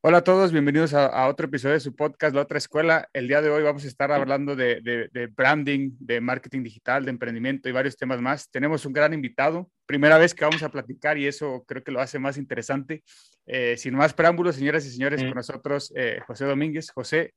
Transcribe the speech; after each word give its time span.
Hola 0.00 0.18
a 0.18 0.24
todos, 0.24 0.52
bienvenidos 0.52 0.94
a, 0.94 1.06
a 1.06 1.28
otro 1.28 1.46
episodio 1.46 1.74
de 1.74 1.80
su 1.80 1.94
podcast, 1.96 2.32
La 2.34 2.42
Otra 2.42 2.58
Escuela. 2.58 3.08
El 3.12 3.26
día 3.26 3.42
de 3.42 3.50
hoy 3.50 3.64
vamos 3.64 3.84
a 3.84 3.88
estar 3.88 4.12
hablando 4.12 4.54
de, 4.54 4.80
de- 4.80 5.08
de 5.12 5.26
branding, 5.26 5.90
de 5.98 6.20
marketing 6.20 6.62
digital, 6.62 7.04
de 7.04 7.10
emprendimiento 7.10 7.68
y 7.68 7.72
varios 7.72 7.96
temas 7.96 8.20
más. 8.20 8.48
Tenemos 8.48 8.86
un 8.86 8.92
gran 8.92 9.12
invitado, 9.12 9.68
primera 9.86 10.16
vez 10.16 10.34
que 10.34 10.44
vamos 10.44 10.62
a 10.62 10.68
platicar 10.68 11.18
y 11.18 11.26
eso 11.26 11.64
creo 11.66 11.82
que 11.82 11.90
lo 11.90 12.00
hace 12.00 12.20
más 12.20 12.38
interesante. 12.38 13.02
Eh, 13.46 13.76
sin 13.76 13.94
más 13.96 14.14
preámbulos, 14.14 14.54
señoras 14.54 14.86
y 14.86 14.90
señores, 14.90 15.20
con 15.20 15.34
nosotros 15.34 15.92
eh, 15.96 16.20
José 16.26 16.44
Domínguez. 16.44 16.90
José, 16.92 17.34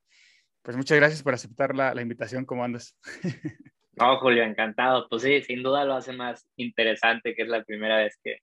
pues 0.61 0.77
muchas 0.77 0.97
gracias 0.99 1.23
por 1.23 1.33
aceptar 1.33 1.75
la, 1.75 1.95
la 1.95 2.01
invitación. 2.03 2.45
¿Cómo 2.45 2.63
andas? 2.63 2.97
No, 3.97 4.17
Julio, 4.19 4.43
encantado. 4.43 5.07
Pues 5.09 5.21
sí, 5.21 5.41
sin 5.43 5.61
duda 5.61 5.83
lo 5.83 5.93
hace 5.93 6.13
más 6.13 6.47
interesante, 6.55 7.35
que 7.35 7.41
es 7.43 7.49
la 7.49 7.61
primera 7.65 7.97
vez 7.97 8.17
que, 8.23 8.37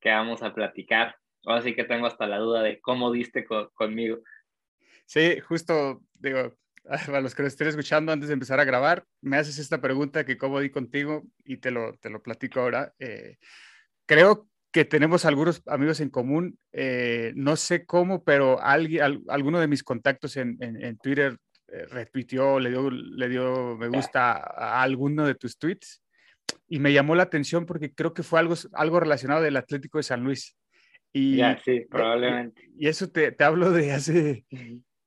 que 0.00 0.08
vamos 0.08 0.40
a 0.44 0.54
platicar. 0.54 1.16
Ahora 1.44 1.62
sí 1.62 1.74
que 1.74 1.84
tengo 1.84 2.06
hasta 2.06 2.26
la 2.26 2.38
duda 2.38 2.62
de 2.62 2.80
cómo 2.80 3.10
diste 3.12 3.44
co- 3.44 3.70
conmigo. 3.74 4.18
Sí, 5.06 5.40
justo, 5.40 6.02
digo, 6.14 6.56
para 7.06 7.20
los 7.20 7.34
que 7.34 7.42
lo 7.42 7.48
estén 7.48 7.68
escuchando 7.68 8.12
antes 8.12 8.28
de 8.28 8.34
empezar 8.34 8.60
a 8.60 8.64
grabar, 8.64 9.04
me 9.20 9.36
haces 9.36 9.58
esta 9.58 9.80
pregunta 9.80 10.24
que 10.24 10.36
cómo 10.38 10.60
di 10.60 10.70
contigo 10.70 11.22
y 11.44 11.58
te 11.58 11.70
lo, 11.70 11.94
te 11.98 12.10
lo 12.10 12.22
platico 12.22 12.60
ahora. 12.60 12.92
Eh, 12.98 13.36
creo 14.06 14.48
que 14.70 14.84
tenemos 14.84 15.24
algunos 15.24 15.62
amigos 15.66 16.00
en 16.00 16.10
común, 16.10 16.58
eh, 16.72 17.32
no 17.36 17.56
sé 17.56 17.86
cómo, 17.86 18.22
pero 18.22 18.60
alguien, 18.60 19.02
al- 19.02 19.22
alguno 19.28 19.60
de 19.60 19.68
mis 19.68 19.82
contactos 19.82 20.36
en, 20.36 20.56
en- 20.60 20.82
en 20.84 20.98
Twitter 20.98 21.38
eh, 21.68 21.86
retuiteó, 21.86 22.60
le 22.60 22.70
dio, 22.70 22.90
le 22.90 23.28
dio 23.28 23.76
me 23.78 23.88
gusta 23.88 24.32
a, 24.32 24.78
a 24.78 24.82
alguno 24.82 25.26
de 25.26 25.34
tus 25.34 25.58
tweets 25.58 26.02
y 26.66 26.78
me 26.80 26.92
llamó 26.92 27.14
la 27.14 27.22
atención 27.24 27.64
porque 27.66 27.92
creo 27.94 28.12
que 28.12 28.22
fue 28.22 28.40
algo, 28.40 28.54
algo 28.74 29.00
relacionado 29.00 29.42
del 29.42 29.56
Atlético 29.56 29.98
de 29.98 30.02
San 30.04 30.22
Luis. 30.22 30.54
Y, 31.12 31.36
Ya, 31.36 31.60
sí, 31.64 31.86
probablemente. 31.90 32.70
y 32.76 32.86
eso 32.88 33.10
te, 33.10 33.32
te 33.32 33.44
hablo 33.44 33.70
de 33.70 33.92
hace, 33.92 34.46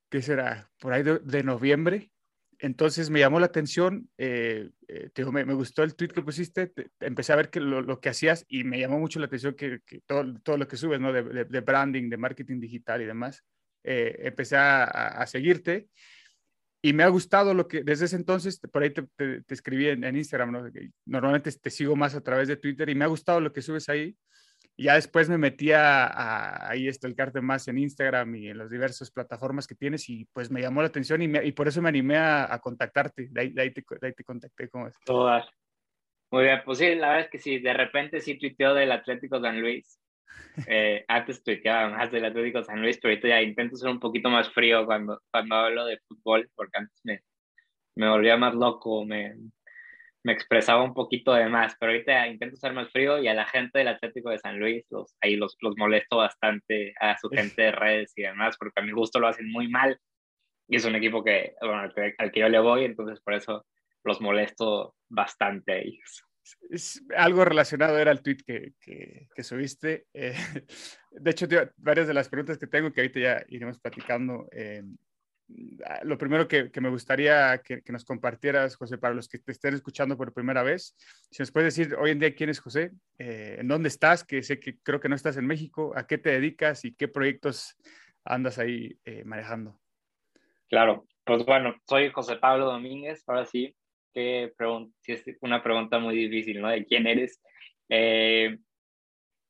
¿qué 0.09 0.21
será? 0.21 0.71
Por 0.80 0.93
ahí 0.93 1.03
de, 1.03 1.19
de 1.19 1.43
noviembre. 1.43 2.11
Entonces 2.59 3.09
me 3.09 3.19
llamó 3.19 3.39
la 3.39 3.47
atención, 3.47 4.08
eh, 4.19 4.69
eh, 4.88 5.09
te 5.13 5.21
digo, 5.23 5.31
me, 5.31 5.43
me 5.45 5.55
gustó 5.55 5.81
el 5.81 5.95
tweet 5.95 6.09
que 6.09 6.21
pusiste, 6.21 6.67
te- 6.67 6.89
te- 6.97 7.08
empecé 7.08 7.33
a 7.33 7.35
ver 7.35 7.49
que 7.49 7.59
lo, 7.59 7.81
lo 7.81 7.99
que 7.99 8.09
hacías 8.09 8.45
y 8.47 8.63
me 8.63 8.80
llamó 8.80 8.99
mucho 8.99 9.19
la 9.19 9.25
atención 9.25 9.55
que, 9.55 9.80
que 9.83 10.02
todo, 10.05 10.39
todo 10.43 10.58
lo 10.58 10.67
que 10.67 10.77
subes, 10.77 10.99
¿no? 10.99 11.11
De, 11.11 11.23
de- 11.23 11.45
de 11.45 11.59
branding, 11.61 12.09
de 12.09 12.17
marketing 12.17 12.59
digital 12.59 13.02
y 13.02 13.05
demás. 13.05 13.43
Eh, 13.83 14.15
empecé 14.25 14.58
a, 14.58 14.83
a- 14.83 15.25
seguirte 15.25 15.88
y 16.83 16.93
me 16.93 17.02
ha 17.02 17.08
gustado 17.08 17.55
lo 17.55 17.67
que, 17.67 17.83
desde 17.83 18.05
ese 18.05 18.15
entonces, 18.15 18.59
por 18.59 18.83
ahí 18.83 18.91
te, 18.91 19.03
te- 19.15 19.41
te 19.41 19.53
escribí 19.55 19.88
en, 19.88 20.03
en 20.03 20.15
Instagram, 20.15 20.52
¿no? 20.52 20.63
Normalmente 21.05 21.52
te 21.52 21.69
sigo 21.71 21.95
más 21.95 22.13
a 22.13 22.21
través 22.21 22.47
de 22.47 22.58
Twitter 22.58 22.88
y 22.89 22.95
me 22.95 23.05
ha 23.05 23.08
gustado 23.08 23.39
lo 23.41 23.52
que 23.53 23.63
subes 23.63 23.89
ahí. 23.89 24.15
Ya 24.77 24.95
después 24.95 25.30
me 25.30 25.38
metí 25.38 25.72
a, 25.72 26.05
a 26.08 26.69
ahí 26.69 26.88
estalcarte 26.88 27.39
más 27.41 27.67
en 27.67 27.77
Instagram 27.77 28.36
y 28.36 28.47
en 28.50 28.58
las 28.58 28.69
diversas 28.72 29.11
plataformas 29.11 29.67
que 29.67 29.75
tienes 29.75 30.09
y 30.09 30.25
pues 30.33 30.50
me 30.50 30.61
llamó 30.61 30.81
la 30.81 30.88
atención 30.88 31.22
y, 31.22 31.27
me- 31.27 31.45
y 31.45 31.52
por 31.52 31.67
eso 31.67 31.81
me 31.81 31.89
animé 31.89 32.17
a, 32.17 32.52
a 32.52 32.59
contactarte. 32.59 33.27
De 33.30 33.42
ahí, 33.42 33.49
de 33.52 33.61
ahí 33.61 33.72
te, 33.72 33.83
de 34.02 34.08
ahí 34.08 34.14
te 34.14 34.23
contacté. 34.23 34.69
¿cómo 34.69 34.88
es? 34.88 34.95
Todas. 35.05 35.47
Muy 36.31 36.45
bien, 36.45 36.61
pues 36.66 36.77
sí, 36.80 36.95
la 36.95 37.09
verdad 37.09 37.25
es 37.25 37.30
que 37.30 37.39
sí, 37.39 37.59
de 37.59 37.73
repente 37.73 38.21
sí 38.21 38.37
tuiteó 38.39 38.73
del 38.73 38.92
Atlético 38.92 39.39
San 39.42 39.59
Luis. 39.61 39.98
Eh, 40.67 41.03
antes 41.08 41.43
tuiteaba 41.43 41.89
más 41.89 42.11
del 42.11 42.26
Atlético 42.26 42.64
San 42.64 42.82
Luis, 42.82 42.98
pero 43.02 43.11
ahorita 43.11 43.27
ya 43.27 43.42
intento 43.42 43.76
ser 43.76 43.89
un 43.89 43.99
poquito 43.99 44.30
más 44.30 44.49
frío 44.49 44.86
cuando, 44.86 45.21
cuando 45.32 45.55
hablo 45.55 45.86
de 45.86 45.99
fútbol, 46.08 46.49
porque 46.55 46.77
antes 46.77 46.99
me, 47.03 47.21
me 47.95 48.09
volvía 48.09 48.38
más 48.38 48.53
loco, 48.55 49.05
me, 49.05 49.36
me 50.23 50.33
expresaba 50.33 50.83
un 50.83 50.93
poquito 50.93 51.33
de 51.33 51.48
más, 51.49 51.76
pero 51.80 51.92
ahorita 51.92 52.27
intento 52.27 52.55
ser 52.55 52.73
más 52.73 52.92
frío 52.92 53.21
y 53.21 53.27
a 53.27 53.33
la 53.33 53.45
gente 53.45 53.80
del 53.80 53.87
Atlético 53.87 54.30
de 54.30 54.37
San 54.39 54.59
Luis, 54.59 54.86
los, 54.89 55.15
ahí 55.21 55.36
los, 55.36 55.58
los 55.61 55.76
molesto 55.77 56.17
bastante 56.17 56.93
a 56.99 57.17
su 57.17 57.30
gente 57.30 57.61
de 57.64 57.71
redes 57.71 58.14
y 58.15 58.21
demás, 58.23 58.55
porque 58.58 58.80
a 58.80 58.83
mi 58.83 58.92
gusto 58.92 59.20
lo 59.20 59.27
hacen 59.27 59.49
muy 59.52 59.67
mal 59.67 59.99
y 60.67 60.76
es 60.76 60.86
un 60.86 60.95
equipo 60.95 61.23
que, 61.23 61.54
bueno, 61.61 61.80
al, 61.80 61.93
que, 61.93 62.14
al 62.17 62.32
que 62.32 62.39
yo 62.39 62.49
le 62.49 62.59
voy, 62.59 62.86
entonces 62.86 63.20
por 63.21 63.33
eso 63.33 63.65
los 64.04 64.21
molesto 64.21 64.95
bastante 65.09 65.71
a 65.71 65.77
ellos. 65.77 66.23
Es 66.70 67.03
algo 67.15 67.45
relacionado 67.45 67.98
era 67.99 68.11
el 68.11 68.21
tweet 68.21 68.38
que, 68.45 68.73
que, 68.80 69.27
que 69.33 69.43
subiste. 69.43 70.05
Eh, 70.14 70.33
de 71.11 71.32
hecho, 71.32 71.48
te- 71.48 71.70
varias 71.77 72.08
de 72.08 72.14
las 72.14 72.30
preguntas 72.30 72.58
que 72.58 72.67
tengo 72.67 72.92
que 72.92 73.02
ahorita 73.02 73.20
ya 73.20 73.43
iremos 73.48 73.80
platicando. 73.80 74.48
eh, 74.52 74.83
lo 76.04 76.17
primero 76.17 76.48
que, 76.48 76.70
me 76.82 76.89
gustaría 76.89 77.60
que, 77.64 77.82
que 77.82 77.92
nos 77.92 78.06
compartieras, 78.06 78.76
José, 78.76 78.98
para 78.98 79.14
los 79.14 79.28
que 79.28 79.39
te 79.39 79.52
estén 79.52 79.73
escuchando 79.73 80.17
por 80.17 80.34
primera 80.34 80.64
vez, 80.64 80.95
si 81.30 81.42
nos 81.42 81.52
puedes 81.52 81.76
decir 81.76 81.95
hoy 81.95 82.12
en 82.12 82.20
día 82.20 82.36
quién 82.36 82.50
es 82.50 82.60
José, 82.60 82.92
eh, 83.17 83.58
en 83.60 83.67
dónde 83.67 83.89
estás, 83.89 84.23
que 84.23 84.44
sé 84.44 84.60
que 84.60 84.78
creo 84.80 85.00
que 85.00 85.10
no 85.10 85.16
estás 85.16 85.38
en 85.38 85.48
México, 85.48 85.94
a 85.95 86.08
qué 86.08 86.17
te 86.17 86.32
dedicas 86.32 86.86
y 86.86 86.94
qué 86.94 87.08
proyectos 87.08 87.76
andas 88.23 88.60
ahí 88.60 88.98
eh, 89.06 89.23
manejando. 89.26 89.80
Claro, 90.70 91.06
pues 91.26 91.45
bueno, 91.45 91.76
soy 91.88 92.10
José 92.12 92.38
Pablo 92.38 92.66
Domínguez, 92.66 93.23
ahora 93.28 93.45
sí, 93.45 93.76
que 94.14 94.54
es 95.06 95.38
una 95.42 95.64
pregunta 95.64 96.00
muy 96.00 96.16
difícil, 96.16 96.62
¿no? 96.62 96.70
¿De 96.70 96.86
quién 96.86 97.08
eres? 97.08 97.42
Eh, 97.89 98.58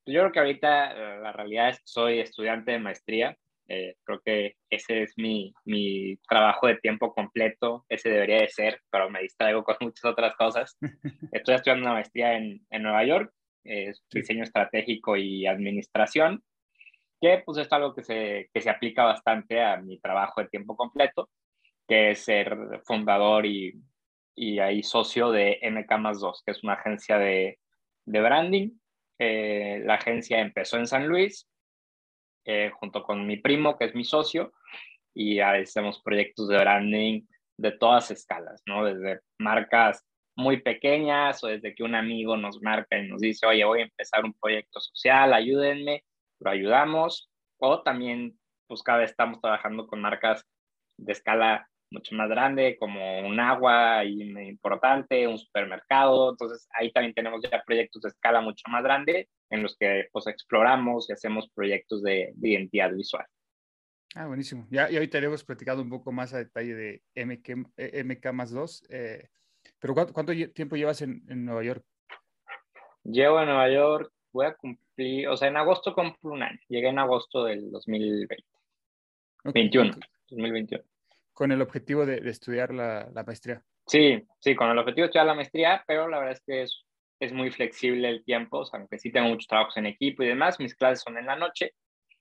yo 0.05 0.21
creo 0.21 0.31
que 0.31 0.39
ahorita 0.39 0.91
eh, 0.91 1.19
la 1.21 1.31
realidad 1.31 1.69
es 1.69 1.77
que 1.77 1.83
soy 1.85 2.19
estudiante 2.19 2.71
de 2.71 2.79
maestría, 2.79 3.37
eh, 3.73 3.95
creo 4.03 4.19
que 4.19 4.55
ese 4.69 5.03
es 5.03 5.13
mi, 5.15 5.53
mi 5.63 6.17
trabajo 6.27 6.67
de 6.67 6.75
tiempo 6.75 7.13
completo, 7.13 7.85
ese 7.87 8.09
debería 8.09 8.41
de 8.41 8.49
ser, 8.49 8.81
pero 8.91 9.09
me 9.09 9.21
distraigo 9.21 9.63
con 9.63 9.77
muchas 9.81 10.03
otras 10.03 10.35
cosas. 10.35 10.77
Estoy 11.31 11.55
estudiando 11.55 11.85
una 11.85 11.93
maestría 11.93 12.35
en, 12.35 12.65
en 12.69 12.83
Nueva 12.83 13.05
York, 13.05 13.33
es 13.63 14.03
diseño 14.11 14.43
estratégico 14.43 15.15
y 15.15 15.45
administración, 15.45 16.43
que 17.21 17.41
pues 17.45 17.59
es 17.59 17.71
algo 17.71 17.95
que 17.95 18.03
se, 18.03 18.49
que 18.53 18.59
se 18.59 18.69
aplica 18.69 19.05
bastante 19.05 19.61
a 19.61 19.77
mi 19.77 19.99
trabajo 19.99 20.41
de 20.41 20.49
tiempo 20.49 20.75
completo, 20.75 21.29
que 21.87 22.11
es 22.11 22.19
ser 22.19 22.57
fundador 22.83 23.45
y, 23.45 23.81
y 24.35 24.59
ahí 24.59 24.83
socio 24.83 25.31
de 25.31 25.59
MK 25.61 25.97
más 25.97 26.19
2, 26.19 26.43
que 26.45 26.51
es 26.51 26.63
una 26.63 26.73
agencia 26.73 27.17
de, 27.17 27.57
de 28.05 28.21
branding. 28.21 28.71
Eh, 29.17 29.81
la 29.85 29.93
agencia 29.93 30.41
empezó 30.41 30.77
en 30.77 30.87
San 30.87 31.07
Luis, 31.07 31.47
eh, 32.45 32.71
junto 32.79 33.03
con 33.03 33.25
mi 33.25 33.37
primo, 33.37 33.77
que 33.77 33.85
es 33.85 33.95
mi 33.95 34.03
socio, 34.03 34.53
y 35.13 35.39
hacemos 35.39 36.01
proyectos 36.01 36.47
de 36.47 36.57
branding 36.57 37.21
de 37.57 37.71
todas 37.71 38.11
escalas, 38.11 38.61
¿no? 38.65 38.85
Desde 38.85 39.21
marcas 39.37 40.05
muy 40.35 40.61
pequeñas 40.61 41.43
o 41.43 41.47
desde 41.47 41.75
que 41.75 41.83
un 41.83 41.95
amigo 41.95 42.37
nos 42.37 42.61
marca 42.61 42.97
y 42.97 43.07
nos 43.07 43.21
dice, 43.21 43.45
oye, 43.45 43.63
voy 43.65 43.81
a 43.81 43.83
empezar 43.83 44.23
un 44.23 44.33
proyecto 44.33 44.79
social, 44.79 45.33
ayúdenme, 45.33 46.03
lo 46.39 46.51
ayudamos. 46.51 47.29
O 47.59 47.81
también, 47.83 48.39
pues 48.67 48.81
cada 48.81 48.99
vez 48.99 49.11
estamos 49.11 49.39
trabajando 49.41 49.85
con 49.87 50.01
marcas 50.01 50.43
de 50.97 51.11
escala 51.11 51.69
mucho 51.91 52.15
más 52.15 52.29
grande, 52.29 52.77
como 52.79 53.19
un 53.19 53.39
agua 53.39 54.03
importante, 54.05 55.27
un 55.27 55.37
supermercado. 55.37 56.31
Entonces 56.31 56.67
ahí 56.73 56.91
también 56.91 57.13
tenemos 57.13 57.41
ya 57.43 57.61
proyectos 57.63 58.01
de 58.01 58.09
escala 58.09 58.41
mucho 58.41 58.63
más 58.69 58.83
grande 58.83 59.29
en 59.49 59.61
los 59.61 59.75
que 59.77 60.07
pues 60.11 60.27
exploramos 60.27 61.09
y 61.09 61.13
hacemos 61.13 61.49
proyectos 61.53 62.01
de, 62.01 62.31
de 62.35 62.49
identidad 62.49 62.91
visual. 62.93 63.25
Ah, 64.15 64.27
buenísimo. 64.27 64.67
Ya, 64.69 64.89
y 64.89 64.95
ahorita 64.95 65.19
hemos 65.19 65.43
platicado 65.43 65.81
un 65.81 65.89
poco 65.89 66.11
más 66.11 66.33
a 66.33 66.39
detalle 66.39 66.73
de 66.75 67.01
MK, 67.15 67.49
eh, 67.77 68.03
MK 68.03 68.33
más 68.33 68.51
2. 68.51 68.83
eh, 68.89 69.27
pero 69.79 69.93
¿cuánto, 69.93 70.33
tiempo 70.53 70.75
llevas 70.75 71.01
en, 71.01 71.23
en 71.29 71.45
Nueva 71.45 71.63
York? 71.63 71.83
Llego 73.03 73.37
a 73.37 73.45
Nueva 73.45 73.69
York, 73.69 74.11
voy 74.31 74.45
a 74.45 74.53
cumplir, 74.55 75.27
o 75.27 75.37
sea, 75.37 75.47
en 75.47 75.57
agosto 75.57 75.93
cumplo 75.93 76.31
un 76.31 76.43
año. 76.43 76.59
Llegué 76.67 76.89
en 76.89 76.99
agosto 76.99 77.45
del 77.45 77.71
2020, 77.71 78.43
Ok, 79.45 79.53
21, 79.53 79.91
con- 79.91 80.01
2021. 80.29 80.83
Con 81.41 81.51
el 81.51 81.63
objetivo 81.63 82.05
de, 82.05 82.21
de 82.21 82.29
estudiar 82.29 82.71
la, 82.71 83.09
la 83.15 83.23
maestría. 83.23 83.63
Sí, 83.87 84.23
sí, 84.37 84.53
con 84.53 84.69
el 84.69 84.77
objetivo 84.77 85.05
de 85.05 85.07
estudiar 85.07 85.25
la 85.25 85.33
maestría, 85.33 85.83
pero 85.87 86.07
la 86.07 86.19
verdad 86.19 86.33
es 86.33 86.43
que 86.45 86.61
es, 86.61 86.85
es 87.19 87.33
muy 87.33 87.49
flexible 87.49 88.07
el 88.09 88.23
tiempo, 88.23 88.59
o 88.59 88.65
sea, 88.65 88.79
aunque 88.79 88.99
sí 88.99 89.11
tengo 89.11 89.29
muchos 89.29 89.47
trabajos 89.47 89.75
en 89.77 89.87
equipo 89.87 90.21
y 90.21 90.27
demás, 90.27 90.59
mis 90.59 90.75
clases 90.75 91.01
son 91.01 91.17
en 91.17 91.25
la 91.25 91.35
noche, 91.35 91.73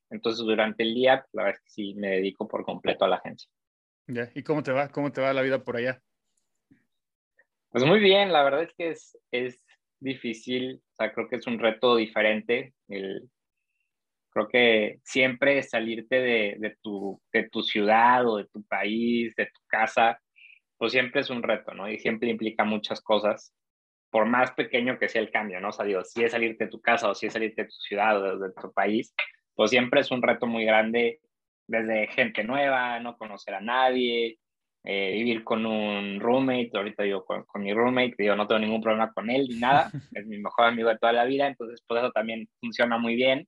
entonces 0.08 0.43
durante 0.43 0.84
el 0.84 0.94
día, 0.94 1.22
la 1.32 1.43
verdad 1.43 1.58
es 1.58 1.64
que 1.64 1.70
sí 1.70 1.94
me 1.96 2.12
dedico 2.12 2.49
por 2.49 2.64
completo 2.64 3.05
a 3.05 3.08
la 3.08 3.17
agencia. 3.17 3.50
Ya, 4.06 4.31
¿Y 4.34 4.43
cómo 4.43 4.62
te 4.62 4.72
va? 4.72 4.88
¿Cómo 4.88 5.12
te 5.12 5.20
va 5.20 5.34
la 5.34 5.43
vida 5.43 5.62
por 5.62 5.76
allá? 5.76 6.00
Pues 7.69 7.84
muy 7.84 8.00
bien, 8.00 8.32
la 8.32 8.43
verdad 8.43 8.62
es 8.62 8.73
que 8.73 8.88
es, 8.88 9.19
es 9.31 9.62
difícil, 9.99 10.81
o 10.93 10.96
sea, 10.96 11.12
creo 11.12 11.28
que 11.28 11.37
es 11.37 11.46
un 11.46 11.58
reto 11.58 11.96
diferente 11.96 12.73
el, 12.88 13.28
Creo 14.31 14.49
que 14.49 14.99
siempre 15.05 15.62
salirte 15.62 16.17
de, 16.17 16.56
de, 16.59 16.77
tu, 16.82 17.21
de 17.32 17.49
tu 17.49 17.62
ciudad 17.62 18.27
o 18.27 18.37
de 18.38 18.47
tu 18.47 18.62
país, 18.65 19.35
de 19.37 19.47
tu 19.47 19.61
casa, 19.67 20.21
pues 20.79 20.93
siempre 20.93 21.21
es 21.21 21.31
un 21.31 21.43
reto, 21.43 21.75
¿no? 21.75 21.91
Y 21.91 21.99
siempre 21.99 22.31
implica 22.31 22.65
muchas 22.65 23.00
cosas, 23.00 23.55
por 24.11 24.27
más 24.27 24.53
pequeño 24.53 24.99
que 24.99 25.09
sea 25.09 25.23
el 25.23 25.31
cambio, 25.31 25.61
¿no? 25.61 25.69
O 25.69 25.73
sea, 25.73 25.85
digo, 25.85 26.03
si 26.05 26.25
es 26.25 26.32
salirte 26.32 26.65
de 26.65 26.71
tu 26.71 26.81
casa 26.81 27.11
o 27.11 27.15
si 27.15 27.27
es 27.27 27.32
salirte 27.32 27.62
de 27.62 27.69
tu 27.69 27.77
ciudad 27.77 28.23
o 28.23 28.38
de 28.38 28.53
tu 28.53 28.73
país, 28.73 29.15
pues 29.55 29.71
siempre 29.71 30.00
es 30.00 30.11
un 30.11 30.23
reto 30.23 30.47
muy 30.47 30.65
grande 30.65 31.21
desde 31.67 32.09
gente 32.09 32.43
nueva, 32.44 32.99
no 32.99 33.17
conocer 33.17 33.55
a 33.55 33.61
nadie, 33.61 34.38
eh, 34.83 35.12
vivir 35.12 35.44
con 35.44 35.67
un 35.67 36.19
roommate, 36.19 36.71
ahorita 36.75 37.05
yo 37.05 37.25
con, 37.25 37.44
mi 37.56 37.73
roommate, 37.73 38.15
yo 38.19 38.35
no 38.35 38.47
tengo 38.47 38.61
ningún 38.61 38.83
problema 38.83 39.12
con 39.12 39.31
él 39.31 39.47
ni 39.49 39.59
nada, 39.59 39.91
es 40.15 40.26
mi 40.26 40.38
mejor 40.38 40.65
amigo 40.65 40.88
de 40.88 40.99
toda 40.99 41.12
la 41.12 41.25
vida, 41.25 41.47
entonces 41.47 41.85
pues 41.87 42.03
eso 42.03 42.11
también 42.12 42.49
funciona 42.61 42.99
muy 42.99 43.15
bien, 43.15 43.47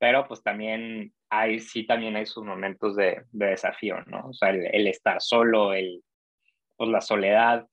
pero 0.00 0.26
pues 0.26 0.42
también 0.42 1.12
hay, 1.28 1.60
sí 1.60 1.86
también 1.86 2.16
hay 2.16 2.24
sus 2.24 2.42
momentos 2.42 2.96
de, 2.96 3.22
de 3.32 3.46
desafío, 3.48 4.00
¿no? 4.06 4.28
O 4.28 4.32
sea, 4.32 4.48
el, 4.48 4.86
estar 4.86 5.20
solo, 5.20 5.74
el, 5.74 6.02
pues 6.74 6.88
la 6.88 7.02
soledad, 7.02 7.68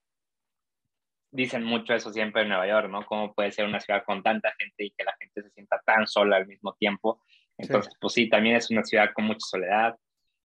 dicen 1.32 1.64
mucho 1.64 1.94
eso 1.94 2.12
siempre 2.12 2.42
en 2.42 2.50
Nueva 2.50 2.68
York, 2.68 2.90
¿no? 2.90 3.06
¿Cómo 3.06 3.34
puede 3.34 3.54
ser 3.54 3.66
una 3.66 3.80
ciudad 3.80 4.04
con 4.06 4.22
tanta 4.24 4.54
gente 4.60 4.84
y 4.84 4.92
que 4.92 5.06
la 5.06 5.16
gente 5.18 5.42
se 5.42 5.52
sienta 5.52 5.82
tan 5.86 6.06
sola 6.06 6.36
al 6.36 6.48
mismo 6.48 6.74
tiempo? 6.74 7.24
Entonces, 7.58 7.94
pues 8.00 8.14
sí, 8.14 8.28
también 8.28 8.58
es 8.58 8.70
una 8.70 8.84
ciudad 8.84 9.12
con 9.14 9.24
mucha 9.24 9.46
soledad. 9.48 9.96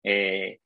Eh, 0.02 0.58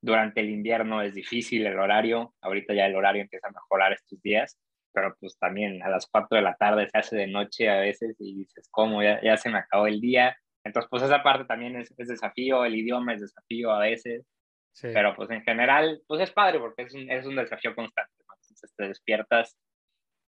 durante 0.00 0.40
el 0.40 0.50
invierno 0.50 1.02
es 1.02 1.14
difícil 1.14 1.66
el 1.66 1.80
horario. 1.80 2.32
Ahorita 2.42 2.74
ya 2.74 2.86
el 2.86 2.94
horario 2.94 3.22
empieza 3.22 3.48
a 3.48 3.52
mejorar 3.52 3.92
estos 3.92 4.22
días, 4.22 4.56
pero 4.92 5.16
pues 5.18 5.36
también 5.36 5.82
a 5.82 5.88
las 5.88 6.06
4 6.06 6.36
de 6.36 6.42
la 6.42 6.54
tarde 6.54 6.88
se 6.88 6.96
hace 6.96 7.16
de 7.16 7.26
noche 7.26 7.68
a 7.68 7.80
veces 7.80 8.14
y 8.20 8.36
dices, 8.36 8.68
¿cómo? 8.70 9.02
Ya, 9.02 9.20
ya 9.20 9.36
se 9.36 9.50
me 9.50 9.58
acabó 9.58 9.88
el 9.88 10.00
día. 10.00 10.36
Entonces, 10.64 10.88
pues 10.90 11.02
esa 11.02 11.22
parte 11.22 11.44
también 11.44 11.76
es, 11.76 11.92
es 11.96 12.08
desafío, 12.08 12.64
el 12.64 12.74
idioma 12.74 13.14
es 13.14 13.22
desafío 13.22 13.70
a 13.70 13.80
veces. 13.80 14.26
Sí. 14.72 14.88
Pero 14.92 15.14
pues 15.16 15.30
en 15.30 15.42
general, 15.42 16.00
pues 16.06 16.20
es 16.20 16.30
padre 16.30 16.58
porque 16.60 16.82
es 16.82 16.94
un, 16.94 17.10
es 17.10 17.26
un 17.26 17.36
desafío 17.36 17.74
constante. 17.74 18.12
Entonces 18.18 18.74
te 18.76 18.88
despiertas 18.88 19.56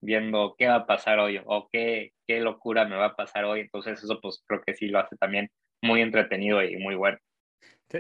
viendo 0.03 0.55
qué 0.59 0.69
va 0.69 0.77
a 0.77 0.87
pasar 0.87 1.19
hoy 1.19 1.41
o 1.45 1.69
qué, 1.71 2.13
qué 2.27 2.41
locura 2.41 2.85
me 2.87 2.97
va 2.97 3.07
a 3.07 3.17
pasar 3.17 3.45
hoy. 3.45 3.61
Entonces 3.61 4.03
eso 4.03 4.21
pues 4.21 4.43
creo 4.47 4.63
que 4.63 4.75
sí 4.75 4.87
lo 4.87 4.99
hace 4.99 5.17
también 5.17 5.49
muy 5.83 6.01
entretenido 6.01 6.63
y 6.63 6.77
muy 6.77 6.95
bueno. 6.95 7.19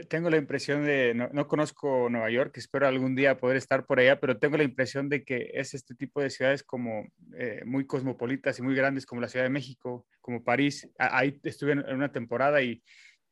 Tengo 0.08 0.30
la 0.30 0.36
impresión 0.36 0.84
de, 0.84 1.14
no, 1.14 1.28
no, 1.32 1.48
conozco 1.48 2.08
Nueva 2.08 2.30
York, 2.30 2.56
espero 2.58 2.86
algún 2.86 3.16
día 3.16 3.38
poder 3.38 3.56
estar 3.56 3.86
por 3.86 3.98
allá, 3.98 4.20
pero 4.20 4.38
tengo 4.38 4.56
la 4.56 4.62
impresión 4.62 5.08
de 5.08 5.24
que 5.24 5.50
es 5.52 5.74
este 5.74 5.96
tipo 5.96 6.20
de 6.20 6.30
ciudades 6.30 6.62
como 6.62 7.08
eh, 7.36 7.62
muy 7.64 7.84
cosmopolitas 7.88 8.56
y 8.60 8.62
muy 8.62 8.76
grandes 8.76 9.04
como 9.04 9.20
la 9.20 9.26
Ciudad 9.26 9.46
de 9.46 9.50
México, 9.50 10.06
como 10.20 10.44
París. 10.44 10.88
Ahí 10.96 11.40
estuve 11.42 11.72
en 11.72 11.80
una 11.80 12.12
temporada 12.12 12.62
y 12.62 12.84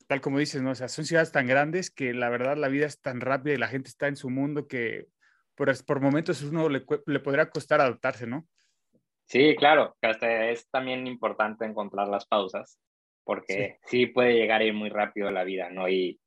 tal 0.08 0.20
como 0.20 0.40
dices, 0.40 0.60
¿no? 0.60 0.72
O 0.72 0.74
sea, 0.74 0.88
son 0.88 1.04
ciudades 1.04 1.30
tan 1.30 1.46
grandes 1.46 1.92
que 1.92 2.12
la 2.12 2.28
verdad 2.28 2.56
la 2.56 2.66
vida 2.66 2.86
es 2.86 3.00
tan 3.00 3.20
rápida 3.20 3.54
y 3.54 3.58
la 3.58 3.68
gente 3.68 3.88
está 3.88 4.08
en 4.08 4.16
su 4.16 4.28
mundo 4.28 4.66
que 4.66 5.06
por, 5.54 5.72
por 5.84 6.00
momentos 6.00 6.42
uno 6.42 6.68
le, 6.68 6.84
le 7.06 7.20
podría 7.20 7.50
costar 7.50 7.80
adaptarse, 7.80 8.26
¿no? 8.26 8.48
Sí, 9.26 9.54
claro, 9.54 9.96
hasta 10.02 10.50
es 10.50 10.68
también 10.70 11.06
importante 11.06 11.64
encontrar 11.66 12.08
las 12.08 12.26
pausas, 12.26 12.80
porque 13.22 13.78
sí. 13.86 14.06
puede 14.06 14.34
llegar 14.34 14.62
a 14.62 14.64
ir 14.64 14.74
muy 14.74 14.88
rápido 14.88 15.30
la 15.30 15.44
vida, 15.44 15.70
¿no? 15.70 15.88
Y, 15.88 16.18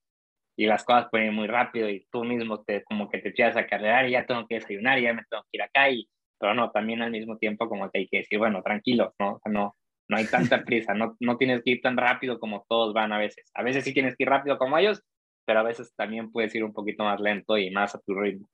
y 0.56 0.66
las 0.66 0.84
cosas 0.84 1.08
pueden 1.10 1.28
ir 1.28 1.34
muy 1.34 1.48
rápido 1.48 1.90
y 1.90 2.06
tú 2.12 2.24
mismo 2.24 2.64
te, 2.64 2.84
como 2.84 3.10
que 3.10 3.20
te 3.20 3.30
empiezas 3.30 3.58
a 3.58 3.68
cargar 3.68 4.08
y 4.08 4.12
ya 4.12 4.26
tengo 4.26 4.48
que 4.48 4.56
desayunar 4.56 5.00
y 5.00 5.04
ya 5.04 5.14
me 5.14 5.24
tengo 5.30 5.44
que 5.44 5.58
ir 5.58 5.62
acá, 5.62 5.90
y, 5.90 6.10
pero 6.40 6.54
no, 6.54 6.72
también 6.72 7.02
al 7.02 7.12
mismo 7.12 7.38
tiempo 7.38 7.68
como 7.70 7.90
que 7.90 8.00
hay 8.00 8.08
que 8.08 8.18
decir, 8.18 8.38
bueno, 8.38 8.62
tranquilo, 8.62 9.14
¿no? 9.20 9.34
O 9.34 9.40
sea, 9.40 9.52
no, 9.52 9.76
no 10.10 10.18
hay 10.18 10.26
tanta 10.26 10.64
prisa, 10.66 10.94
no, 10.94 11.16
no 11.20 11.38
tienes 11.38 11.62
que 11.64 11.72
ir 11.72 11.82
tan 11.82 11.98
rápido 11.98 12.40
como 12.40 12.66
todos 12.68 12.94
van 12.94 13.14
a 13.14 13.18
veces. 13.18 13.50
A 13.54 13.64
veces 13.64 13.84
sí 13.84 13.94
tienes 13.94 14.16
que 14.16 14.24
ir 14.24 14.30
rápido 14.30 14.58
como 14.58 14.78
ellos, 14.78 15.02
pero 15.46 15.60
a 15.60 15.64
veces 15.64 15.94
también 15.96 16.32
puedes 16.32 16.54
ir 16.56 16.64
un 16.64 16.74
poquito 16.74 17.04
más 17.04 17.20
lento 17.20 17.58
y 17.58 17.72
más 17.72 17.96
a 17.96 18.00
tu 18.00 18.14
ritmo. 18.14 18.48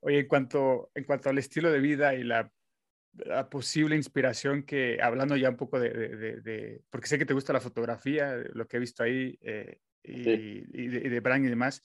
Oye, 0.00 0.20
en 0.20 0.28
cuanto, 0.28 0.90
en 0.94 1.04
cuanto 1.04 1.30
al 1.30 1.38
estilo 1.38 1.70
de 1.72 1.80
vida 1.80 2.14
y 2.14 2.22
la 2.22 2.50
la 3.24 3.48
posible 3.48 3.96
inspiración 3.96 4.62
que, 4.62 4.98
hablando 5.02 5.36
ya 5.36 5.48
un 5.48 5.56
poco 5.56 5.80
de, 5.80 5.90
de, 5.90 6.40
de, 6.40 6.82
porque 6.90 7.06
sé 7.06 7.18
que 7.18 7.26
te 7.26 7.34
gusta 7.34 7.52
la 7.52 7.60
fotografía, 7.60 8.36
lo 8.52 8.66
que 8.66 8.76
he 8.76 8.80
visto 8.80 9.02
ahí, 9.02 9.38
eh, 9.42 9.78
y, 10.06 10.24
sí. 10.24 10.64
y, 10.72 10.88
de, 10.88 11.00
de 11.08 11.20
brand 11.20 11.44
y 11.44 11.48
demás, 11.48 11.84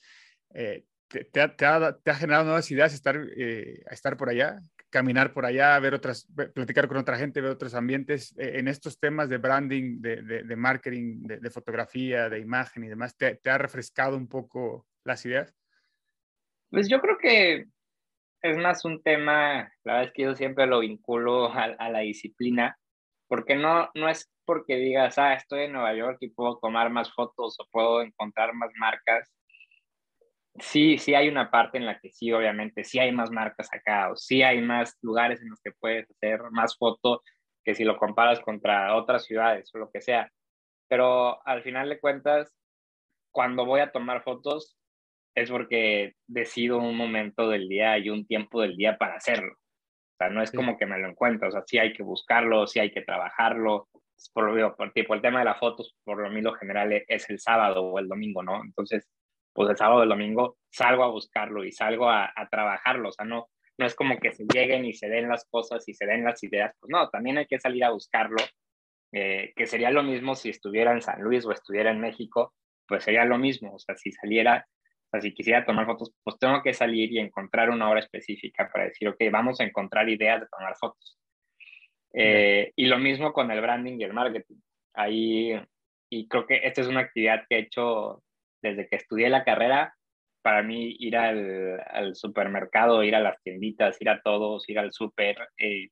eh, 0.53 0.85
te, 1.07 1.25
te, 1.25 1.41
ha, 1.41 1.56
te, 1.56 1.65
ha, 1.65 1.97
te, 1.97 2.12
ha, 2.12 2.15
generado 2.15 2.45
nuevas 2.45 2.69
ideas 2.71 2.94
estar, 2.94 3.19
eh, 3.38 3.81
estar 3.89 4.18
por 4.18 4.29
allá, 4.29 4.59
caminar 4.89 5.33
por 5.33 5.45
allá, 5.45 5.77
ver 5.79 5.94
otras, 5.94 6.27
platicar 6.53 6.88
con 6.88 6.97
otra 6.97 7.18
gente, 7.18 7.41
ver 7.41 7.51
otros 7.51 7.73
ambientes, 7.73 8.35
eh, 8.38 8.59
en 8.59 8.68
estos 8.68 9.00
temas 9.00 9.29
de 9.29 9.38
branding, 9.38 10.01
de, 10.01 10.56
marketing, 10.56 11.23
de, 11.23 11.50
fotografía, 11.50 12.29
de 12.29 12.39
imagen 12.39 12.83
y 12.83 12.89
demás, 12.89 13.15
¿te, 13.18 13.35
¿te 13.35 13.50
ha 13.50 13.57
refrescado 13.57 14.18
un 14.18 14.27
poco 14.27 14.88
las 15.03 15.25
ideas? 15.25 15.56
Pues 16.69 16.88
yo 16.88 17.01
creo 17.01 17.18
que 17.18 17.65
es 18.41 18.57
más 18.57 18.85
un 18.85 19.01
tema, 19.01 19.71
la 19.83 19.94
verdad 19.94 20.07
es 20.07 20.13
que 20.13 20.23
yo 20.23 20.35
siempre 20.35 20.65
lo 20.65 20.79
vinculo 20.79 21.51
a, 21.51 21.63
a, 21.63 21.89
la 21.89 22.00
disciplina, 22.00 22.77
porque 23.31 23.56
no, 23.56 23.89
no 23.95 24.10
es 24.10 24.30
porque 24.44 24.75
digas, 24.75 25.18
ah, 25.18 25.33
estoy 25.36 25.62
en 25.62 25.72
Nueva 25.72 25.94
York 25.94 26.18
y 26.19 26.31
puedo 26.31 26.60
tomar 26.60 26.89
más 26.89 27.13
fotos 27.13 27.57
o 27.62 27.66
puedo 27.72 28.01
encontrar 28.01 28.54
más 28.54 28.72
marcas. 28.78 29.31
Sí, 30.60 30.98
sí 30.98 31.16
hay 31.16 31.30
una 31.30 31.50
parte 31.50 31.78
en 31.78 31.86
la 31.86 31.98
que 31.98 32.12
sí, 32.12 32.33
obviamente, 32.33 32.83
sí 32.83 33.00
hay 33.00 33.13
más 33.13 33.31
marcas 33.31 33.69
acá, 33.72 34.12
o 34.12 34.18
sí 34.18 34.44
hay 34.44 34.60
más 34.62 34.98
lugares 35.01 35.42
en 35.42 35.50
los 35.50 35.62
que 35.62 35.72
puedes 35.72 36.12
hacer 36.12 36.42
más 36.51 36.78
fotos 36.78 37.22
que 37.63 37.74
si 37.74 37.86
lo 37.86 37.98
comparas 37.98 38.42
contra 38.42 38.98
otras 38.98 39.24
ciudades 39.24 39.74
o 39.74 39.78
lo 39.78 39.89
que 39.92 40.01
sea. 40.01 40.30
Pero 40.89 41.39
al 41.48 41.63
final 41.63 41.88
de 41.88 42.01
cuentas, 42.01 42.54
cuando 43.31 43.66
voy 43.66 43.80
a 43.80 43.94
tomar 43.94 44.24
fotos, 44.24 44.75
es 45.36 45.50
porque 45.50 46.16
decido 46.28 46.80
un 46.80 46.98
momento 46.98 47.48
del 47.48 47.69
día 47.69 47.98
y 47.98 48.10
un 48.10 48.28
tiempo 48.28 48.62
del 48.62 48.75
día 48.75 48.98
para 48.98 49.16
hacerlo. 49.16 49.56
Sea, 50.21 50.29
no 50.29 50.44
es 50.44 50.51
sí. 50.51 50.57
como 50.57 50.77
que 50.77 50.85
me 50.85 51.00
lo 51.00 51.07
encuentro, 51.07 51.47
o 51.47 51.51
sea, 51.51 51.63
sí 51.65 51.79
hay 51.79 51.94
que 51.94 52.03
buscarlo, 52.03 52.68
sí 52.68 52.79
hay 52.79 52.91
que 52.91 53.01
trabajarlo. 53.01 53.89
Por, 54.33 54.53
lo 54.53 54.75
por 54.75 54.94
tipo, 54.94 55.15
el 55.15 55.21
tema 55.21 55.39
de 55.39 55.45
las 55.45 55.57
fotos, 55.57 55.95
por 56.03 56.21
lo 56.21 56.29
mismo 56.29 56.53
general, 56.53 56.94
es 57.07 57.27
el 57.31 57.39
sábado 57.39 57.81
o 57.83 57.97
el 57.97 58.07
domingo, 58.07 58.44
¿no? 58.44 58.62
Entonces, 58.63 59.09
pues 59.51 59.68
el 59.71 59.77
sábado 59.77 60.01
o 60.01 60.03
el 60.03 60.09
domingo 60.09 60.57
salgo 60.69 61.03
a 61.03 61.09
buscarlo 61.09 61.63
y 61.63 61.71
salgo 61.71 62.07
a, 62.07 62.31
a 62.35 62.47
trabajarlo. 62.47 63.09
O 63.09 63.12
sea, 63.12 63.25
no, 63.25 63.50
no 63.79 63.88
es 63.88 63.95
como 63.95 64.19
que 64.19 64.31
se 64.31 64.45
lleguen 64.53 64.85
y 64.85 64.94
se 64.94 65.09
den 65.09 65.27
las 65.27 65.45
cosas 65.45 65.88
y 65.89 65.95
se 65.95 66.06
den 66.06 66.23
las 66.23 66.44
ideas. 66.44 66.75
Pues 66.79 66.91
no, 66.91 67.09
también 67.09 67.39
hay 67.39 67.47
que 67.47 67.59
salir 67.59 67.83
a 67.83 67.89
buscarlo, 67.89 68.38
eh, 69.12 69.53
que 69.56 69.65
sería 69.65 69.89
lo 69.89 70.03
mismo 70.03 70.35
si 70.35 70.50
estuviera 70.50 70.91
en 70.91 71.01
San 71.01 71.19
Luis 71.23 71.44
o 71.45 71.51
estuviera 71.51 71.89
en 71.89 72.00
México, 72.00 72.53
pues 72.88 73.03
sería 73.03 73.25
lo 73.25 73.39
mismo. 73.39 73.73
O 73.73 73.79
sea, 73.79 73.97
si 73.97 74.12
saliera 74.12 74.68
o 75.12 75.18
sea, 75.18 75.22
si 75.22 75.34
quisiera 75.34 75.66
tomar 75.66 75.86
fotos, 75.86 76.13
pues 76.24 76.40
tengo 76.40 76.63
que 76.63 76.74
salir 76.74 77.12
y 77.12 77.19
encontrar 77.19 77.69
una 77.69 77.90
hora 77.90 78.00
específica 78.00 78.69
para 78.71 78.85
decir, 78.85 79.09
ok, 79.09 79.18
vamos 79.30 79.59
a 79.59 79.66
encontrar 79.66 80.07
ideas 80.07 80.40
de 80.40 80.47
tomar 80.47 80.74
fotos. 80.78 81.19
Eh, 82.14 82.71
y 82.78 82.85
lo 82.85 82.97
mismo 82.97 83.33
con 83.33 83.52
el 83.52 83.59
branding 83.59 84.00
y 84.00 84.04
el 84.06 84.14
marketing. 84.14 84.56
Ahí, 84.94 85.52
y 86.09 86.30
creo 86.30 86.47
que 86.47 86.62
esta 86.64 86.80
es 86.80 86.88
una 86.88 87.02
actividad 87.02 87.44
que 87.50 87.57
he 87.57 87.59
hecho 87.59 88.24
desde 88.62 88.88
que 88.88 88.95
estudié 88.95 89.30
la 89.30 89.44
carrera. 89.44 89.94
Para 90.42 90.64
mí, 90.64 90.95
ir 91.00 91.18
al, 91.18 91.81
al 91.88 92.16
supermercado, 92.16 93.04
ir 93.04 93.16
a 93.16 93.19
las 93.19 93.42
tienditas, 93.44 94.02
ir 94.02 94.09
a 94.09 94.21
todos, 94.21 94.68
ir 94.69 94.80
al 94.80 94.94
súper, 94.94 95.50
eh, 95.57 95.90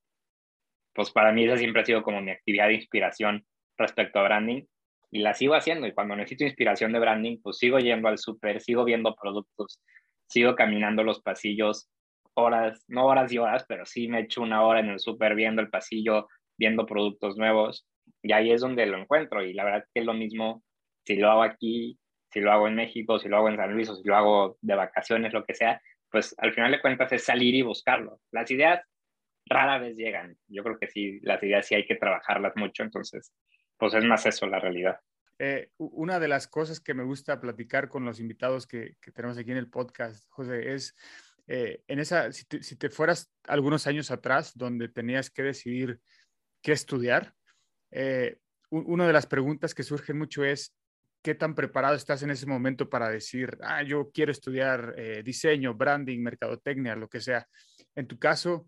pues 0.94 1.12
para 1.12 1.34
mí 1.34 1.44
esa 1.44 1.58
siempre 1.58 1.82
ha 1.82 1.86
sido 1.86 2.04
como 2.04 2.22
mi 2.22 2.32
actividad 2.32 2.68
de 2.68 2.76
inspiración 2.76 3.46
respecto 3.78 4.20
a 4.20 4.24
branding 4.24 4.64
y 5.12 5.20
la 5.20 5.34
sigo 5.34 5.56
haciendo. 5.56 5.88
Y 5.88 5.94
cuando 5.94 6.16
necesito 6.16 6.44
inspiración 6.44 6.92
de 6.92 7.00
branding, 7.00 7.38
pues 7.42 7.58
sigo 7.58 7.80
yendo 7.80 8.08
al 8.08 8.18
súper, 8.18 8.62
sigo 8.62 8.84
viendo 8.84 9.16
productos, 9.16 9.82
sigo 10.28 10.56
caminando 10.56 11.04
los 11.04 11.22
pasillos 11.22 11.90
horas, 12.34 12.84
no 12.88 13.06
horas 13.06 13.32
y 13.32 13.38
horas, 13.38 13.66
pero 13.68 13.86
sí 13.86 14.08
me 14.08 14.22
echo 14.22 14.42
una 14.42 14.64
hora 14.64 14.80
en 14.80 14.90
el 14.90 15.00
súper 15.00 15.36
viendo 15.36 15.62
el 15.62 15.70
pasillo, 15.70 16.28
viendo 16.58 16.86
productos 16.86 17.38
nuevos. 17.38 17.88
Y 18.22 18.32
ahí 18.34 18.52
es 18.52 18.62
donde 18.62 18.86
lo 18.86 18.98
encuentro. 18.98 19.44
Y 19.44 19.54
la 19.54 19.64
verdad 19.64 19.86
que 19.94 20.02
es 20.02 20.06
lo 20.06 20.14
mismo 20.14 20.64
si 21.06 21.16
lo 21.16 21.30
hago 21.32 21.44
aquí, 21.44 22.00
si 22.32 22.40
lo 22.40 22.52
hago 22.52 22.68
en 22.68 22.76
México, 22.76 23.20
si 23.20 23.28
lo 23.28 23.38
hago 23.38 23.50
en 23.50 23.58
San 23.58 23.74
Luis 23.74 23.90
o 23.90 23.96
si 23.96 24.08
lo 24.08 24.16
hago 24.16 24.58
de 24.62 24.76
vacaciones, 24.76 25.34
lo 25.34 25.44
que 25.44 25.56
sea, 25.56 25.82
pues 26.12 26.36
al 26.38 26.54
final 26.54 26.72
de 26.72 26.82
cuentas 26.82 27.12
es 27.12 27.24
salir 27.24 27.56
y 27.56 27.62
buscarlo. 27.62 28.20
Las 28.32 28.50
ideas 28.52 28.82
rara 29.46 29.80
vez 29.80 29.98
llegan. 29.98 30.38
Yo 30.48 30.64
creo 30.64 30.78
que 30.78 30.88
sí, 30.88 31.20
las 31.22 31.42
ideas 31.44 31.66
sí 31.66 31.76
hay 31.76 31.86
que 31.86 31.96
trabajarlas 31.96 32.56
mucho, 32.56 32.84
entonces 32.84 33.34
pues 33.80 33.94
es 33.94 34.04
más 34.04 34.26
eso 34.26 34.46
la 34.46 34.60
realidad. 34.60 35.00
Eh, 35.40 35.70
una 35.78 36.20
de 36.20 36.28
las 36.28 36.48
cosas 36.48 36.82
que 36.82 36.94
me 36.94 37.06
gusta 37.06 37.40
platicar 37.40 37.88
con 37.88 38.04
los 38.04 38.20
invitados 38.20 38.68
que, 38.68 38.98
tenemos 39.16 39.38
aquí 39.38 39.52
en 39.52 39.58
el 39.58 39.70
podcast, 39.70 40.26
José, 40.30 40.74
es 40.74 40.96
eh, 41.48 41.82
en 41.88 42.00
esa, 42.00 42.32
si 42.34 42.44
te, 42.44 42.62
si 42.62 42.76
te, 42.76 42.90
fueras 42.90 43.32
algunos 43.46 43.88
años 43.88 44.12
atrás 44.12 44.52
donde 44.56 44.90
tenías 44.90 45.30
que 45.32 45.44
decidir 45.44 46.02
qué 46.62 46.74
estudiar, 46.74 47.34
eh, 47.92 48.38
una 48.70 49.08
de 49.08 49.14
las 49.14 49.26
preguntas 49.26 49.74
que 49.74 49.84
surgen 49.84 50.18
mucho 50.18 50.44
es, 50.44 50.76
¿qué 51.24 51.34
tan 51.34 51.56
preparado 51.56 51.96
estás 51.96 52.22
en 52.22 52.32
ese 52.32 52.46
momento 52.46 52.90
para 52.90 53.10
decir, 53.10 53.58
ah, 53.62 53.82
yo 53.82 54.12
quiero 54.14 54.32
estudiar 54.32 54.94
diseño, 55.24 55.74
branding, 55.74 56.20
mercadotecnia, 56.20 56.96
lo 56.96 57.08
que 57.08 57.20
sea? 57.20 57.48
En 57.96 58.06
tu 58.06 58.20
caso, 58.20 58.68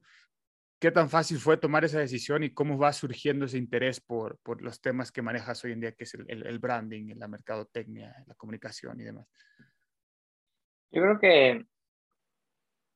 ¿qué 0.81 0.89
tan 0.89 1.11
fácil 1.11 1.37
fue 1.37 1.57
tomar 1.57 1.85
esa 1.85 1.99
decisión 1.99 2.43
y 2.43 2.55
cómo 2.55 2.75
va 2.75 2.91
surgiendo 2.91 3.45
ese 3.45 3.59
interés 3.59 4.01
por, 4.01 4.39
por 4.39 4.63
los 4.63 4.81
temas 4.81 5.11
que 5.11 5.21
manejas 5.21 5.63
hoy 5.63 5.73
en 5.73 5.81
día, 5.81 5.91
que 5.91 6.05
es 6.05 6.13
el, 6.15 6.25
el, 6.27 6.47
el 6.47 6.57
branding, 6.57 7.13
la 7.17 7.27
mercadotecnia, 7.27 8.15
la 8.25 8.33
comunicación 8.33 8.99
y 8.99 9.03
demás? 9.03 9.27
Yo 10.89 11.03
creo 11.03 11.19
que, 11.19 11.65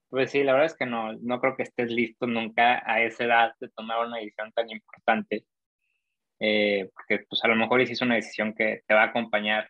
pues 0.10 0.32
sí, 0.32 0.44
la 0.44 0.54
verdad 0.54 0.65
es 0.65 0.75
que 0.75 0.88
no, 0.88 1.13
no 1.13 1.39
creo 1.39 1.56
que 1.56 1.62
estés 1.62 1.92
listo 1.92 2.25
nunca 2.25 2.82
a 2.92 3.04
esa 3.04 3.24
edad 3.24 3.54
de 3.60 3.70
tomar 3.70 4.04
una 4.04 4.18
decisión 4.18 4.51
tan 4.51 4.68
importante, 4.72 5.46
eh, 6.39 6.89
porque 6.92 7.24
pues 7.30 7.44
a 7.44 7.48
lo 7.48 7.56
mejor 7.56 7.82
hiciste 7.82 8.04
una 8.04 8.15
decisión 8.15 8.56
que 8.56 8.82
te 8.88 8.96
va 8.96 9.04
a 9.04 9.10
acompañar 9.10 9.70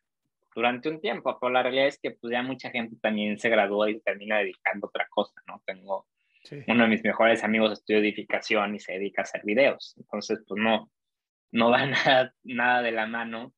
durante 0.56 0.88
un 0.88 1.02
tiempo, 1.02 1.38
pero 1.38 1.52
la 1.52 1.64
realidad 1.64 1.88
es 1.88 2.00
que 2.00 2.12
pues 2.12 2.32
ya 2.32 2.42
mucha 2.42 2.70
gente 2.70 2.96
también 3.02 3.38
se 3.38 3.50
gradúa 3.50 3.92
y 3.92 4.00
termina 4.00 4.38
dedicando 4.38 4.88
otra 4.88 5.06
cosa, 5.10 5.34
¿no? 5.48 5.62
Tengo 5.66 6.08
uno 6.68 6.84
de 6.84 6.90
mis 6.90 7.04
mejores 7.04 7.44
amigos 7.44 7.74
estudió 7.74 8.00
edificación 8.00 8.76
y 8.76 8.80
se 8.80 8.94
dedica 8.94 9.22
a 9.22 9.24
hacer 9.24 9.42
videos, 9.44 9.96
entonces 9.98 10.44
pues 10.48 10.62
no, 10.62 10.92
no 11.52 11.70
va 11.72 11.86
nada, 11.86 12.34
nada 12.44 12.82
de 12.82 12.92
la 12.92 13.08
mano 13.08 13.54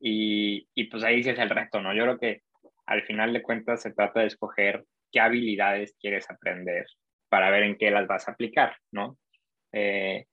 y, 0.00 0.68
y 0.74 0.84
pues 0.84 1.04
ahí 1.04 1.22
sí 1.22 1.30
es 1.30 1.38
el 1.38 1.50
reto, 1.50 1.80
¿no? 1.80 1.94
Yo 1.94 2.02
creo 2.04 2.18
que 2.18 2.42
al 2.86 3.02
final 3.02 3.32
de 3.32 3.42
cuentas 3.42 3.82
se 3.82 3.92
trata 3.92 4.20
de 4.20 4.26
escoger 4.26 4.84
qué 5.10 5.20
habilidades 5.20 5.96
quieres 6.00 6.28
aprender 6.30 6.86
para 7.28 7.50
ver 7.50 7.62
en 7.62 7.76
qué 7.76 7.90
las 7.90 8.06
vas 8.06 8.28
a 8.28 8.32
aplicar, 8.32 8.76
¿no? 8.90 9.16
Eh, 9.72 10.26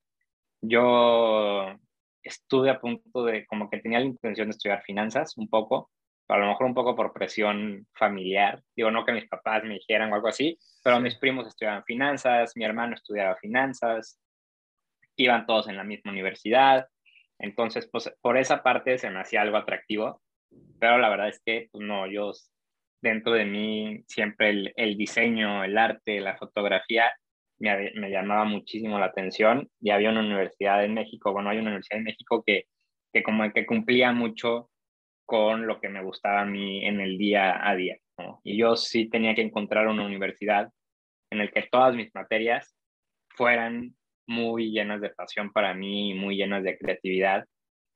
yo 0.62 1.78
estuve 2.24 2.70
a 2.70 2.80
punto 2.80 3.24
de, 3.24 3.46
como 3.46 3.70
que 3.70 3.80
tenía 3.80 4.00
la 4.00 4.06
intención 4.06 4.48
de 4.48 4.52
estudiar 4.52 4.82
finanzas 4.84 5.38
un 5.38 5.48
poco, 5.48 5.90
a 6.30 6.38
lo 6.38 6.48
mejor 6.48 6.66
un 6.68 6.74
poco 6.74 6.96
por 6.96 7.14
presión 7.14 7.88
familiar, 7.94 8.62
digo, 8.76 8.92
no 8.92 9.06
que 9.06 9.12
mis 9.12 9.28
papás 9.28 9.64
me 9.64 9.76
dijeran 9.76 10.12
o 10.12 10.16
algo 10.16 10.28
así, 10.28 10.58
pero 10.84 11.00
mis 11.00 11.16
primos 11.16 11.48
estudiaban 11.48 11.84
finanzas, 11.84 12.56
mi 12.56 12.66
hermano 12.66 12.96
estudiaba 12.96 13.36
finanzas, 13.38 14.20
iban 15.16 15.46
todos 15.46 15.68
en 15.68 15.78
la 15.78 15.84
misma 15.84 16.12
universidad, 16.12 16.88
entonces, 17.40 17.90
pues 17.90 18.14
por 18.22 18.38
esa 18.38 18.62
parte 18.62 18.98
se 18.98 19.10
me 19.10 19.22
hacía 19.22 19.42
algo 19.42 19.58
atractivo, 19.58 20.22
pero 20.80 20.98
la 20.98 21.10
verdad 21.10 21.30
es 21.30 21.42
que 21.44 21.70
pues, 21.72 21.86
no, 21.86 22.06
yo 22.06 22.32
dentro 23.02 23.34
de 23.34 23.46
mí 23.46 24.04
siempre 24.08 24.50
el, 24.50 24.74
el 24.76 24.98
diseño, 24.98 25.64
el 25.64 25.78
arte, 25.78 26.20
la 26.20 26.38
fotografía 26.38 27.12
me, 27.58 27.92
me, 27.96 28.12
llamaba 28.12 28.44
muchísimo 28.44 29.00
la 29.00 29.06
atención. 29.06 29.70
Y 29.80 29.92
había 29.92 30.10
una 30.10 30.20
universidad 30.20 30.84
en 30.84 30.94
México, 30.94 31.32
bueno, 31.32 31.50
hay 31.50 31.60
una 31.60 31.70
universidad 31.70 32.00
en 32.00 32.06
México 32.06 32.44
que, 32.46 32.66
que 33.14 33.24
como 33.24 33.50
que 33.54 33.66
cumplía 33.66 34.12
mucho 34.12 34.70
con 35.30 35.68
lo 35.68 35.80
que 35.80 35.90
me 35.90 36.02
gustaba 36.02 36.42
a 36.42 36.46
mí 36.46 36.84
en 36.84 37.00
el 37.00 37.16
día 37.20 37.70
a 37.70 37.76
día. 37.76 37.98
Y 38.44 38.58
yo 38.58 38.76
sí 38.76 39.08
tenía 39.10 39.36
que 39.36 39.44
encontrar 39.44 39.88
una 39.88 40.04
universidad 40.04 40.72
en 41.30 41.38
la 41.38 41.48
que 41.48 41.68
todas 41.72 41.94
mis 41.94 42.14
materias 42.16 42.76
fueran 43.36 43.96
muy 44.26 44.72
llenas 44.72 45.02
de 45.02 45.12
pasión 45.12 45.52
para 45.54 45.76
mí 45.76 46.10
y 46.10 46.14
muy 46.16 46.36
llenas 46.36 46.64
de 46.64 46.76
creatividad, 46.80 47.46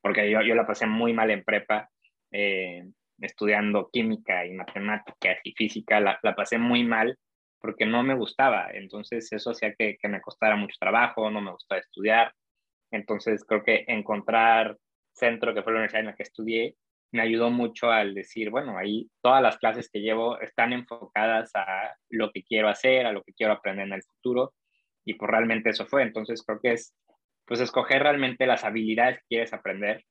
porque 0.00 0.30
yo, 0.30 0.42
yo 0.42 0.54
la 0.54 0.64
pasé 0.64 0.86
muy 0.86 1.12
mal 1.12 1.28
en 1.32 1.42
prepa, 1.42 1.90
eh, 2.30 2.84
estudiando 3.18 3.90
química 3.92 4.46
y 4.46 4.52
matemáticas 4.52 5.38
y 5.42 5.54
física, 5.54 5.98
la, 5.98 6.20
la, 6.22 6.36
pasé 6.36 6.58
muy 6.58 6.84
mal 6.84 7.18
porque 7.60 7.84
no 7.84 8.04
me 8.04 8.14
gustaba, 8.14 8.70
entonces 8.72 9.32
eso 9.32 9.50
hacía 9.50 9.74
que, 9.74 9.96
que 10.00 10.08
me 10.08 10.20
costara 10.20 10.54
mucho 10.54 10.76
trabajo, 10.78 11.32
no 11.32 11.40
me 11.40 11.50
gustaba 11.50 11.80
estudiar, 11.80 12.32
entonces 12.92 13.44
creo 13.44 13.64
que 13.64 13.84
encontrar 13.88 14.76
centro, 15.12 15.52
que 15.52 15.64
fue 15.64 15.72
la 15.72 15.78
universidad 15.78 16.00
en 16.00 16.06
la 16.06 16.14
que 16.14 16.22
estudié, 16.22 16.76
me 17.14 17.22
ayudó 17.22 17.48
mucho 17.48 17.92
al 17.92 18.12
decir, 18.12 18.50
bueno, 18.50 18.76
ahí 18.76 19.08
todas 19.22 19.40
las 19.40 19.56
clases 19.58 19.88
que 19.88 20.00
llevo 20.00 20.40
están 20.40 20.72
enfocadas 20.72 21.52
a 21.54 21.94
lo 22.10 22.32
que 22.32 22.42
quiero 22.42 22.68
hacer, 22.68 23.06
a 23.06 23.12
lo 23.12 23.22
que 23.22 23.32
quiero 23.32 23.52
aprender 23.52 23.86
en 23.86 23.92
el 23.92 24.02
futuro, 24.02 24.52
y 25.04 25.14
pues 25.14 25.30
realmente 25.30 25.70
eso 25.70 25.86
fue. 25.86 26.02
Entonces 26.02 26.42
creo 26.44 26.58
que 26.60 26.72
es, 26.72 26.92
pues 27.46 27.60
escoger 27.60 28.02
realmente 28.02 28.46
las 28.46 28.64
habilidades 28.64 29.18
que 29.18 29.26
quieres 29.28 29.52
aprender. 29.52 30.04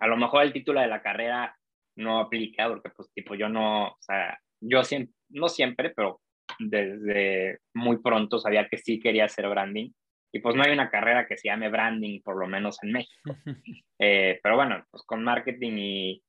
A 0.00 0.08
lo 0.08 0.16
mejor 0.16 0.42
el 0.42 0.52
título 0.52 0.80
de 0.80 0.88
la 0.88 1.02
carrera 1.02 1.56
no 1.96 2.18
aplica, 2.18 2.66
porque 2.68 2.90
pues 2.90 3.12
tipo 3.14 3.36
yo 3.36 3.48
no, 3.48 3.86
o 3.86 3.96
sea, 4.00 4.40
yo 4.60 4.80
no 5.28 5.48
siempre, 5.48 5.90
pero 5.94 6.20
desde 6.58 7.60
muy 7.74 8.02
pronto 8.02 8.40
sabía 8.40 8.66
que 8.68 8.78
sí 8.78 8.98
quería 8.98 9.26
hacer 9.26 9.48
branding 9.48 9.92
y 10.32 10.40
pues 10.40 10.54
no 10.54 10.62
hay 10.62 10.72
una 10.72 10.90
carrera 10.90 11.26
que 11.26 11.36
se 11.36 11.48
llame 11.48 11.70
branding, 11.70 12.20
por 12.22 12.36
lo 12.36 12.46
menos 12.46 12.82
en 12.82 12.92
México. 12.92 13.14
Eh, 14.00 14.38
pero 14.44 14.54
bueno, 14.54 14.86
pues 14.92 15.02
con 15.02 15.24
marketing 15.24 15.72
y, 15.76 16.22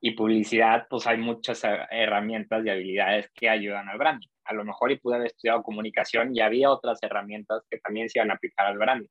y, 0.00 0.12
publicidad, 0.12 0.86
pues 0.88 1.06
hay 1.06 1.18
muchas 1.18 1.62
herramientas 1.90 2.64
y 2.64 2.70
habilidades 2.70 3.30
que 3.34 3.50
ayudan 3.50 3.90
al 3.90 3.98
branding. 3.98 4.28
A 4.44 4.54
lo 4.54 4.64
mejor 4.64 4.90
y 4.92 4.98
pude 4.98 5.16
haber 5.16 5.26
estudiado 5.26 5.62
comunicación 5.62 6.34
y 6.34 6.40
había 6.40 6.70
otras 6.70 7.02
herramientas 7.02 7.66
que 7.70 7.76
también 7.80 8.08
se 8.08 8.18
iban 8.18 8.30
a 8.30 8.34
aplicar 8.36 8.66
al 8.66 8.78
branding. 8.78 9.10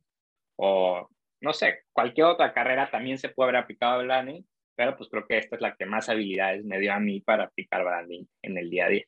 O 0.56 1.08
no 1.42 1.54
sé, 1.54 1.84
cualquier 1.92 2.26
otra 2.26 2.54
carrera 2.54 2.90
también 2.90 3.20
se 3.20 3.30
puede 3.30 3.50
haber 3.50 3.64
aplicado 3.64 4.00
al 4.00 4.06
branding, 4.06 4.42
pero 4.76 4.96
pues 4.98 5.08
creo 5.10 5.28
que 5.28 5.38
esta 5.38 5.58
es 5.58 5.62
la 5.62 5.76
que 5.76 5.86
más 5.86 6.10
habilidades 6.10 6.64
me 6.66 6.80
dio 6.80 6.94
a 6.94 7.00
mí 7.00 7.22
para 7.22 7.44
aplicar 7.44 7.84
branding 7.84 8.26
en 8.42 8.58
el 8.58 8.70
día 8.70 8.86
a 8.86 8.90
día. 8.90 9.06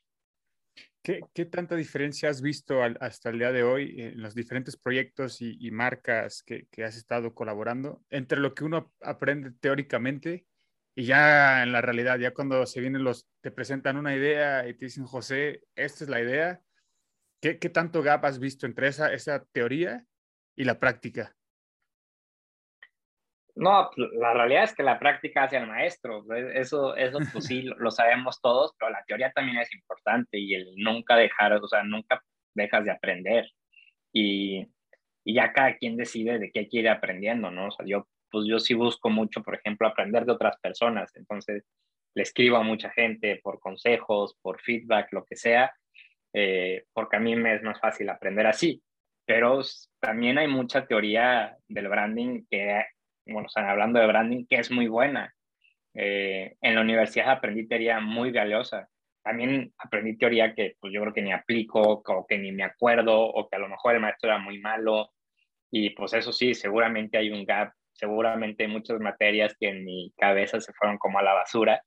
¿Qué, 1.03 1.19
¿Qué, 1.33 1.43
tanta 1.45 1.75
diferencia 1.75 2.29
has 2.29 2.41
visto 2.41 2.81
hasta 2.81 3.29
el 3.29 3.38
día 3.38 3.51
de 3.51 3.63
hoy 3.63 4.01
en 4.01 4.22
los 4.22 4.33
diferentes 4.33 4.77
proyectos 4.77 5.41
y, 5.41 5.57
y 5.60 5.69
marcas 5.69 6.41
que, 6.43 6.67
que, 6.72 6.86
has 6.86 6.95
estado 6.95 7.36
colaborando 7.36 8.01
entre 8.10 8.39
lo 8.39 8.53
que 8.53 8.63
uno 8.63 8.93
aprende 9.01 9.51
teóricamente 9.51 10.45
y 10.95 11.03
ya 11.03 11.62
en 11.62 11.74
la 11.74 11.81
realidad, 11.81 12.19
ya 12.19 12.33
cuando 12.33 12.65
se 12.65 12.79
vienen 12.79 13.03
los, 13.03 13.27
te 13.41 13.51
presentan 13.51 13.98
una 13.98 14.15
idea 14.15 14.65
y 14.65 14.75
te 14.75 14.86
dicen, 14.86 15.03
José, 15.03 15.63
esta 15.75 16.05
es 16.05 16.10
la 16.10 16.22
idea, 16.22 16.62
¿qué, 17.41 17.60
qué 17.60 17.69
tanto 17.69 18.01
gap 18.01 18.24
has 18.24 18.39
visto 18.39 18.65
entre 18.65 18.88
esa, 18.88 19.12
esa 19.13 19.43
teoría 19.51 20.05
y 20.55 20.63
la 20.63 20.79
práctica? 20.79 21.36
No, 23.55 23.91
la 23.95 24.33
realidad 24.33 24.63
es 24.63 24.74
que 24.74 24.81
la 24.81 25.00
práctica 25.00 25.43
hace 25.43 25.57
al 25.57 25.67
maestro. 25.67 26.25
Eso, 26.53 26.95
eso 26.95 27.19
pues 27.31 27.45
sí, 27.45 27.62
lo 27.77 27.91
sabemos 27.91 28.41
todos, 28.41 28.74
pero 28.77 28.91
la 28.91 29.03
teoría 29.05 29.31
también 29.31 29.57
es 29.57 29.74
importante 29.74 30.39
y 30.39 30.55
el 30.55 30.75
nunca 30.77 31.15
dejar, 31.15 31.53
o 31.53 31.67
sea, 31.67 31.83
nunca 31.83 32.24
dejas 32.55 32.86
de 32.86 32.91
aprender. 32.91 33.50
Y, 34.12 34.67
y 35.24 35.33
ya 35.36 35.53
cada 35.53 35.75
quien 35.77 35.98
decide 35.98 36.39
de 36.39 36.51
qué 36.51 36.67
quiere 36.67 36.89
aprendiendo, 36.89 37.51
¿no? 37.51 37.67
O 37.67 37.72
sea, 37.72 37.86
yo, 37.86 38.07
pues 38.31 38.45
yo 38.48 38.60
sí 38.60 38.74
busco 38.74 39.10
mucho, 39.10 39.43
por 39.43 39.55
ejemplo, 39.55 39.88
aprender 39.88 40.25
de 40.25 40.31
otras 40.31 40.60
personas. 40.60 41.15
Entonces, 41.15 41.63
le 42.15 42.24
escribo 42.24 42.57
a 42.57 42.63
mucha 42.63 42.89
gente 42.91 43.39
por 43.43 43.60
consejos, 43.60 44.36
por 44.41 44.62
feedback, 44.62 45.12
lo 45.13 45.25
que 45.25 45.36
sea, 45.36 45.74
eh, 46.33 46.86
porque 46.93 47.17
a 47.17 47.19
mí 47.19 47.36
me 47.36 47.55
es 47.55 47.63
más 47.63 47.79
fácil 47.79 48.10
aprender 48.10 48.48
así. 48.48 48.81
Pero 49.25 49.62
también 50.00 50.38
hay 50.38 50.48
mucha 50.48 50.86
teoría 50.86 51.55
del 51.67 51.88
branding 51.88 52.45
que 52.50 52.83
bueno, 53.25 53.48
o 53.48 53.50
sea, 53.50 53.70
hablando 53.70 54.00
de 54.00 54.08
branding, 54.08 54.46
que 54.48 54.58
es 54.58 54.72
muy 54.72 54.88
buena. 54.88 55.34
Eh, 55.94 56.56
en 56.62 56.75
la 56.75 56.82
universidad 56.82 57.32
aprendí 57.32 57.68
teoría 57.68 58.00
muy 58.00 58.32
valiosa. 58.32 58.89
También 59.24 59.74
aprendí 59.77 60.18
teoría 60.18 60.53
que 60.53 60.75
pues 60.80 60.92
yo 60.94 61.01
creo 61.01 61.13
que 61.13 61.22
ni 61.22 61.32
aplico, 61.32 61.82
o 61.82 62.25
que 62.27 62.38
ni 62.38 62.51
me 62.51 62.63
acuerdo, 62.63 63.20
o 63.22 63.48
que 63.48 63.56
a 63.56 63.60
lo 63.60 63.70
mejor 63.70 63.96
el 63.96 64.01
maestro 64.01 64.30
era 64.30 64.39
muy 64.39 64.60
malo. 64.60 65.12
Y 65.72 65.92
pues 65.92 66.13
eso 66.13 66.32
sí, 66.34 66.53
seguramente 66.53 67.18
hay 67.18 67.32
un 67.32 67.46
gap, 67.46 67.74
seguramente 67.94 68.63
hay 68.63 68.70
muchas 68.70 69.00
materias 69.00 69.56
que 69.60 69.70
en 69.70 69.86
mi 69.86 70.13
cabeza 70.18 70.60
se 70.60 70.74
fueron 70.74 70.98
como 70.98 71.20
a 71.20 71.24
la 71.24 71.34
basura, 71.34 71.82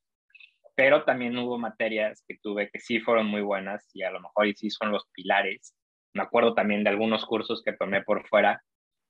pero 0.75 1.05
también 1.05 1.37
hubo 1.39 1.59
materias 1.59 2.25
que 2.27 2.37
tuve 2.43 2.71
que 2.71 2.81
sí 2.81 3.01
fueron 3.01 3.27
muy 3.27 3.43
buenas 3.43 3.89
y 3.95 4.03
a 4.03 4.11
lo 4.11 4.21
mejor 4.21 4.47
y 4.47 4.55
sí 4.55 4.71
son 4.71 4.93
los 4.93 5.07
pilares. 5.13 5.75
Me 6.15 6.23
acuerdo 6.23 6.55
también 6.55 6.85
de 6.85 6.91
algunos 6.91 7.25
cursos 7.27 7.63
que 7.63 7.75
tomé 7.75 8.03
por 8.03 8.27
fuera 8.29 8.63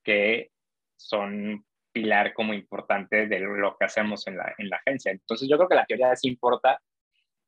que 0.05 0.51
son 0.97 1.65
pilar 1.97 2.35
como 2.35 2.53
importante 2.53 3.27
de 3.27 3.41
lo 3.41 3.75
que 3.79 3.87
hacemos 3.87 4.27
en 4.27 4.37
la, 4.37 4.55
en 4.59 4.69
la 4.69 4.77
agencia. 4.77 5.13
Entonces 5.13 5.49
yo 5.49 5.57
creo 5.57 5.67
que 5.67 5.77
la 5.77 5.87
teoría 5.87 6.15
sí 6.15 6.29
importa 6.29 6.79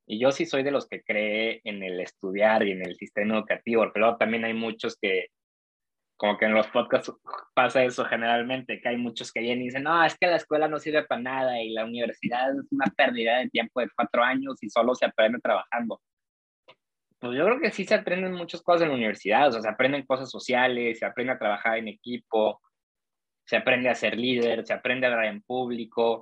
y 0.07 0.19
yo 0.19 0.33
sí 0.33 0.47
soy 0.47 0.63
de 0.63 0.71
los 0.71 0.89
que 0.89 1.03
cree 1.03 1.61
en 1.65 1.83
el 1.83 2.01
estudiar 2.01 2.67
y 2.67 2.73
en 2.73 2.83
el 2.83 2.97
sistema 2.97 3.35
educativo, 3.35 3.83
pero 3.93 4.07
luego 4.07 4.17
también 4.17 4.47
hay 4.47 4.55
muchos 4.55 4.97
que, 4.99 5.27
como 6.17 6.39
que 6.39 6.47
en 6.47 6.55
los 6.55 6.67
podcasts 6.69 7.13
pasa 7.53 7.85
eso 7.85 8.07
generalmente, 8.07 8.81
que 8.81 8.89
hay 8.89 8.97
muchos 8.97 9.31
que 9.31 9.41
vienen 9.41 9.61
y 9.61 9.67
dicen, 9.67 9.83
no, 9.83 10.03
es 10.03 10.17
que 10.17 10.29
la 10.29 10.37
escuela 10.37 10.67
no 10.67 10.79
sirve 10.79 11.05
para 11.05 11.21
nada 11.21 11.63
y 11.63 11.73
la 11.75 11.85
universidad 11.85 12.53
es 12.53 12.65
una 12.71 12.87
pérdida 12.97 13.37
de 13.41 13.51
tiempo 13.51 13.81
de 13.81 13.91
cuatro 13.95 14.25
años 14.25 14.55
y 14.63 14.71
solo 14.71 14.95
se 14.95 15.05
aprende 15.05 15.41
trabajando. 15.41 16.01
Pues 17.19 17.37
yo 17.37 17.45
creo 17.45 17.61
que 17.61 17.71
sí 17.71 17.85
se 17.85 17.97
aprenden 17.97 18.33
muchas 18.33 18.63
cosas 18.63 18.83
en 18.83 18.89
la 18.89 18.95
universidad, 18.95 19.49
o 19.49 19.53
sea, 19.53 19.61
se 19.61 19.69
aprenden 19.69 20.07
cosas 20.07 20.31
sociales, 20.31 21.01
se 21.01 21.05
aprende 21.05 21.35
a 21.35 21.39
trabajar 21.39 21.77
en 21.77 21.89
equipo, 21.89 22.63
se 23.49 23.57
aprende 23.57 23.89
a 23.89 23.95
ser 23.95 24.19
líder, 24.19 24.67
se 24.67 24.75
aprende 24.75 25.07
a 25.07 25.11
hablar 25.11 25.25
en 25.25 25.41
público, 25.41 26.21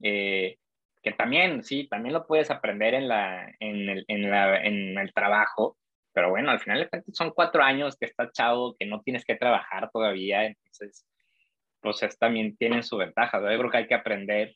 eh, 0.00 0.58
que 1.02 1.10
también, 1.10 1.64
sí, 1.64 1.88
también 1.88 2.12
lo 2.12 2.24
puedes 2.24 2.52
aprender 2.52 2.94
en, 2.94 3.08
la, 3.08 3.52
en, 3.58 3.88
el, 3.88 4.04
en, 4.06 4.30
la, 4.30 4.62
en 4.62 4.96
el 4.96 5.12
trabajo, 5.12 5.76
pero 6.12 6.30
bueno, 6.30 6.52
al 6.52 6.60
final 6.60 6.88
son 7.12 7.32
cuatro 7.32 7.64
años 7.64 7.96
que 7.96 8.06
estás 8.06 8.30
chavo, 8.32 8.76
que 8.78 8.86
no 8.86 9.00
tienes 9.00 9.24
que 9.24 9.34
trabajar 9.34 9.90
todavía, 9.92 10.46
entonces, 10.46 11.04
pues 11.80 12.00
es, 12.04 12.16
también 12.16 12.56
tienen 12.56 12.84
su 12.84 12.96
ventaja. 12.96 13.40
Yo 13.40 13.58
creo 13.58 13.70
que 13.70 13.78
hay 13.78 13.86
que 13.88 13.94
aprender, 13.94 14.54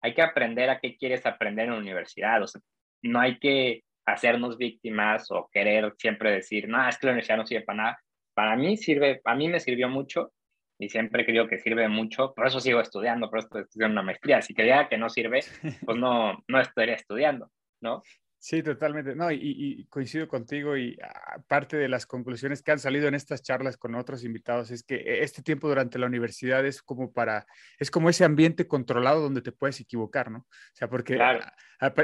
hay 0.00 0.14
que 0.14 0.22
aprender 0.22 0.70
a 0.70 0.80
qué 0.80 0.96
quieres 0.96 1.26
aprender 1.26 1.66
en 1.66 1.72
la 1.72 1.78
universidad, 1.78 2.42
o 2.42 2.46
sea, 2.46 2.62
no 3.02 3.20
hay 3.20 3.38
que 3.38 3.82
hacernos 4.06 4.56
víctimas 4.56 5.30
o 5.30 5.50
querer 5.52 5.92
siempre 5.98 6.32
decir, 6.32 6.68
no, 6.70 6.88
es 6.88 6.96
que 6.96 7.06
la 7.06 7.12
universidad 7.12 7.36
no 7.36 7.46
sirve 7.46 7.66
para 7.66 7.76
nada, 7.76 7.98
para 8.32 8.56
mí 8.56 8.78
sirve, 8.78 9.20
a 9.26 9.34
mí 9.34 9.48
me 9.48 9.60
sirvió 9.60 9.90
mucho 9.90 10.32
y 10.78 10.88
siempre 10.88 11.24
creo 11.24 11.46
que 11.46 11.58
sirve 11.58 11.88
mucho, 11.88 12.34
por 12.34 12.46
eso 12.46 12.60
sigo 12.60 12.80
estudiando, 12.80 13.30
por 13.30 13.38
eso 13.38 13.46
estoy 13.46 13.62
estudiando 13.62 13.92
una 13.92 14.02
maestría. 14.02 14.42
Si 14.42 14.54
creía 14.54 14.88
que 14.88 14.98
no 14.98 15.08
sirve, 15.08 15.40
pues 15.84 15.98
no, 15.98 16.42
no 16.48 16.60
estaría 16.60 16.94
estudiando, 16.94 17.50
¿no? 17.80 18.02
Sí, 18.46 18.62
totalmente. 18.62 19.14
No, 19.16 19.32
y, 19.32 19.86
coincido 19.88 20.28
contigo 20.28 20.76
y 20.76 20.98
ah, 21.02 21.38
parte 21.48 21.78
de 21.78 21.88
las 21.88 22.04
conclusiones 22.04 22.62
que 22.62 22.72
han 22.72 22.78
salido 22.78 23.08
en 23.08 23.14
estas 23.14 23.42
charlas 23.42 23.78
con 23.78 23.94
otros 23.94 24.22
invitados 24.22 24.70
es 24.70 24.82
que 24.82 24.96
e, 24.96 25.22
este 25.22 25.40
tiempo 25.42 25.66
durante 25.66 25.98
la 25.98 26.04
universidad 26.04 26.66
es 26.66 26.82
como 26.82 27.10
para, 27.10 27.46
es 27.78 27.90
como 27.90 28.10
ese 28.10 28.22
ambiente 28.22 28.68
controlado 28.68 29.22
donde 29.22 29.40
te 29.40 29.50
puedes 29.50 29.80
equivocar, 29.80 30.30
¿no? 30.30 30.40
O 30.40 30.74
sea, 30.74 30.90
porque 30.90 31.18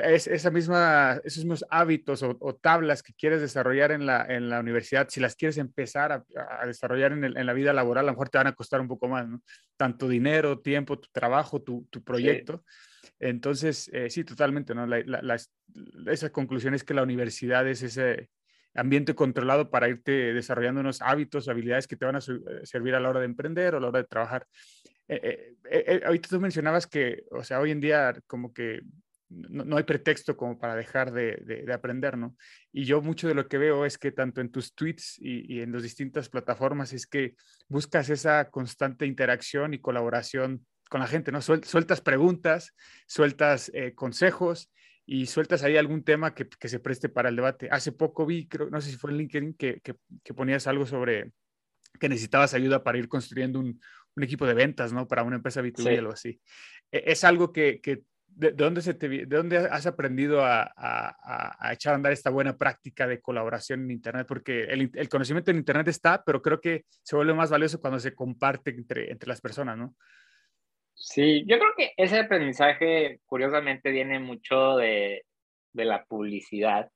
es, 0.03 0.29
esa 0.29 0.51
misma, 0.51 1.21
esos 1.25 1.45
mismos 1.45 1.67
hábitos 1.69 2.23
o, 2.23 2.55
tablas 2.55 3.03
que 3.03 3.13
quieres 3.13 3.43
desarrollar 3.43 3.93
en 3.93 4.07
la, 4.07 4.25
en 4.27 4.49
la 4.49 4.61
universidad, 4.61 5.11
si 5.11 5.21
las 5.21 5.37
quieres 5.37 5.59
empezar 5.59 6.11
a, 6.11 6.67
desarrollar 6.67 7.13
en, 7.13 7.23
en, 7.23 7.47
la 7.47 7.53
vida 7.53 7.75
laboral, 7.75 8.07
a 8.07 8.07
lo 8.07 8.13
mejor 8.13 8.31
te 8.31 8.39
van 8.39 8.47
a 8.47 8.55
costar 8.55 8.81
un 8.81 8.89
poco 8.89 9.09
más, 9.09 9.29
¿no? 9.29 9.43
Tanto 9.77 10.09
dinero, 10.09 10.61
tiempo, 10.61 10.99
tu 10.99 11.11
trabajo, 11.13 11.61
tu, 11.61 11.87
tu 11.91 12.03
proyecto. 12.03 12.65
Entonces, 13.19 13.91
eh, 13.93 14.11
sí, 14.11 14.25
totalmente, 14.25 14.75
¿no? 14.75 14.87
esa 16.07 16.31
conclusión 16.31 16.75
es 16.75 16.85
que 16.85 16.95
la 16.95 17.03
universidad 17.03 17.67
es 17.69 17.83
ese 17.83 18.31
ambiente 18.75 19.15
controlado 19.15 19.71
para 19.71 19.89
irte 19.89 20.33
desarrollando 20.33 20.81
unos 20.81 21.03
hábitos, 21.03 21.49
habilidades 21.49 21.87
que 21.87 21.97
te 21.97 22.05
van 22.05 22.17
a 22.17 22.21
eh, 22.21 22.65
servir 22.65 22.95
a 22.95 23.01
la 23.01 23.09
hora 23.09 23.21
de 23.21 23.27
emprender 23.27 23.75
o 23.75 23.79
a 23.79 23.81
la 23.81 23.89
hora 23.89 23.99
de 24.01 24.09
trabajar. 24.09 24.47
Eh, 25.09 25.57
ahorita 26.05 26.29
tú 26.29 26.41
mencionabas 26.41 26.87
que, 26.87 27.25
o 27.31 27.43
sea, 27.43 27.61
hoy 27.61 27.73
en 27.73 27.81
día 27.81 28.15
como 28.27 28.53
que 28.53 28.83
no, 29.31 29.77
hay 29.77 29.85
pretexto 29.85 30.37
como 30.37 30.59
para 30.59 30.75
dejar 30.75 31.13
de, 31.13 31.65
aprender, 31.73 32.19
¿no? 32.19 32.37
Y 32.73 32.85
yo 32.85 33.01
mucho 33.01 33.29
de 33.29 33.35
lo 33.35 33.47
que 33.47 33.59
veo 33.59 33.85
es 33.85 33.97
que 33.97 34.11
tanto 34.11 34.41
en 34.41 34.51
tus 34.51 34.75
tweets 34.75 35.19
y, 35.21 35.55
y 35.55 35.61
en 35.61 35.73
las 35.73 35.85
distintas 35.85 36.29
plataformas 36.29 36.93
es 36.93 37.07
que 37.07 37.37
buscas 37.69 38.11
esa 38.11 38.51
constante 38.51 39.07
interacción 39.07 39.73
y 39.73 39.81
colaboración 39.81 40.67
con 40.91 41.01
la 41.01 41.07
gente, 41.07 41.31
¿no? 41.31 41.41
sueltas 41.41 42.01
preguntas, 42.01 42.75
sueltas 43.07 43.71
eh, 43.75 43.95
consejos 43.95 44.73
y 45.07 45.27
sueltas 45.27 45.63
ahí 45.63 45.77
algún 45.77 46.03
tema 46.03 46.35
que, 46.35 46.49
que, 46.49 46.69
se 46.69 46.81
preste 46.81 47.09
para 47.09 47.29
el 47.29 47.37
debate. 47.37 47.69
Hace 47.71 47.93
poco 47.93 48.27
vi, 48.27 48.49
creo, 48.49 48.69
no 48.71 48.81
sé 48.81 48.91
si 48.91 48.97
fue 48.97 49.13
en 49.13 49.19
LinkedIn, 49.19 49.55
que, 49.55 49.81
que, 49.81 50.35
ponías 50.35 50.67
algo 50.67 50.87
sobre 50.87 51.33
que 51.99 52.09
necesitabas 52.09 52.55
ayuda 52.55 52.83
para 52.83 52.99
ir 52.99 53.09
construyendo 53.09 53.61
un, 53.61 53.81
un 54.17 54.23
equipo 54.23 54.47
de 54.47 54.55
ventas, 54.55 54.93
¿no? 54.93 55.07
Para 55.07 55.23
una 55.23 55.37
empresa 55.37 55.63
B2B 55.63 55.97
o 55.97 55.99
algo 56.01 56.13
así. 56.13 56.41
E, 56.91 57.05
¿Es 57.07 57.23
algo 57.23 57.53
que, 57.53 57.81
de, 58.27 58.51
dónde 58.51 58.83
se 58.83 58.95
te, 58.95 59.09
¿De 59.09 59.27
dónde 59.27 59.59
has 59.59 59.87
aprendido 59.87 60.45
a, 60.45 60.63
a, 60.77 61.57
a, 61.69 61.73
echar 61.73 61.93
a 61.93 61.97
andar 61.97 62.13
esta 62.13 62.31
buena 62.31 62.57
práctica 62.57 63.07
de 63.07 63.21
colaboración 63.21 63.85
en 63.85 63.93
Internet? 63.93 64.27
Porque 64.27 64.65
el, 64.65 64.91
el, 64.93 65.09
conocimiento 65.09 65.53
en 65.53 65.59
Internet 65.59 65.87
está, 65.87 66.25
pero 66.25 66.43
creo 66.43 66.61
que 66.61 66.85
se 67.05 67.15
vuelve 67.15 67.35
más 67.35 67.51
valioso 67.51 67.81
cuando 67.81 68.01
se 68.01 68.13
comparte 68.13 68.71
entre, 68.71 69.13
entre 69.13 69.29
las 69.29 69.41
personas, 69.41 69.79
¿no? 69.79 69.95
Sí, 70.95 71.45
yo 71.47 71.59
creo 71.59 71.73
que 71.77 71.93
ese 71.97 72.19
aprendizaje 72.19 73.21
curiosamente 73.27 73.91
viene 73.91 74.19
mucho 74.19 74.77
de, 74.77 75.25
de 75.73 75.85
la 75.85 76.05
publicidad 76.05 76.91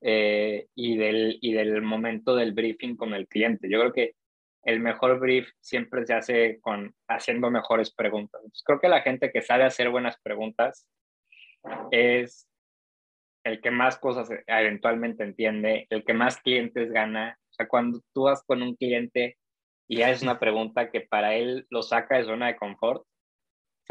eh, 0.00 0.66
y, 0.74 0.96
del, 0.96 1.38
y 1.40 1.52
del 1.52 1.82
momento 1.82 2.34
del 2.34 2.52
briefing 2.52 2.96
con 2.96 3.14
el 3.14 3.28
cliente. 3.28 3.68
Yo 3.70 3.80
creo 3.80 3.92
que 3.92 4.14
el 4.64 4.80
mejor 4.80 5.18
brief 5.20 5.48
siempre 5.60 6.06
se 6.06 6.14
hace 6.14 6.60
con 6.60 6.94
haciendo 7.08 7.50
mejores 7.50 7.94
preguntas. 7.94 8.42
creo 8.64 8.80
que 8.80 8.88
la 8.88 9.02
gente 9.02 9.30
que 9.30 9.42
sabe 9.42 9.64
hacer 9.64 9.90
buenas 9.90 10.18
preguntas 10.22 10.86
es 11.90 12.46
el 13.44 13.60
que 13.60 13.70
más 13.70 13.98
cosas 13.98 14.28
eventualmente 14.46 15.24
entiende, 15.24 15.86
el 15.90 16.04
que 16.04 16.12
más 16.12 16.38
clientes 16.38 16.92
gana. 16.92 17.38
O 17.50 17.52
sea, 17.52 17.68
cuando 17.68 18.00
tú 18.12 18.24
vas 18.24 18.42
con 18.44 18.62
un 18.62 18.76
cliente 18.76 19.38
y 19.88 20.02
haces 20.02 20.22
una 20.22 20.38
pregunta 20.38 20.90
que 20.90 21.00
para 21.00 21.34
él 21.34 21.66
lo 21.70 21.82
saca 21.82 22.18
de 22.18 22.24
zona 22.24 22.48
de 22.48 22.56
confort, 22.56 23.04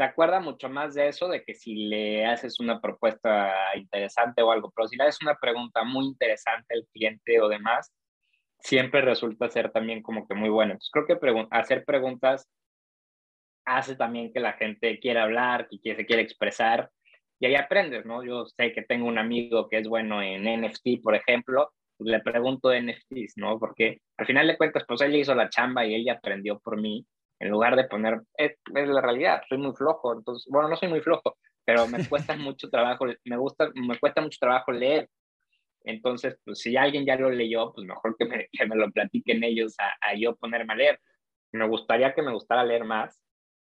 se 0.00 0.04
acuerda 0.04 0.40
mucho 0.40 0.70
más 0.70 0.94
de 0.94 1.08
eso 1.08 1.28
de 1.28 1.44
que 1.44 1.54
si 1.54 1.74
le 1.74 2.24
haces 2.24 2.58
una 2.58 2.80
propuesta 2.80 3.52
interesante 3.76 4.40
o 4.40 4.50
algo, 4.50 4.72
pero 4.74 4.88
si 4.88 4.96
le 4.96 5.02
haces 5.02 5.20
una 5.20 5.34
pregunta 5.34 5.84
muy 5.84 6.06
interesante 6.06 6.72
al 6.74 6.86
cliente 6.90 7.38
o 7.38 7.48
demás, 7.48 7.92
siempre 8.60 9.02
resulta 9.02 9.50
ser 9.50 9.70
también 9.72 10.02
como 10.02 10.26
que 10.26 10.34
muy 10.34 10.48
bueno. 10.48 10.72
Entonces 10.72 10.90
creo 10.90 11.04
que 11.06 11.46
hacer 11.50 11.84
preguntas 11.84 12.48
hace 13.66 13.94
también 13.94 14.32
que 14.32 14.40
la 14.40 14.54
gente 14.54 14.98
quiera 15.00 15.24
hablar, 15.24 15.68
que 15.68 15.94
se 15.94 16.06
quiera 16.06 16.22
expresar 16.22 16.88
y 17.38 17.44
ahí 17.44 17.56
aprendes, 17.56 18.06
¿no? 18.06 18.24
Yo 18.24 18.46
sé 18.46 18.72
que 18.72 18.80
tengo 18.80 19.06
un 19.06 19.18
amigo 19.18 19.68
que 19.68 19.80
es 19.80 19.86
bueno 19.86 20.22
en 20.22 20.44
NFT, 20.62 21.02
por 21.02 21.14
ejemplo, 21.14 21.74
pues 21.98 22.08
le 22.08 22.20
pregunto 22.20 22.70
de 22.70 22.80
NFTs, 22.80 23.34
¿no? 23.36 23.58
Porque 23.58 23.98
al 24.16 24.24
final 24.24 24.46
de 24.46 24.56
cuentas, 24.56 24.82
pues 24.88 25.02
él 25.02 25.14
hizo 25.14 25.34
la 25.34 25.50
chamba 25.50 25.84
y 25.84 25.94
ella 25.94 26.14
aprendió 26.14 26.58
por 26.58 26.80
mí 26.80 27.04
en 27.40 27.48
lugar 27.48 27.74
de 27.74 27.84
poner, 27.84 28.20
es, 28.36 28.52
la 28.72 29.00
realidad, 29.00 29.42
soy 29.48 29.58
muy 29.58 29.72
flojo, 29.72 30.12
entonces, 30.12 30.46
bueno, 30.50 30.68
no 30.68 30.76
soy 30.76 30.88
muy 30.88 31.00
flojo, 31.00 31.38
pero 31.64 31.86
me 31.88 32.06
cuesta 32.06 32.36
mucho 32.36 32.68
trabajo, 32.68 33.06
me 33.24 33.36
gusta, 33.38 33.70
me 33.74 33.98
cuesta 33.98 34.20
mucho 34.20 34.38
trabajo 34.38 34.70
leer. 34.72 35.08
Entonces, 35.82 36.38
pues 36.44 36.58
si 36.60 36.76
alguien 36.76 37.06
ya 37.06 37.16
lo 37.16 37.30
leyó, 37.30 37.72
pues 37.72 37.86
mejor 37.86 38.14
que 38.18 38.26
me, 38.26 38.48
que 38.52 38.66
me 38.66 38.76
lo 38.76 38.90
platiquen 38.90 39.42
ellos 39.42 39.74
a, 39.78 40.10
a, 40.10 40.14
yo 40.14 40.36
ponerme 40.36 40.74
a 40.74 40.76
leer. 40.76 41.00
Me 41.52 41.66
gustaría 41.66 42.14
que 42.14 42.20
me 42.20 42.32
gustara 42.32 42.62
leer 42.64 42.84
más, 42.84 43.18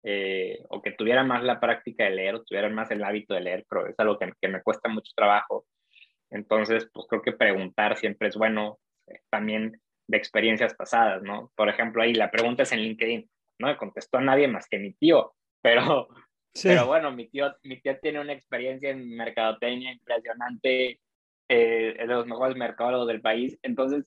eh, 0.04 0.64
o 0.70 0.84
que 0.84 0.92
tuvieran 0.92 1.28
más 1.28 1.44
la 1.44 1.60
práctica 1.60 2.04
de 2.04 2.12
leer, 2.12 2.36
o 2.36 2.44
tuvieran 2.44 2.76
más 2.76 2.92
el 2.92 3.04
hábito 3.04 3.34
de 3.34 3.42
leer, 3.42 3.66
pero 3.68 3.88
es 3.88 3.96
algo 4.00 4.20
que, 4.20 4.32
que 4.40 4.48
me 4.48 4.62
cuesta 4.62 4.88
mucho 4.88 5.12
trabajo. 5.16 5.66
Entonces, 6.30 6.88
pues 6.94 7.08
creo 7.10 7.24
que 7.24 7.32
preguntar 7.32 7.98
siempre 7.98 8.28
es 8.28 8.36
bueno, 8.38 8.78
eh, 9.08 9.22
también 9.32 9.82
de 10.08 10.18
experiencias 10.18 10.76
pasadas, 10.76 11.24
¿no? 11.24 11.52
Por 11.56 11.70
ejemplo, 11.70 12.04
ahí 12.04 12.14
la 12.14 12.30
pregunta 12.30 12.62
es 12.62 12.72
en 12.72 12.82
LinkedIn 12.82 13.28
no 13.60 13.68
me 13.68 13.78
contestó 13.78 14.18
a 14.18 14.22
nadie 14.22 14.48
más 14.48 14.68
que 14.68 14.80
mi 14.80 14.94
tío, 14.94 15.34
pero, 15.62 16.08
pero 16.64 16.88
bueno, 16.88 17.12
mi 17.12 17.28
tío, 17.28 17.54
mi 17.64 17.82
tío 17.82 17.98
tiene 18.00 18.20
una 18.20 18.34
experiencia 18.34 18.90
en 18.90 19.16
mercadotecnia 19.16 19.92
impresionante, 19.92 21.00
eh, 21.48 21.96
es 22.00 22.08
de 22.08 22.14
los 22.14 22.26
mejores 22.26 22.56
mercados 22.56 23.08
del 23.08 23.22
país, 23.22 23.58
entonces, 23.62 24.06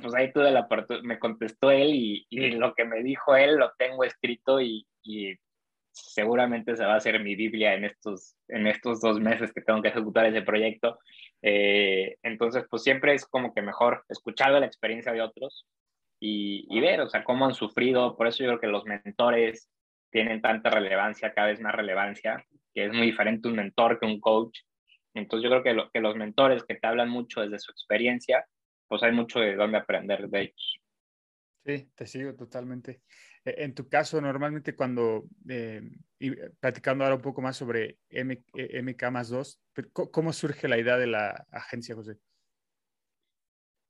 pues 0.00 0.14
ahí 0.14 0.32
tuve 0.32 0.50
la 0.50 0.68
me 1.02 1.18
contestó 1.18 1.70
él 1.70 1.94
y, 1.94 2.26
y, 2.30 2.50
lo 2.52 2.74
que 2.74 2.84
me 2.84 3.02
dijo 3.02 3.34
él 3.34 3.56
lo 3.56 3.72
tengo 3.78 4.04
escrito 4.04 4.60
y, 4.60 4.86
y 5.02 5.34
seguramente 5.92 6.76
se 6.76 6.84
va 6.84 6.94
a 6.94 6.96
hacer 6.96 7.20
mi 7.20 7.34
Biblia 7.34 7.74
en 7.74 7.84
estos, 7.84 8.36
en 8.48 8.66
estos 8.66 9.00
dos 9.00 9.20
meses 9.20 9.52
que 9.52 9.62
tengo 9.62 9.82
que 9.82 9.88
ejecutar 9.88 10.26
ese 10.26 10.42
proyecto. 10.42 10.98
Eh, 11.42 12.16
entonces, 12.22 12.64
pues 12.70 12.82
siempre 12.82 13.14
es 13.14 13.26
como 13.26 13.54
que 13.54 13.62
mejor 13.62 14.04
escuchar 14.08 14.52
la 14.52 14.66
experiencia 14.66 15.12
de 15.12 15.22
otros 15.22 15.66
y, 16.20 16.80
ver, 16.80 17.00
o 17.00 17.08
sea, 17.08 17.24
cómo 17.24 17.46
han 17.46 17.54
sufrido. 17.54 18.16
Por 18.16 18.26
eso 18.26 18.42
yo 18.42 18.50
creo 18.50 18.60
que 18.60 18.66
los 18.66 18.84
mentores 18.84 19.70
tienen 20.10 20.40
tanta 20.40 20.70
relevancia, 20.70 21.32
cada 21.32 21.48
vez 21.48 21.60
más 21.60 21.74
relevancia, 21.74 22.44
que 22.74 22.86
es 22.86 22.92
muy 22.92 23.06
diferente 23.06 23.48
un 23.48 23.56
mentor 23.56 23.98
que 23.98 24.06
un 24.06 24.20
coach. 24.20 24.60
Entonces 25.14 25.44
yo 25.44 25.50
creo 25.50 25.62
que, 25.62 25.74
lo, 25.74 25.90
que 25.90 26.00
los 26.00 26.16
mentores 26.16 26.64
que 26.64 26.74
te 26.74 26.86
hablan 26.86 27.08
mucho 27.08 27.40
desde 27.40 27.58
su 27.58 27.70
experiencia, 27.70 28.46
pues 28.88 29.02
hay 29.02 29.12
mucho 29.12 29.40
de 29.40 29.54
dónde 29.54 29.78
aprender 29.78 30.28
de 30.28 30.40
ellos. 30.40 30.80
Sí, 31.64 31.90
te 31.94 32.06
sigo 32.06 32.34
totalmente. 32.34 33.02
E, 33.44 33.64
en 33.64 33.74
tu 33.74 33.88
caso, 33.88 34.20
normalmente 34.20 34.74
cuando, 34.74 35.24
eh, 35.48 35.82
y 36.18 36.30
platicando 36.60 37.04
ahora 37.04 37.16
un 37.16 37.22
poco 37.22 37.42
más 37.42 37.56
sobre 37.56 37.98
MK 38.10 39.02
e, 39.02 39.10
más 39.10 39.28
2, 39.28 39.60
¿cómo 39.92 40.32
surge 40.32 40.66
la 40.68 40.78
idea 40.78 40.96
de 40.96 41.08
la 41.08 41.46
agencia, 41.50 41.94
José? 41.94 42.16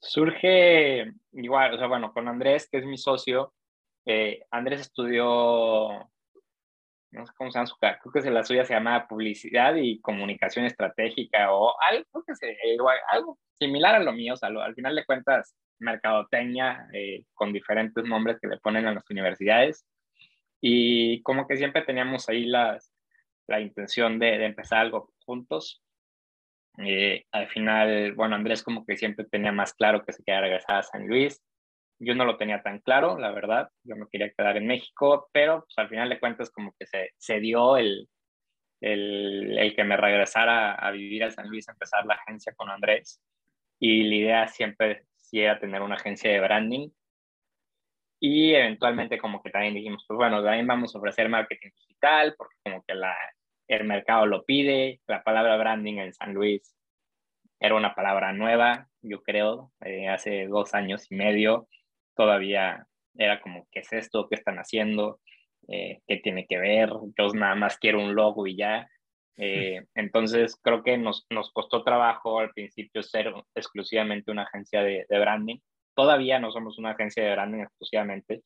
Surge 0.00 1.12
igual, 1.32 1.74
o 1.74 1.78
sea, 1.78 1.86
bueno, 1.86 2.12
con 2.12 2.28
Andrés, 2.28 2.68
que 2.70 2.78
es 2.78 2.86
mi 2.86 2.98
socio, 2.98 3.52
eh, 4.06 4.44
Andrés 4.50 4.80
estudió, 4.80 6.10
no 7.10 7.26
sé 7.26 7.32
cómo 7.36 7.50
se 7.50 7.58
llama 7.58 7.66
su 7.66 7.76
creo 7.76 8.12
que 8.12 8.30
la 8.30 8.44
suya 8.44 8.64
se 8.64 8.74
llama 8.74 9.06
Publicidad 9.08 9.74
y 9.76 10.00
Comunicación 10.00 10.64
Estratégica 10.64 11.52
o 11.52 11.74
algo, 11.80 12.24
que 12.24 12.56
igual, 12.72 12.96
algo 13.10 13.38
similar 13.58 13.96
a 13.96 14.00
lo 14.00 14.12
mío, 14.12 14.34
o 14.34 14.36
sea, 14.36 14.48
al 14.48 14.74
final 14.74 14.94
de 14.94 15.04
cuentas, 15.04 15.56
mercadotecnia 15.80 16.88
eh, 16.92 17.24
con 17.34 17.52
diferentes 17.52 18.04
nombres 18.04 18.38
que 18.40 18.48
le 18.48 18.58
ponen 18.58 18.86
a 18.86 18.94
las 18.94 19.08
universidades. 19.10 19.84
Y 20.60 21.22
como 21.22 21.46
que 21.46 21.56
siempre 21.56 21.82
teníamos 21.82 22.28
ahí 22.28 22.46
las, 22.46 22.92
la 23.46 23.60
intención 23.60 24.18
de, 24.18 24.38
de 24.38 24.46
empezar 24.46 24.80
algo 24.80 25.12
juntos 25.24 25.82
eh, 26.78 27.24
al 27.32 27.48
final, 27.48 28.12
bueno, 28.14 28.36
Andrés 28.36 28.62
como 28.62 28.84
que 28.86 28.96
siempre 28.96 29.24
tenía 29.24 29.52
más 29.52 29.74
claro 29.74 30.04
que 30.04 30.12
se 30.12 30.22
quería 30.22 30.40
regresar 30.40 30.76
a 30.76 30.82
San 30.82 31.06
Luis. 31.08 31.42
Yo 31.98 32.14
no 32.14 32.24
lo 32.24 32.36
tenía 32.36 32.62
tan 32.62 32.78
claro, 32.80 33.18
la 33.18 33.32
verdad. 33.32 33.70
Yo 33.82 33.96
me 33.96 34.06
quería 34.10 34.30
quedar 34.30 34.56
en 34.56 34.66
México, 34.66 35.28
pero 35.32 35.64
pues, 35.64 35.74
al 35.78 35.88
final 35.88 36.08
de 36.08 36.20
cuentas 36.20 36.50
como 36.50 36.72
que 36.78 36.86
se, 36.86 37.10
se 37.16 37.40
dio 37.40 37.76
el, 37.76 38.08
el, 38.80 39.58
el, 39.58 39.74
que 39.74 39.84
me 39.84 39.96
regresara 39.96 40.74
a 40.74 40.90
vivir 40.92 41.24
a 41.24 41.30
San 41.30 41.48
Luis, 41.48 41.68
a 41.68 41.72
empezar 41.72 42.06
la 42.06 42.14
agencia 42.14 42.54
con 42.54 42.70
Andrés. 42.70 43.20
Y 43.80 44.04
la 44.04 44.14
idea 44.14 44.48
siempre 44.48 45.04
sí 45.16 45.40
era 45.40 45.58
tener 45.58 45.82
una 45.82 45.96
agencia 45.96 46.30
de 46.30 46.40
branding. 46.40 46.90
Y 48.20 48.54
eventualmente 48.54 49.18
como 49.18 49.42
que 49.42 49.50
también 49.50 49.74
dijimos, 49.74 50.04
pues 50.06 50.16
bueno, 50.16 50.42
también 50.42 50.66
vamos 50.66 50.94
a 50.94 50.98
ofrecer 50.98 51.28
marketing 51.28 51.70
digital, 51.70 52.34
porque 52.36 52.56
como 52.64 52.82
que 52.84 52.94
la, 52.94 53.16
el 53.68 53.84
mercado 53.84 54.26
lo 54.26 54.44
pide, 54.44 55.00
la 55.06 55.22
palabra 55.22 55.56
branding 55.56 55.98
en 55.98 56.12
San 56.12 56.34
Luis 56.34 56.74
era 57.60 57.74
una 57.74 57.94
palabra 57.94 58.32
nueva, 58.32 58.88
yo 59.02 59.22
creo, 59.22 59.72
eh, 59.84 60.08
hace 60.08 60.46
dos 60.46 60.74
años 60.74 61.10
y 61.10 61.16
medio. 61.16 61.68
todavía 62.14 62.86
era 63.16 63.40
como, 63.40 63.66
¿qué 63.70 63.80
es 63.80 63.92
esto? 63.92 64.28
¿Qué 64.28 64.36
están 64.36 64.58
haciendo? 64.58 65.20
Eh, 65.68 66.00
¿Qué 66.06 66.16
tiene 66.18 66.46
que 66.46 66.58
ver? 66.58 66.90
Yo 67.16 67.28
nada 67.34 67.54
más 67.54 67.78
quiero 67.78 68.00
un 68.00 68.14
logo 68.14 68.46
y 68.46 68.56
ya. 68.56 68.88
Eh, 69.40 69.86
entonces, 69.94 70.58
creo 70.60 70.82
que 70.82 70.98
nos, 70.98 71.24
nos 71.30 71.52
costó 71.52 71.84
trabajo 71.84 72.40
al 72.40 72.50
principio 72.50 73.04
ser 73.04 73.32
exclusivamente 73.54 74.32
una 74.32 74.42
agencia 74.42 74.82
de, 74.82 75.06
de 75.08 75.20
branding. 75.20 75.58
Todavía 75.94 76.40
no 76.40 76.50
somos 76.50 76.76
una 76.76 76.90
agencia 76.90 77.22
de 77.22 77.30
branding 77.30 77.60
exclusivamente. 77.60 78.42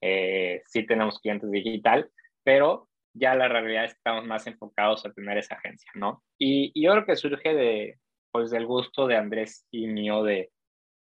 Eh, 0.00 0.62
sí 0.66 0.86
tenemos 0.86 1.20
clientes 1.20 1.50
digital, 1.50 2.10
pero 2.42 2.88
ya 3.12 3.34
la 3.34 3.48
realidad 3.48 3.84
es 3.84 3.92
que 3.92 3.98
estamos 3.98 4.26
más 4.26 4.46
enfocados 4.46 5.04
a 5.04 5.12
tener 5.12 5.38
esa 5.38 5.56
agencia, 5.56 5.90
¿no? 5.94 6.22
Y, 6.38 6.70
y 6.74 6.84
yo 6.84 6.92
creo 6.92 7.06
que 7.06 7.16
surge 7.16 7.54
de, 7.54 7.98
pues, 8.30 8.50
del 8.50 8.66
gusto 8.66 9.06
de 9.06 9.16
Andrés 9.16 9.66
y 9.70 9.86
mío 9.86 10.22
de, 10.22 10.50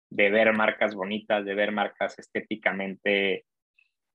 de 0.09 0.29
ver 0.29 0.53
marcas 0.53 0.95
bonitas, 0.95 1.45
de 1.45 1.53
ver 1.53 1.71
marcas 1.71 2.17
estéticamente 2.17 3.45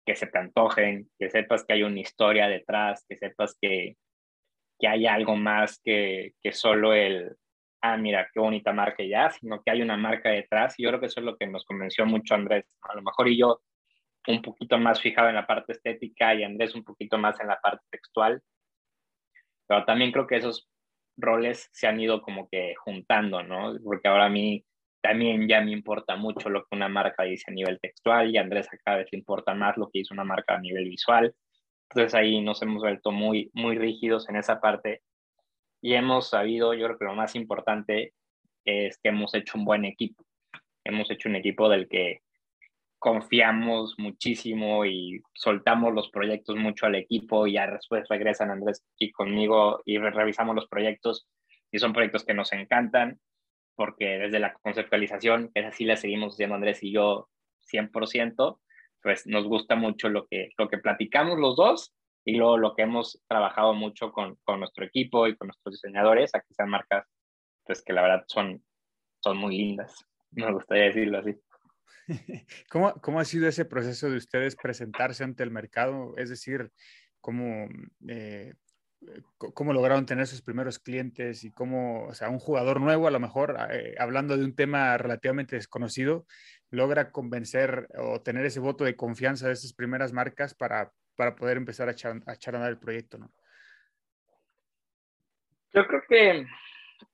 que 0.05 0.17
se 0.17 0.27
te 0.27 0.39
antojen, 0.39 1.09
que 1.19 1.31
sepas 1.31 1.65
que 1.65 1.75
hay 1.75 1.83
una 1.83 2.01
historia 2.01 2.49
detrás, 2.49 3.05
que 3.09 3.17
sepas 3.17 3.57
que, 3.61 3.97
que 4.79 4.89
hay 4.89 5.07
algo 5.07 5.37
más 5.37 5.81
que, 5.83 6.35
que 6.43 6.53
solo 6.53 6.93
el, 6.93 7.37
ah, 7.81 7.97
mira, 7.97 8.29
qué 8.33 8.41
bonita 8.41 8.73
marca 8.73 9.03
ya, 9.05 9.31
sino 9.31 9.63
que 9.63 9.71
hay 9.71 9.83
una 9.83 9.97
marca 9.97 10.31
detrás. 10.31 10.75
Y 10.79 10.83
yo 10.83 10.91
creo 10.91 11.01
que 11.01 11.07
eso 11.07 11.21
es 11.21 11.27
lo 11.27 11.37
que 11.37 11.47
nos 11.47 11.65
convenció 11.65 12.05
mucho 12.07 12.35
Andrés. 12.35 12.67
A 12.83 12.95
lo 12.97 13.03
mejor 13.03 13.29
y 13.29 13.39
yo 13.39 13.61
un 14.27 14.43
poquito 14.43 14.79
más 14.79 15.01
fijado 15.01 15.29
en 15.29 15.35
la 15.35 15.47
parte 15.47 15.73
estética 15.73 16.35
y 16.35 16.45
Andrés 16.45 16.75
un 16.75 16.85
poquito 16.85 17.19
más 17.19 17.41
en 17.41 17.49
la 17.49 17.61
parte 17.61 17.85
textual. 17.91 18.43
Pero 19.67 19.85
también 19.85 20.13
creo 20.13 20.27
que 20.27 20.37
esos 20.37 20.69
roles 21.17 21.69
se 21.73 21.87
han 21.87 22.01
ido 22.01 22.23
como 22.23 22.49
que 22.49 22.75
juntando, 22.77 23.43
¿no? 23.43 23.77
Porque 23.83 24.09
ahora 24.09 24.27
a 24.27 24.31
mí 24.31 24.65
también 25.01 25.47
ya 25.49 25.61
me 25.61 25.73
importa 25.73 26.17
mucho 26.17 26.49
lo 26.49 26.63
que 26.63 26.75
una 26.77 26.89
marca 26.89 27.25
dice 27.25 27.51
a 27.51 27.55
nivel 27.55 27.79
textual 27.79 28.31
y 28.31 28.39
a 28.39 28.41
Andrés 28.41 28.69
cada 28.85 28.99
vez 28.99 29.09
le 29.13 29.19
importa 29.19 29.55
más 29.55 29.77
lo 29.77 29.91
que 29.91 29.99
dice 29.99 30.15
una 30.15 30.25
marca 30.25 30.55
a 30.55 30.61
nivel 30.61 30.89
visual. 30.89 31.35
Entonces 31.91 32.15
ahí 32.15 32.41
nos 32.41 32.63
hemos 32.63 32.83
vuelto 32.83 33.13
muy, 33.13 33.51
muy 33.53 33.77
rígidos 33.79 34.29
en 34.29 34.37
esa 34.37 34.61
parte 34.61 35.03
y 35.83 35.93
hemos 35.93 36.31
sabido, 36.31 36.73
yo 36.73 36.87
creo 36.87 36.99
que 36.99 37.05
lo 37.05 37.15
más 37.15 37.37
importante 37.37 38.15
es 38.65 38.99
que 38.99 39.11
hemos 39.11 39.35
hecho 39.35 39.59
un 39.59 39.67
buen 39.67 39.85
equipo. 39.85 40.25
Hemos 40.83 41.11
hecho 41.11 41.29
un 41.29 41.37
equipo 41.37 41.69
del 41.69 41.87
que 41.87 42.21
confiamos 43.05 43.97
muchísimo 43.99 44.87
y 44.87 45.23
soltamos 45.35 45.93
los 45.93 46.09
proyectos 46.09 46.57
mucho 46.57 46.87
al 46.87 46.95
equipo 46.95 47.47
y 47.47 47.53
ya 47.53 47.67
después 47.67 48.09
regresan 48.09 48.51
Andrés 48.51 48.83
y 48.97 49.12
conmigo 49.12 49.83
y 49.85 49.99
revisamos 49.99 50.55
los 50.55 50.69
proyectos 50.69 51.29
y 51.71 51.79
son 51.81 51.93
proyectos 51.93 52.25
que 52.25 52.33
nos 52.33 52.51
encantan 52.55 53.21
porque 53.75 54.19
desde 54.19 54.38
la 54.38 54.55
conceptualización, 54.55 55.51
es 55.53 55.67
así 55.67 55.85
la 55.85 55.97
seguimos 55.97 56.33
haciendo 56.33 56.55
Andrés 56.55 56.83
y 56.83 56.93
yo 56.93 57.29
100%, 57.71 58.59
pues 59.03 59.27
nos 59.27 59.45
gusta 59.45 59.77
mucho 59.77 60.09
lo 60.09 60.27
que, 60.27 60.49
lo 60.57 60.71
que 60.71 60.79
platicamos 60.79 61.38
los 61.38 61.57
dos 61.57 61.95
y 62.25 62.37
luego 62.37 62.57
lo 62.57 62.75
que 62.75 62.85
hemos 62.85 63.23
trabajado 63.29 63.75
mucho 63.75 64.12
con, 64.12 64.37
con 64.45 64.61
nuestro 64.61 64.87
equipo 64.87 65.27
y 65.29 65.37
con 65.37 65.49
nuestros 65.49 65.75
diseñadores, 65.75 66.35
aquí 66.35 66.55
sean 66.55 66.71
marcas 66.71 67.07
pues 67.64 67.83
que 67.85 67.93
la 67.93 68.01
verdad 68.01 68.25
son, 68.29 68.64
son 69.23 69.37
muy 69.37 69.59
lindas, 69.59 70.07
me 70.31 70.51
gustaría 70.51 70.85
decirlo 70.85 71.19
así. 71.19 71.35
¿Cómo, 72.70 72.94
¿Cómo 73.01 73.20
ha 73.20 73.25
sido 73.25 73.49
ese 73.49 73.64
proceso 73.64 74.11
de 74.11 74.16
ustedes 74.16 74.57
presentarse 74.57 75.25
ante 75.25 75.42
el 75.42 75.51
mercado? 75.51 76.14
Es 76.16 76.31
decir, 76.31 76.70
¿cómo, 77.20 77.68
eh, 78.09 78.55
cómo 79.38 79.73
lograron 79.73 80.07
tener 80.07 80.27
sus 80.27 80.42
primeros 80.42 80.79
clientes 80.79 81.44
y 81.44 81.51
cómo, 81.51 82.07
o 82.07 82.14
sea, 82.14 82.29
un 82.29 82.38
jugador 82.38 82.81
nuevo, 82.81 83.07
a 83.07 83.11
lo 83.11 83.20
mejor, 83.20 83.57
eh, 83.70 83.94
hablando 83.99 84.37
de 84.37 84.44
un 84.44 84.55
tema 84.55 84.97
relativamente 84.99 85.57
desconocido, 85.57 86.27
logra 86.70 87.11
convencer 87.11 87.88
o 87.99 88.20
tener 88.20 88.44
ese 88.47 88.61
voto 88.61 88.85
de 88.85 88.97
confianza 88.97 89.47
de 89.47 89.55
esas 89.55 89.73
primeras 89.73 90.12
marcas 90.12 90.55
para, 90.55 90.92
para 91.16 91.35
poder 91.35 91.57
empezar 91.57 91.88
a 91.88 91.92
echar, 91.92 92.20
a 92.27 92.35
echar 92.35 92.55
a 92.55 92.59
andar 92.59 92.73
el 92.73 92.79
proyecto, 92.79 93.18
¿no? 93.18 93.33
Yo 95.73 95.85
creo 95.87 96.03
que 96.09 96.47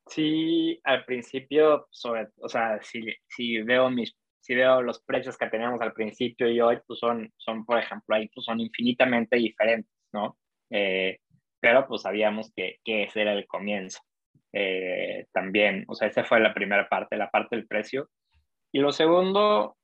sí, 0.06 0.80
al 0.84 1.04
principio, 1.06 1.88
sobre, 1.90 2.28
o 2.36 2.48
sea, 2.48 2.80
si, 2.82 3.06
si 3.26 3.62
veo 3.62 3.88
mis 3.90 4.14
si 4.40 4.54
veo 4.54 4.82
los 4.82 5.02
precios 5.02 5.36
que 5.36 5.48
teníamos 5.48 5.80
al 5.80 5.92
principio 5.92 6.48
y 6.48 6.60
hoy, 6.60 6.78
pues 6.86 6.98
son, 6.98 7.32
son 7.36 7.64
por 7.64 7.78
ejemplo, 7.78 8.16
ahí 8.16 8.28
pues 8.28 8.44
son 8.44 8.60
infinitamente 8.60 9.36
diferentes, 9.36 9.92
¿no? 10.12 10.38
Eh, 10.70 11.18
pero 11.60 11.86
pues 11.86 12.02
sabíamos 12.02 12.52
que, 12.54 12.78
que, 12.82 13.04
ese 13.04 13.22
era 13.22 13.32
el 13.34 13.46
comienzo. 13.46 14.00
Eh, 14.52 15.26
también, 15.32 15.84
o 15.88 15.94
sea, 15.94 16.08
esa 16.08 16.24
fue 16.24 16.40
la 16.40 16.54
primera 16.54 16.88
parte, 16.88 17.16
la 17.16 17.30
parte 17.30 17.56
del 17.56 17.66
precio. 17.66 18.08
Y 18.72 18.80
lo 18.80 18.92
segundo, 18.92 19.76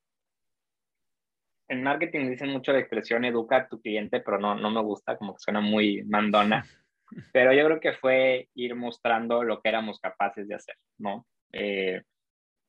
en 1.68 1.82
marketing 1.82 2.30
dicen 2.30 2.50
mucho 2.50 2.72
la 2.72 2.78
expresión 2.78 3.24
educa 3.24 3.56
a 3.56 3.68
tu 3.68 3.80
cliente, 3.80 4.20
pero 4.20 4.38
no, 4.38 4.54
no 4.54 4.70
me 4.70 4.80
gusta, 4.80 5.16
como 5.16 5.34
que 5.34 5.40
suena 5.40 5.60
muy 5.60 6.02
mandona. 6.04 6.64
Pero 7.32 7.52
yo 7.52 7.64
creo 7.66 7.80
que 7.80 7.92
fue 7.92 8.48
ir 8.54 8.74
mostrando 8.74 9.44
lo 9.44 9.60
que 9.60 9.68
éramos 9.68 10.00
capaces 10.00 10.48
de 10.48 10.56
hacer, 10.56 10.74
¿no? 10.98 11.24
Eh, 11.52 12.02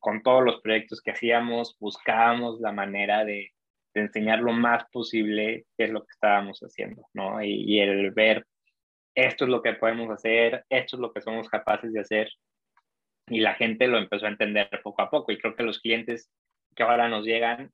con 0.08 0.24
todos 0.24 0.42
los 0.42 0.62
proyectos 0.62 1.02
que 1.02 1.12
hacíamos, 1.12 1.76
buscábamos 1.82 2.62
la 2.62 2.72
manera 2.72 3.26
de, 3.26 3.52
enseñar 3.94 4.40
lo 4.40 4.54
más 4.54 4.86
posible 4.90 5.66
qué 5.76 5.84
es 5.84 5.90
lo 5.90 6.00
que 6.00 6.12
estábamos 6.12 6.62
haciendo, 6.62 7.10
¿no? 7.14 7.44
Y, 7.44 7.66
y, 7.68 7.82
el 7.82 8.12
ver 8.12 8.46
esto 9.14 9.44
es 9.44 9.50
lo 9.50 9.62
que 9.62 9.74
podemos 9.74 10.10
hacer, 10.10 10.64
esto 10.70 10.96
es 10.96 11.02
lo 11.02 11.12
que 11.12 11.20
somos 11.20 11.50
capaces 11.50 11.92
de 11.92 12.00
hacer. 12.00 12.30
Y 13.28 13.42
la 13.42 13.56
gente 13.56 13.86
lo 13.90 13.98
empezó 13.98 14.28
a 14.28 14.30
entender 14.30 14.70
poco 14.82 15.02
a 15.02 15.10
poco. 15.10 15.34
Y 15.34 15.40
creo 15.40 15.58
que 15.58 15.64
los 15.64 15.82
clientes 15.82 16.32
que 16.74 16.84
ahora 16.84 17.10
nos 17.10 17.26
llegan, 17.26 17.70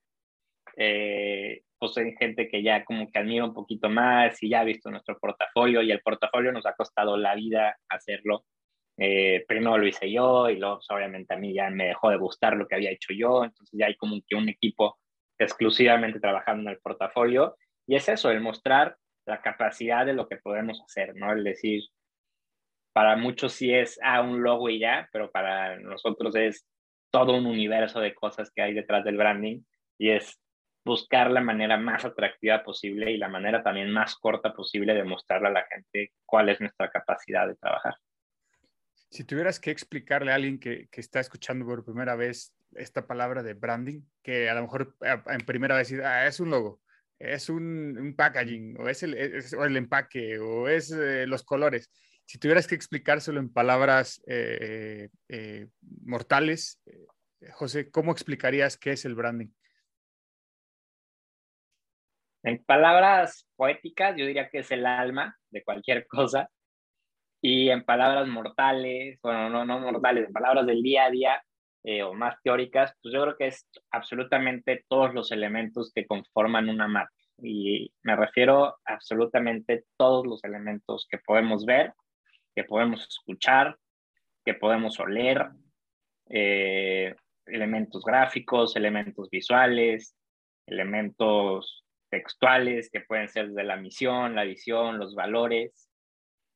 eh, 0.76 1.62
pues 1.78 1.96
hay 2.00 2.15
gente 2.15 2.48
que 2.48 2.63
ya 2.63 2.84
como 2.84 3.12
que 3.12 3.19
admira 3.19 3.46
un 3.46 3.54
poquito 3.54 3.89
más 3.89 4.41
y 4.41 4.50
ya 4.50 4.62
ha 4.62 4.63
visto 4.63 4.89
nuestro 4.89 5.19
portafolio 5.19 5.84
y 5.84 5.91
el 5.91 6.02
portafolio 6.02 6.52
nos 6.52 6.65
ha 6.65 6.74
costado 6.74 7.15
la 7.15 7.36
vida 7.36 7.78
hacerlo. 7.89 8.43
Eh, 8.97 9.43
primero 9.47 9.77
lo 9.77 9.88
hice 9.88 10.12
yo 10.12 10.49
y 10.49 10.58
luego 10.58 10.75
pues, 10.75 10.91
obviamente 10.91 11.34
a 11.34 11.38
mí 11.38 11.53
ya 11.53 11.69
me 11.69 11.88
dejó 11.88 12.12
de 12.12 12.17
gustar 12.17 12.56
lo 12.56 12.67
que 12.67 12.75
había 12.75 12.91
hecho 12.91 13.13
yo, 13.13 13.43
entonces 13.43 13.77
ya 13.77 13.88
hay 13.88 13.95
como 13.95 14.21
que 14.27 14.36
un 14.36 14.49
equipo 14.49 14.99
exclusivamente 15.39 16.19
trabajando 16.19 16.69
en 16.69 16.75
el 16.75 16.79
portafolio 16.79 17.58
y 17.88 17.95
es 17.95 18.08
eso, 18.08 18.29
el 18.29 18.41
mostrar 18.41 18.97
la 19.25 19.41
capacidad 19.41 20.06
de 20.06 20.13
lo 20.13 20.27
que 20.27 20.38
podemos 20.38 20.82
hacer, 20.82 21.15
¿no? 21.15 21.32
El 21.32 21.43
decir, 21.43 21.84
para 22.93 23.15
muchos 23.17 23.53
sí 23.53 23.73
es 23.73 23.99
ah, 24.03 24.21
un 24.21 24.43
logo 24.43 24.69
y 24.69 24.79
ya, 24.79 25.10
pero 25.12 25.32
para 25.32 25.79
nosotros 25.79 26.36
es 26.36 26.65
todo 27.12 27.36
un 27.36 27.45
universo 27.45 27.99
de 27.99 28.13
cosas 28.13 28.51
que 28.51 28.62
hay 28.62 28.73
detrás 28.73 29.03
del 29.03 29.17
branding 29.17 29.62
y 29.97 30.10
es 30.10 30.39
buscar 30.86 31.32
la 31.32 31.41
manera 31.41 31.77
más 31.77 32.06
atractiva 32.06 32.63
posible 32.63 33.12
y 33.12 33.17
la 33.17 33.29
manera 33.29 33.63
también 33.63 33.91
más 33.91 34.15
corta 34.15 34.53
posible 34.53 34.93
de 34.93 35.03
mostrarle 35.03 35.47
a 35.47 35.51
la 35.51 35.65
gente 35.65 36.12
cuál 36.25 36.49
es 36.49 36.60
nuestra 36.60 36.89
capacidad 36.89 37.47
de 37.47 37.56
trabajar. 37.56 37.95
Si 39.13 39.26
tuvieras 39.26 39.60
que 39.60 39.69
explicarle 39.69 40.32
a 40.32 40.36
alguien 40.36 40.60
que, 40.60 40.88
que 40.88 40.99
está 40.99 41.19
escuchando 41.19 41.67
por 41.67 41.86
primera 41.86 42.15
vez 42.15 42.52
esta 42.73 43.06
palabra 43.06 43.43
de 43.43 43.54
branding, 43.54 44.02
que 44.23 44.49
a 44.49 44.56
lo 44.56 44.63
mejor 44.63 44.95
en 45.02 45.45
primera 45.45 45.78
vez 45.78 45.93
ah, 46.04 46.26
es 46.26 46.39
un 46.39 46.49
logo, 46.49 46.82
es 47.19 47.47
un, 47.47 48.15
packaging, 48.17 48.76
o 48.80 48.89
es 48.89 49.04
el, 49.04 49.13
el, 49.13 49.78
empaque, 49.78 50.39
o 50.39 50.67
es 50.67 50.91
eh, 50.91 51.28
los 51.28 51.43
colores. 51.43 51.91
Si 52.26 52.39
tuvieras 52.39 52.65
que 52.65 52.73
explicárselo 52.73 53.39
en 53.39 53.54
palabras 53.54 54.19
eh, 54.26 55.10
eh, 55.30 55.67
mortales, 56.04 56.82
José, 57.52 57.91
¿cómo 57.91 58.13
explicarías 58.13 58.78
qué 58.78 58.93
es 58.93 59.06
el 59.06 59.13
branding? 59.13 59.54
En 62.41 62.63
palabras 62.63 63.47
poéticas, 63.56 64.15
yo 64.17 64.26
diría 64.26 64.49
que 64.49 64.60
es 64.60 64.71
el 64.71 64.88
alma 64.88 65.38
de 65.52 65.63
cualquier 65.63 66.08
cosa. 66.08 66.49
Y 67.45 67.69
en 67.69 67.84
palabras 67.84 68.25
mortales, 68.29 69.19
bueno, 69.21 69.49
no, 69.49 69.65
no 69.65 69.77
mortales, 69.77 70.27
en 70.27 70.34
palabras 70.34 70.65
del 70.65 70.82
día 70.82 71.03
a 71.03 71.10
día 71.10 71.43
eh, 71.84 72.01
o 72.01 72.13
más 72.13 72.41
teóricas, 72.41 72.93
pues 73.01 73.13
yo 73.13 73.21
creo 73.21 73.36
que 73.36 73.47
es 73.47 73.67
absolutamente 73.91 74.86
todos 74.88 75.13
los 75.13 75.29
elementos 75.29 75.91
que 75.93 76.08
conforman 76.08 76.69
una 76.69 76.88
marca. 76.88 77.12
Y 77.39 77.91
me 78.01 78.15
refiero 78.15 78.67
a 78.86 78.93
absolutamente 78.93 79.84
todos 79.97 80.25
los 80.25 80.41
elementos 80.45 81.06
que 81.12 81.17
podemos 81.17 81.65
ver, 81.65 81.91
que 82.56 82.63
podemos 82.63 83.06
escuchar, 83.06 83.77
que 84.45 84.53
podemos 84.53 84.97
oler, 85.01 85.49
eh, 86.29 87.13
elementos 87.45 88.06
gráficos, 88.06 88.77
elementos 88.77 89.29
visuales, 89.29 90.15
elementos 90.65 91.84
textuales 92.10 92.89
que 92.89 93.01
pueden 93.01 93.27
ser 93.27 93.49
de 93.49 93.65
la 93.65 93.75
misión, 93.75 94.34
la 94.34 94.45
visión, 94.45 94.97
los 94.97 95.13
valores, 95.13 95.89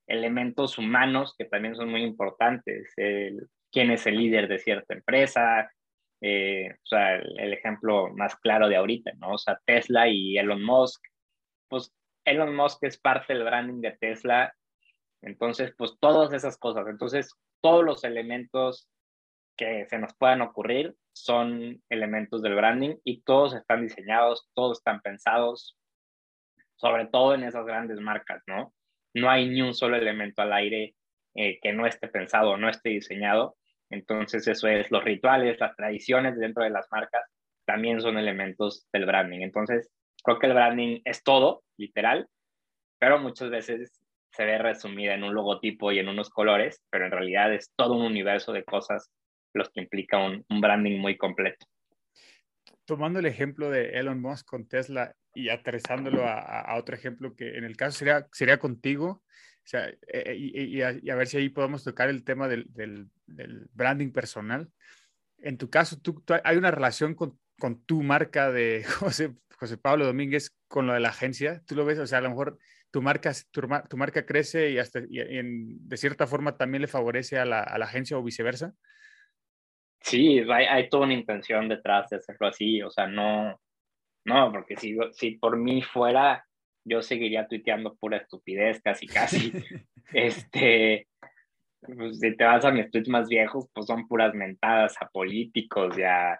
elementos 0.07 0.77
humanos 0.77 1.35
que 1.37 1.45
también 1.45 1.75
son 1.75 1.89
muy 1.89 2.03
importantes, 2.03 2.91
el, 2.97 3.47
quién 3.71 3.91
es 3.91 4.07
el 4.07 4.17
líder 4.17 4.47
de 4.47 4.59
cierta 4.59 4.93
empresa, 4.93 5.71
eh, 6.21 6.71
o 6.73 6.85
sea, 6.85 7.15
el, 7.15 7.39
el, 7.39 7.53
ejemplo 7.53 8.09
más 8.15 8.35
claro 8.37 8.67
de 8.69 8.77
ahorita, 8.77 9.11
¿no? 9.17 9.33
O 9.33 9.37
sea, 9.37 9.59
Tesla 9.65 10.07
y 10.07 10.37
Elon 10.37 10.63
Musk, 10.63 11.01
pues 11.67 11.93
Elon 12.25 12.55
Musk 12.55 12.83
es 12.83 12.97
parte 12.97 13.33
del 13.33 13.43
branding 13.43 13.81
de 13.81 13.97
Tesla, 13.99 14.53
entonces, 15.21 15.73
pues 15.77 15.97
todas 15.99 16.33
esas 16.33 16.57
cosas, 16.57 16.87
entonces 16.87 17.33
todos 17.61 17.83
los 17.83 18.03
elementos 18.03 18.89
que 19.57 19.85
se 19.87 19.97
nos 19.97 20.13
puedan 20.15 20.41
ocurrir 20.41 20.95
son 21.13 21.81
elementos 21.89 22.41
del 22.41 22.55
branding 22.55 22.95
y 23.03 23.21
todos 23.23 23.55
están 23.55 23.81
diseñados, 23.81 24.47
todos 24.53 24.77
están 24.77 25.01
pensados, 25.01 25.75
sobre 26.75 27.07
todo 27.07 27.33
en 27.33 27.43
esas 27.43 27.65
grandes 27.65 27.99
marcas, 27.99 28.43
¿no? 28.45 28.73
No 29.13 29.29
hay 29.29 29.47
ni 29.49 29.61
un 29.61 29.73
solo 29.73 29.97
elemento 29.97 30.41
al 30.41 30.53
aire 30.53 30.95
eh, 31.35 31.59
que 31.61 31.73
no 31.73 31.85
esté 31.85 32.07
pensado, 32.07 32.57
no 32.57 32.69
esté 32.69 32.89
diseñado. 32.89 33.55
Entonces 33.89 34.47
eso 34.47 34.67
es 34.67 34.91
los 34.91 35.03
rituales, 35.03 35.59
las 35.59 35.75
tradiciones 35.75 36.37
dentro 36.37 36.63
de 36.63 36.69
las 36.69 36.87
marcas 36.91 37.23
también 37.65 38.01
son 38.01 38.17
elementos 38.17 38.87
del 38.91 39.05
branding. 39.05 39.41
Entonces 39.41 39.91
creo 40.23 40.39
que 40.39 40.47
el 40.47 40.53
branding 40.53 41.01
es 41.05 41.23
todo, 41.23 41.63
literal, 41.77 42.27
pero 42.99 43.19
muchas 43.19 43.49
veces 43.49 44.01
se 44.31 44.45
ve 44.45 44.57
resumida 44.57 45.13
en 45.13 45.23
un 45.23 45.33
logotipo 45.33 45.91
y 45.91 45.99
en 45.99 46.09
unos 46.09 46.29
colores, 46.29 46.83
pero 46.89 47.05
en 47.05 47.11
realidad 47.11 47.53
es 47.53 47.71
todo 47.75 47.93
un 47.93 48.05
universo 48.05 48.53
de 48.53 48.63
cosas 48.63 49.11
los 49.53 49.69
que 49.69 49.81
implica 49.81 50.19
un, 50.19 50.45
branding 50.61 50.99
muy 50.99 51.17
completo. 51.17 51.65
Tomando 52.87 53.19
el 53.19 53.25
ejemplo 53.25 53.69
de 53.69 53.89
Elon 53.99 54.21
Musk 54.21 54.45
con 54.45 54.65
Tesla 54.65 55.13
y 55.33 55.49
aterrizándolo 55.49 56.23
a, 56.25 56.73
otro 56.77 56.95
ejemplo 56.95 57.35
que 57.35 57.57
en 57.57 57.65
el 57.65 57.75
caso 57.75 57.99
sería, 57.99 58.25
sería 58.31 58.59
contigo, 58.59 59.07
o 59.09 59.69
sea, 59.69 59.89
eh, 59.89 59.97
eh, 60.07 60.35
y, 60.37 60.81
a, 60.81 61.15
ver 61.15 61.27
si 61.27 61.35
ahí 61.35 61.49
podemos 61.49 61.83
tocar 61.83 62.07
el 62.07 62.23
tema 62.23 62.47
del, 62.47 63.09
branding 63.73 64.13
personal. 64.13 64.71
En 65.39 65.57
tu 65.57 65.69
caso, 65.69 65.99
tú, 65.99 66.23
hay 66.45 66.55
una 66.55 66.71
relación 66.71 67.13
con, 67.13 67.37
tu 67.85 68.03
marca 68.03 68.53
de 68.53 68.85
José, 68.99 69.35
José 69.57 69.77
Pablo 69.77 70.05
Domínguez 70.05 70.55
con 70.69 70.87
lo 70.87 70.93
de 70.93 71.01
la 71.01 71.09
agencia. 71.09 71.61
Tú 71.67 71.75
lo 71.75 71.83
ves, 71.83 71.99
o 71.99 72.07
sea, 72.07 72.19
a 72.19 72.21
lo 72.21 72.29
mejor 72.29 72.57
tu 72.89 73.01
marca, 73.01 73.33
tu, 73.51 73.97
marca 73.97 74.25
crece 74.25 74.71
y, 74.71 74.77
hasta, 74.77 75.01
de 75.01 75.97
cierta 75.97 76.25
forma 76.25 76.55
también 76.55 76.83
le 76.83 76.87
favorece 76.87 77.37
a 77.37 77.43
la 77.43 77.63
agencia 77.63 78.17
o 78.17 78.23
viceversa. 78.23 78.73
Sí, 80.01 80.39
hay, 80.39 80.65
hay, 80.65 80.89
toda 80.89 81.05
una 81.05 81.13
intención 81.13 81.67
detrás 81.67 82.09
de 82.09 82.17
hacerlo 82.17 82.47
así, 82.47 82.81
o 82.81 82.89
sea, 82.89 83.07
no, 83.07 83.59
no, 84.25 84.51
porque 84.51 84.77
si, 84.77 84.97
si 85.11 85.31
por 85.31 85.57
mí 85.57 85.81
fuera, 85.81 86.45
yo 86.85 87.01
seguiría 87.01 87.47
tuiteando 87.47 87.95
pura 87.95 88.17
estupidez 88.17 88.81
casi, 88.81 89.07
casi. 89.07 89.51
este, 90.13 91.07
pues, 91.81 92.19
si 92.19 92.35
te 92.35 92.43
vas 92.43 92.65
a 92.65 92.71
mis 92.71 92.89
tweets 92.89 93.09
más 93.09 93.27
viejos, 93.27 93.67
pues 93.73 93.85
son 93.85 94.07
puras 94.07 94.33
mentadas 94.33 94.95
a 95.01 95.07
políticos 95.07 95.97
y 95.97 96.03
a 96.03 96.39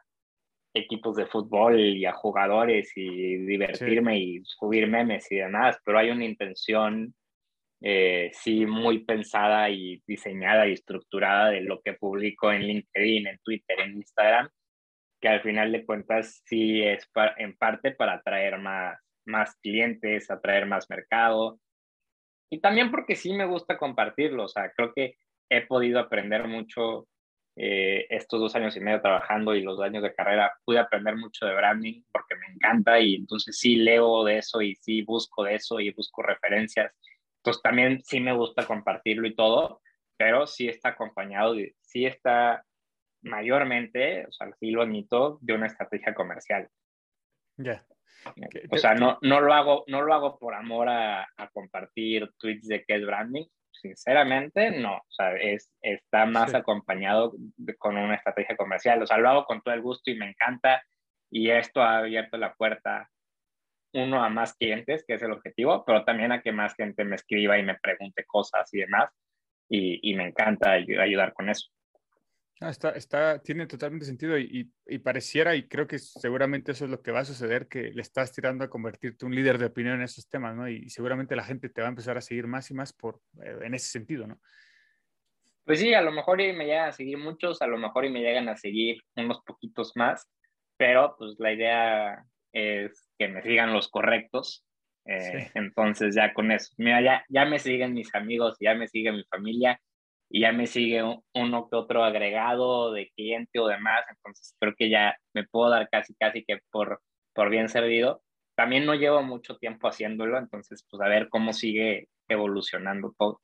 equipos 0.74 1.16
de 1.16 1.26
fútbol 1.26 1.80
y 1.80 2.06
a 2.06 2.14
jugadores 2.14 2.92
y 2.96 3.38
divertirme 3.38 4.20
y 4.20 4.42
subir 4.44 4.88
memes 4.88 5.32
y 5.32 5.38
demás, 5.38 5.78
pero 5.84 6.00
hay 6.00 6.12
una 6.12 6.26
intención 6.26 7.14
eh, 7.82 8.32
sí 8.34 8.66
muy 8.66 9.06
pensada 9.06 9.70
y 9.70 10.02
diseñada 10.08 10.68
y 10.68 10.74
estructurada 10.74 11.50
de 11.50 11.62
lo 11.62 11.82
que 11.82 11.94
publico 11.94 12.52
en 12.52 12.64
LinkedIn, 12.64 13.28
en 13.28 13.40
Twitter, 13.40 13.80
en 13.80 13.98
Instagram, 13.98 14.50
que 15.22 15.28
al 15.28 15.42
final 15.42 15.72
de 15.72 15.86
cuentas 15.86 16.42
sí 16.46 16.84
es 16.84 17.10
en 17.38 17.56
parte 17.58 17.92
para 17.92 18.14
atraer 18.14 18.60
más, 18.60 19.00
más 19.26 19.56
clientes, 19.58 20.32
atraer 20.32 20.66
más 20.66 20.90
mercado. 20.90 21.60
Y 22.50 22.60
también 22.60 22.92
porque 22.92 23.16
sí 23.16 23.34
me 23.34 23.46
gusta 23.46 23.78
compartirlo, 23.78 24.46
o 24.46 24.48
sea, 24.48 24.72
creo 24.72 24.94
que 24.94 25.16
he 25.50 25.62
podido 25.62 26.00
aprender 26.00 26.48
mucho 26.48 27.08
eh, 27.60 28.06
estos 28.12 28.40
dos 28.40 28.56
años 28.56 28.78
y 28.78 28.80
medio 28.80 29.02
trabajando 29.02 29.56
y 29.56 29.62
los 29.62 29.80
años 29.82 30.04
de 30.04 30.14
carrera, 30.14 30.54
pude 30.64 30.78
aprender 30.78 31.16
mucho 31.16 31.48
de 31.48 31.56
branding 31.56 32.04
porque 32.12 32.36
me 32.36 32.54
encanta 32.54 33.00
y 33.00 33.16
entonces 33.16 33.58
sí 33.58 33.78
leo 33.78 34.24
de 34.24 34.38
eso 34.38 34.62
y 34.62 34.76
sí 34.76 35.02
busco 35.02 35.44
de 35.44 35.56
eso 35.56 35.80
y 35.80 35.92
busco 35.92 36.22
referencias. 36.22 36.94
Entonces 37.48 37.64
también 37.64 38.02
sí 38.04 38.20
me 38.20 38.34
gusta 38.34 38.68
compartirlo 38.68 39.26
y 39.26 39.34
todo, 39.34 39.80
pero 40.18 40.48
sí 40.48 40.68
está 40.68 40.90
acompañado, 40.90 41.56
sí 41.80 42.06
está 42.06 42.66
mayormente, 43.22 44.26
o 44.28 44.32
sea, 44.34 44.52
sí 44.60 44.70
lo 44.72 44.82
admito, 44.82 45.38
de 45.40 45.54
una 45.54 45.68
estrategia 45.68 46.14
comercial. 46.14 46.68
Ya. 47.56 47.86
O 48.70 48.78
sea, 48.78 48.96
no, 48.96 49.18
no, 49.22 49.40
lo 49.40 49.54
hago, 49.54 49.86
no 49.88 50.02
lo 50.02 50.14
hago 50.14 50.38
por 50.38 50.56
amor 50.56 50.90
a, 50.90 51.22
a, 51.38 51.48
compartir 51.54 52.30
tweets 52.38 52.68
de 52.68 52.84
qué 52.84 52.96
es 52.96 53.06
branding. 53.06 53.46
Sinceramente, 53.72 54.72
no. 54.72 54.98
O 54.98 55.12
sea, 55.12 55.34
es, 55.38 55.72
está 55.82 56.26
más 56.26 56.54
acompañado 56.54 57.34
con 57.78 57.96
una 57.96 58.16
estrategia 58.16 58.58
comercial. 58.58 59.02
O 59.02 59.08
sea, 59.08 59.20
lo 59.20 59.30
hago 59.30 59.46
con 59.46 59.62
todo 59.62 59.74
el 59.74 59.82
gusto 59.82 60.12
y 60.12 60.16
me 60.16 60.28
encanta. 60.30 60.84
Y 61.32 61.50
esto 61.50 61.82
ha 61.82 62.00
abierto 62.00 62.36
la 62.38 62.54
puerta, 62.56 63.10
uno, 63.94 64.24
a 64.24 64.30
más 64.30 64.54
clientes, 64.56 65.04
que 65.08 65.16
es 65.16 65.22
el 65.22 65.32
objetivo, 65.32 65.84
pero 65.86 66.04
también 66.04 66.32
a 66.32 66.42
que 66.42 66.52
más 66.52 66.76
gente 66.76 67.04
me 67.04 67.16
escriba 67.16 67.58
y 67.58 67.64
me 67.64 67.78
pregunte 67.80 68.26
cosas 68.26 68.72
y 68.74 68.80
demás. 68.80 69.10
Y, 69.70 70.12
y 70.12 70.16
me 70.16 70.28
encanta 70.28 70.72
ayudar 70.72 71.34
con 71.34 71.50
eso. 71.50 71.70
Ah, 72.60 72.70
está, 72.70 72.90
está, 72.92 73.40
tiene 73.40 73.68
totalmente 73.68 74.08
sentido 74.08 74.36
y, 74.36 74.72
y, 74.88 74.98
pareciera, 74.98 75.56
y 75.56 75.68
creo 75.68 75.86
que 75.86 76.00
seguramente 76.00 76.72
eso 76.72 76.86
es 76.86 76.92
lo 76.92 77.04
que 77.04 77.12
va 77.12 77.20
a 77.20 77.26
suceder, 77.26 77.68
que 77.68 77.92
le 77.92 78.02
estás 78.02 78.34
tirando 78.34 78.64
a 78.64 78.70
convertirte 78.70 79.28
un 79.28 79.36
líder 79.36 79.60
de 79.60 79.68
opinión 79.68 79.98
en 79.98 80.02
esos 80.02 80.28
temas, 80.28 80.56
¿no? 80.56 80.68
Y, 80.68 80.90
seguramente 80.90 81.36
la 81.36 81.44
gente 81.44 81.70
te 81.70 81.82
va 81.82 81.88
a 81.88 81.90
empezar 81.92 82.18
a 82.18 82.22
seguir 82.22 82.48
más 82.48 82.72
y 82.72 82.74
más 82.74 82.94
por, 82.94 83.22
eh, 83.44 83.60
en 83.62 83.76
ese 83.76 83.90
sentido, 83.90 84.26
¿no? 84.26 84.40
Pues 85.66 85.80
sí, 85.80 85.94
a 85.94 86.02
lo 86.02 86.12
mejor 86.12 86.42
y 86.42 86.52
me 86.54 86.66
llegan 86.66 86.90
a 86.90 86.94
seguir 86.94 87.20
muchos, 87.20 87.62
a 87.62 87.68
lo 87.68 87.78
mejor 87.78 88.06
y 88.06 88.10
me 88.10 88.22
llegan 88.22 88.50
a 88.50 88.58
seguir 88.58 89.04
unos 89.16 89.44
poquitos 89.44 89.92
más, 89.96 90.28
pero 90.78 91.16
pues 91.20 91.36
la 91.38 91.54
idea 91.54 92.26
es 92.58 93.10
que 93.18 93.28
me 93.28 93.42
sigan 93.42 93.74
los 93.74 93.90
correctos. 93.90 94.66
Eh, 95.06 95.52
entonces 95.54 96.16
ya 96.16 96.34
con 96.34 96.52
eso, 96.52 96.74
mira, 96.78 97.02
ya, 97.02 97.26
ya 97.30 97.46
me 97.46 97.60
siguen 97.60 97.94
mis 97.94 98.14
amigos, 98.14 98.58
ya 98.60 98.76
me 98.76 98.90
sigue 98.90 99.12
mi 99.14 99.24
familia, 99.24 99.80
y 100.30 100.42
ya 100.42 100.52
me 100.52 100.68
sigue 100.68 101.02
uno 101.34 101.70
que 101.70 101.76
otro 101.76 102.04
agregado 102.04 102.92
de 102.92 103.12
cliente 103.16 103.60
o 103.60 103.68
demás, 103.68 104.04
entonces 104.10 104.56
creo 104.60 104.74
que 104.76 104.90
ya 104.90 105.16
me 105.34 105.46
puedo 105.48 105.70
dar 105.70 105.88
casi, 105.90 106.14
casi 106.16 106.44
que 106.44 106.60
por, 106.70 107.02
por 107.34 107.50
bien 107.50 107.70
servido. 107.70 108.22
También 108.56 108.86
no 108.86 108.96
llevo 108.96 109.22
mucho 109.24 109.58
tiempo 109.58 109.88
haciéndolo, 109.88 110.38
entonces 110.38 110.86
pues 110.90 111.02
a 111.02 111.08
ver 111.08 111.30
cómo 111.30 111.54
sigue 111.54 112.10
evolucionando 112.28 113.14
todo. 113.18 113.42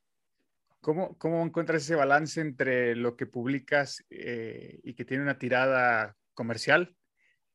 ¿Cómo, 0.81 1.17
cómo 1.17 1.41
encuentras 1.43 1.83
ese 1.83 1.95
balance 1.95 2.41
entre 2.41 2.95
lo 2.95 3.15
que 3.15 3.25
publicas 3.25 4.03
eh, 4.09 4.79
y 4.83 4.95
que 4.95 5.05
tiene 5.05 5.23
una 5.23 5.37
tirada 5.37 6.17
comercial 6.33 6.93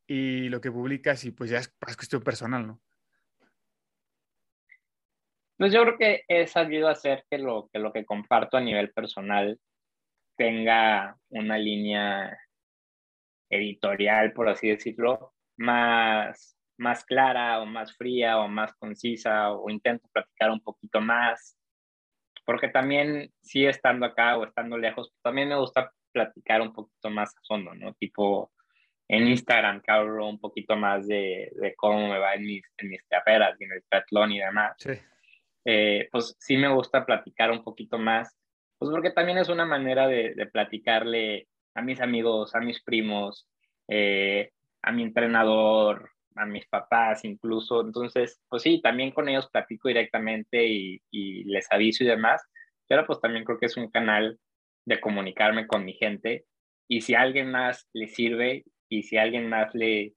y 0.09 0.49
lo 0.49 0.61
que 0.61 0.73
publicas 0.73 1.23
y 1.25 1.31
pues 1.31 1.51
ya 1.51 1.59
es, 1.59 1.73
es 1.87 1.97
cuestión 1.97 2.23
personal, 2.23 2.67
¿no? 2.67 2.81
Pues 5.59 5.73
yo 5.73 5.83
creo 5.83 5.99
que 5.99 6.25
he 6.29 6.47
sabido 6.47 6.89
hacer 6.89 7.25
que 7.31 7.37
lo, 7.37 7.69
que 7.73 7.79
lo 7.79 7.93
que 7.93 8.07
comparto 8.07 8.57
a 8.57 8.61
nivel 8.61 8.91
personal 8.93 9.61
tenga 10.37 11.19
una 11.29 11.59
línea 11.59 12.39
editorial, 13.51 14.33
por 14.33 14.49
así 14.49 14.69
decirlo, 14.69 15.35
más, 15.57 16.57
más 16.79 17.05
clara 17.05 17.61
o 17.61 17.67
más 17.67 17.95
fría 17.97 18.39
o 18.39 18.49
más 18.49 18.73
concisa 18.77 19.53
o 19.53 19.69
intento 19.69 20.09
platicar 20.13 20.51
un 20.51 20.61
poquito 20.61 21.01
más, 21.01 21.59
porque 22.47 22.69
también 22.69 23.31
sí 23.43 23.67
estando 23.67 24.07
acá 24.07 24.39
o 24.39 24.45
estando 24.45 24.79
lejos, 24.79 25.13
también 25.23 25.49
me 25.49 25.59
gusta 25.59 25.93
platicar 26.13 26.63
un 26.63 26.73
poquito 26.73 27.11
más 27.11 27.37
a 27.37 27.41
fondo, 27.47 27.75
¿no? 27.75 27.93
Tipo 27.95 28.53
en 29.09 29.29
Instagram 29.29 29.81
que 29.81 29.91
hablo 29.91 30.27
un 30.29 30.39
poquito 30.39 30.77
más 30.77 31.07
de, 31.07 31.51
de 31.55 31.75
cómo 31.75 32.09
me 32.09 32.19
va 32.19 32.35
en 32.35 32.43
mis, 32.43 32.65
en 32.77 32.91
mis 32.91 33.03
carreras 33.05 33.59
y 33.59 33.65
en 33.65 33.73
el 33.73 33.83
triatlón 33.89 34.33
y 34.33 34.39
demás. 34.39 34.75
Sí 34.79 34.93
eh, 35.71 36.09
pues 36.11 36.35
sí 36.39 36.57
me 36.57 36.73
gusta 36.73 37.05
platicar 37.05 37.51
un 37.51 37.63
poquito 37.63 37.99
más, 37.99 38.35
pues 38.79 38.91
porque 38.91 39.11
también 39.11 39.37
es 39.37 39.51
una 39.51 39.67
manera 39.67 40.09
de, 40.09 40.49
platicarle 40.51 41.47
a 41.75 41.83
mis 41.83 42.01
amigos, 42.01 42.55
a 42.55 42.61
mis 42.61 42.83
primos, 42.83 43.47
eh, 43.87 44.51
a 44.81 44.93
mi 44.93 45.03
entrenador, 45.03 46.11
a 46.37 46.47
mis 46.47 46.67
papás 46.69 47.23
incluso. 47.27 47.83
Entonces, 47.83 48.41
pues 48.49 48.63
sí, 48.63 48.81
también 48.81 49.11
con 49.11 49.29
ellos 49.29 49.51
platico 49.51 49.89
directamente 49.89 50.67
y, 50.67 51.45
les 51.45 51.71
aviso 51.71 52.03
y 52.03 52.07
demás. 52.07 52.43
Pero 52.87 53.07
pues 53.07 53.21
también 53.21 53.45
creo 53.45 53.59
que 53.59 53.67
es 53.67 53.77
un 53.77 53.91
canal 53.91 54.39
de 54.87 55.01
comunicarme 55.01 55.67
con 55.67 55.85
mi 55.85 55.93
gente. 55.93 56.47
Y 56.89 57.03
si 57.03 57.15
a 57.15 57.21
alguien 57.21 57.51
más 57.51 57.87
le 57.93 58.09
sirve 58.09 58.65
y 58.89 59.03
si 59.03 59.17
alguien 59.17 59.49
más 59.49 59.75
le, 59.75 60.15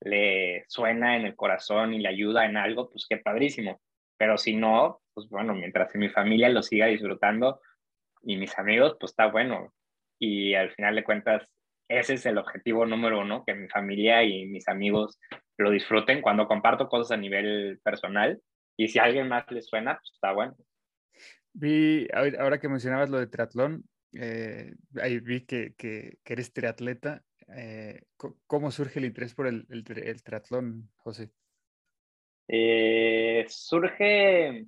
le 0.00 0.64
suena 0.68 1.16
en 1.16 1.26
el 1.26 1.36
corazón 1.36 1.94
y 1.94 1.98
le 1.98 2.08
ayuda 2.08 2.46
en 2.46 2.56
algo, 2.56 2.90
pues 2.90 3.06
qué 3.08 3.16
padrísimo. 3.16 3.80
Pero 4.16 4.38
si 4.38 4.54
no, 4.54 5.00
pues 5.14 5.28
bueno, 5.28 5.54
mientras 5.54 5.94
mi 5.94 6.08
familia 6.08 6.48
lo 6.48 6.62
siga 6.62 6.86
disfrutando 6.86 7.60
y 8.22 8.36
mis 8.36 8.56
amigos, 8.58 8.96
pues 8.98 9.12
está 9.12 9.26
bueno. 9.26 9.72
Y 10.18 10.54
al 10.54 10.70
final 10.72 10.94
de 10.94 11.04
cuentas, 11.04 11.48
ese 11.88 12.14
es 12.14 12.26
el 12.26 12.38
objetivo 12.38 12.86
número 12.86 13.20
uno, 13.20 13.44
que 13.44 13.54
mi 13.54 13.68
familia 13.68 14.22
y 14.22 14.46
mis 14.46 14.68
amigos 14.68 15.18
lo 15.58 15.70
disfruten 15.70 16.22
cuando 16.22 16.46
comparto 16.46 16.88
cosas 16.88 17.12
a 17.12 17.20
nivel 17.20 17.80
personal. 17.82 18.40
Y 18.76 18.88
si 18.88 18.98
a 18.98 19.04
alguien 19.04 19.28
más 19.28 19.50
le 19.50 19.62
suena, 19.62 19.96
pues 19.96 20.12
está 20.14 20.32
bueno. 20.32 20.56
Vi, 21.52 22.08
ahora 22.12 22.58
que 22.58 22.68
mencionabas 22.68 23.10
lo 23.10 23.18
de 23.18 23.26
triatlón, 23.26 23.84
eh, 24.14 24.72
ahí 25.00 25.20
vi 25.20 25.44
que, 25.44 25.74
que, 25.76 26.18
eres 26.24 26.52
triatleta. 26.52 27.22
Eh, 27.54 28.02
¿Cómo 28.46 28.70
surge 28.70 28.98
el 28.98 29.06
interés 29.06 29.34
por 29.34 29.46
el, 29.46 29.66
el, 29.68 29.84
el 29.98 30.22
triatlón, 30.22 30.90
José? 30.96 31.30
Eh, 32.48 33.44
surge, 33.48 34.66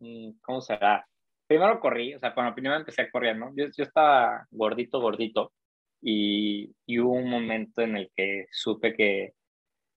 mm, 0.00 0.30
¿cómo 0.40 0.60
será? 0.60 1.06
Primero 1.46 1.80
corrí, 1.80 2.14
o 2.14 2.18
sea, 2.18 2.34
cuando 2.34 2.54
primero 2.54 2.76
empecé 2.76 3.02
a 3.02 3.10
correr, 3.10 3.36
¿no? 3.36 3.52
Yo, 3.56 3.66
yo 3.76 3.84
estaba 3.84 4.46
gordito, 4.50 5.00
gordito, 5.00 5.52
y 6.00 6.74
y 6.86 6.98
hubo 6.98 7.12
un 7.12 7.30
momento 7.30 7.82
en 7.82 7.96
el 7.96 8.10
que 8.14 8.46
supe 8.50 8.94
que 8.94 9.32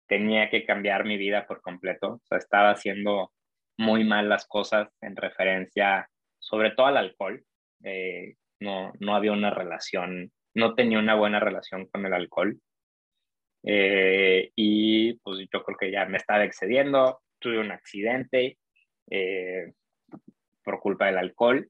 tenía 0.08 0.50
que 0.50 0.66
cambiar 0.66 1.06
mi 1.06 1.18
vida 1.18 1.46
por 1.48 1.62
completo. 1.62 2.14
O 2.14 2.22
sea, 2.26 2.38
estaba 2.38 2.72
haciendo 2.72 3.34
muy 3.78 4.04
mal 4.04 4.30
las 4.30 4.48
cosas 4.48 4.90
en 5.02 5.16
referencia 5.16 6.10
sobre 6.40 6.72
todo 6.72 6.88
al 6.88 6.98
alcohol. 6.98 7.44
Eh, 7.84 8.36
no, 8.60 8.94
no 9.00 9.16
había 9.16 9.34
una 9.34 9.52
relación, 9.52 10.32
no 10.58 10.74
tenía 10.74 10.98
una 10.98 11.14
buena 11.14 11.40
relación 11.40 11.86
con 11.86 12.06
el 12.06 12.14
alcohol. 12.14 12.60
Eh, 13.64 14.52
y 14.56 15.14
pues 15.20 15.48
yo 15.54 15.64
creo 15.64 15.78
que 15.78 15.92
ya 15.92 16.06
me 16.06 16.18
estaba 16.18 16.44
excediendo, 16.44 17.22
tuve 17.40 17.60
un 17.60 17.72
accidente 17.72 18.58
eh, 19.12 19.74
por 20.64 20.80
culpa 20.80 21.06
del 21.06 21.20
alcohol. 21.20 21.70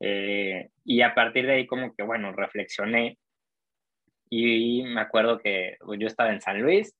y 0.00 1.02
a 1.02 1.14
partir 1.14 1.46
de 1.46 1.54
ahí 1.54 1.66
como 1.66 1.94
que, 1.94 2.02
bueno, 2.02 2.32
reflexioné 2.32 3.18
y 4.30 4.82
me 4.82 5.00
acuerdo 5.00 5.38
que 5.38 5.76
pues, 5.80 6.00
yo 6.00 6.06
estaba 6.06 6.32
en 6.32 6.40
San 6.40 6.60
Luis 6.62 6.94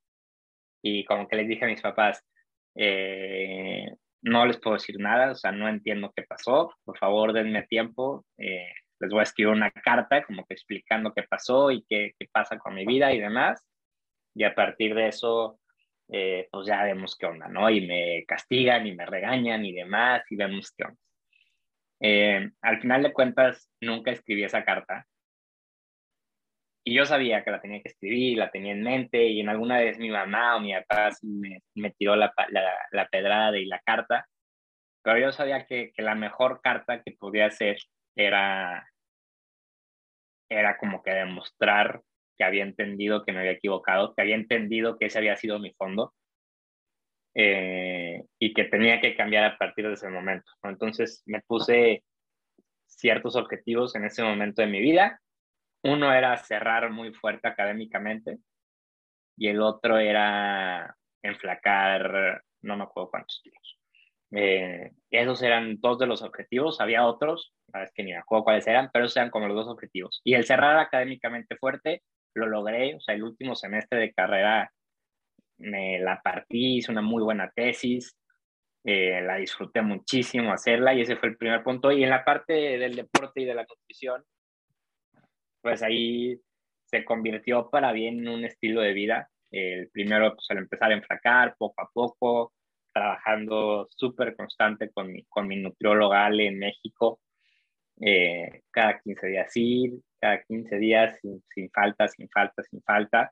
y 0.83 1.05
como 1.05 1.27
que 1.29 1.37
les 1.37 1.49
dije 1.49 1.65
a 1.65 1.69
mis 1.69 1.81
papás, 1.81 2.23
no 4.23 4.45
les 4.45 4.59
puedo 4.59 4.75
decir 4.77 4.99
nada, 4.99 5.33
o 5.33 5.35
sea, 5.35 5.53
no 5.53 5.69
entiendo 5.69 6.13
qué 6.15 6.25
pasó, 6.25 6.75
por 6.85 6.99
favor 6.99 7.33
denme 7.33 7.63
tiempo, 7.63 8.27
eh, 8.39 8.73
les 9.01 9.11
voy 9.11 9.21
a 9.21 9.25
escribir 9.25 9.53
una 9.53 9.71
carta 9.71 10.25
como 10.25 10.45
que 10.45 10.55
explicando 10.55 11.13
qué 11.15 11.23
pasó 11.25 11.71
y 11.71 11.85
qué, 11.89 12.15
qué 12.19 12.29
pasa 12.33 12.59
con 12.59 12.75
mi 12.75 12.87
vida 12.87 13.13
y 13.13 13.21
demás, 13.21 13.63
y 14.35 14.45
a 14.45 14.55
partir 14.55 14.95
de 14.95 15.09
eso, 15.09 15.61
eh, 16.09 16.49
pues 16.51 16.67
ya 16.67 16.83
vemos 16.85 17.17
qué 17.17 17.27
onda, 17.27 17.49
¿no? 17.49 17.71
Y 17.71 17.87
me 17.87 18.25
castigan 18.27 18.87
y 18.87 18.95
me 18.95 19.07
regañan 19.07 19.65
y 19.65 19.73
demás, 19.73 20.23
y 20.31 20.37
vemos 20.37 20.73
qué 20.77 20.85
onda. 20.85 20.99
Eh, 22.01 22.51
al 22.61 22.81
final 22.81 23.03
de 23.03 23.13
cuentas, 23.13 23.71
nunca 23.81 24.11
escribí 24.11 24.45
esa 24.45 24.65
carta, 24.65 25.07
y 26.89 26.95
yo 26.95 27.05
sabía 27.05 27.43
que 27.43 27.51
la 27.51 27.61
tenía 27.61 27.83
que 27.83 27.89
escribir, 27.89 28.39
la 28.39 28.51
tenía 28.53 28.71
en 28.71 28.85
mente, 28.85 29.25
y 29.27 29.41
en 29.41 29.49
alguna 29.49 29.79
vez 29.79 29.99
mi 29.99 30.09
mamá 30.09 30.57
o 30.57 30.61
mi 30.61 30.73
papá 30.73 31.11
me, 31.23 31.61
me 31.75 31.91
tiró 31.91 32.15
la, 32.15 32.33
la, 32.51 32.63
la, 32.93 33.09
pedrada 33.09 33.59
y 33.59 33.65
la 33.67 33.81
carta, 33.81 34.29
pero 35.03 35.19
yo 35.19 35.33
sabía 35.33 35.67
que, 35.67 35.91
que, 35.93 36.03
la 36.03 36.15
mejor 36.15 36.61
carta 36.63 37.03
que 37.03 37.11
podía 37.11 37.47
hacer 37.47 37.79
era, 38.17 38.91
era 40.49 40.79
como 40.79 41.03
que 41.03 41.13
demostrar 41.13 42.03
que 42.37 42.45
había 42.45 42.65
entendido 42.65 43.25
que 43.25 43.33
me 43.33 43.41
había 43.41 43.53
equivocado, 43.53 44.15
que 44.15 44.23
había 44.23 44.37
entendido 44.37 44.99
que 44.99 45.07
ese 45.07 45.19
había 45.19 45.37
sido 45.37 45.59
mi 45.59 45.73
fondo 45.75 46.15
eh, 47.35 48.25
y 48.39 48.55
que 48.55 48.65
tenía 48.65 49.01
que 49.01 49.17
cambiar 49.17 49.45
a 49.45 49.59
partir 49.59 49.87
de 49.87 49.95
ese 49.95 50.09
momento. 50.09 50.51
Entonces 50.65 51.23
me 51.27 51.41
puse 51.43 52.05
ciertos 52.87 53.37
objetivos 53.37 53.95
en 53.95 54.05
ese 54.05 54.23
momento 54.23 54.63
de 54.63 54.69
mi 54.69 54.81
vida 54.81 55.21
uno 55.87 56.13
era 56.13 56.37
cerrar 56.37 56.91
muy 56.91 57.13
fuerte 57.13 57.49
académicamente 57.49 58.39
y 59.37 59.49
el 59.49 59.61
otro 59.61 59.99
era 59.99 60.97
enflacar, 61.23 62.43
no 62.63 62.77
me 62.77 62.85
acuerdo 62.85 63.11
cuántos 63.11 63.41
kilos. 63.43 63.76
Eh, 64.39 64.93
esos 65.11 65.43
eran 65.43 65.81
dos 65.81 65.99
de 65.99 66.07
los 66.07 66.21
objetivos, 66.23 66.79
había 66.83 67.07
otros, 67.07 67.55
la 67.73 67.81
verdad 67.81 67.93
que 67.95 68.03
ni 68.03 68.13
me 68.13 68.19
acuerdo 68.19 68.45
cuáles 68.45 68.67
eran, 68.67 68.91
pero 68.93 69.07
esos 69.07 69.17
eran 69.17 69.31
como 69.31 69.49
los 69.49 69.57
dos 69.57 69.69
objetivos. 69.69 70.21
Y 70.25 70.35
el 70.35 70.45
cerrar 70.45 70.79
académicamente 70.79 71.57
fuerte, 71.57 72.03
lo 72.35 72.47
logré, 72.47 72.95
o 72.97 73.01
sea, 73.01 73.15
el 73.15 73.25
último 73.25 73.57
semestre 73.57 73.99
de 73.99 74.13
carrera 74.13 74.71
me 75.59 75.99
la 76.01 76.21
partí, 76.23 76.77
hice 76.77 76.93
una 76.93 77.01
muy 77.01 77.23
buena 77.23 77.51
tesis, 77.55 78.15
eh, 78.85 79.23
la 79.23 79.37
disfruté 79.37 79.81
muchísimo 79.81 80.53
hacerla 80.53 80.93
y 80.93 81.01
ese 81.01 81.17
fue 81.17 81.31
el 81.31 81.39
primer 81.39 81.63
punto. 81.63 81.91
Y 81.91 82.05
en 82.05 82.11
la 82.11 82.23
parte 82.23 82.53
del 82.53 82.95
deporte 82.95 83.41
y 83.41 83.47
de 83.47 83.55
la 83.55 83.65
nutrición, 83.65 84.23
pues 85.63 85.83
ahí 85.83 86.39
se 86.85 87.05
convirtió 87.07 87.71
para 87.71 87.93
bien 87.93 88.21
en 88.21 88.29
un 88.29 88.45
estilo 88.45 88.83
de 88.83 88.93
vida. 88.93 89.31
El 89.51 89.89
primero, 89.91 90.35
pues 90.35 90.47
al 90.51 90.59
empezar 90.59 90.91
a 90.91 90.95
enfracar 90.95 91.57
poco 91.59 91.83
a 91.83 91.91
poco, 91.93 92.53
trabajando 92.97 93.89
súper 93.91 94.35
constante 94.35 94.91
con 94.91 95.13
mi, 95.13 95.23
con 95.25 95.47
mi 95.47 95.57
nutrióloga 95.57 96.25
Ale 96.25 96.47
en 96.47 96.59
México, 96.59 97.21
eh, 98.01 98.63
cada 98.71 98.99
15 99.01 99.27
días 99.27 99.55
ir, 99.55 100.01
cada 100.19 100.43
15 100.43 100.79
días 100.79 101.19
sin, 101.21 101.45
sin, 101.55 101.71
falta, 101.71 102.09
sin 102.09 102.27
falta, 102.31 102.63
sin 102.63 102.83
falta, 102.83 103.31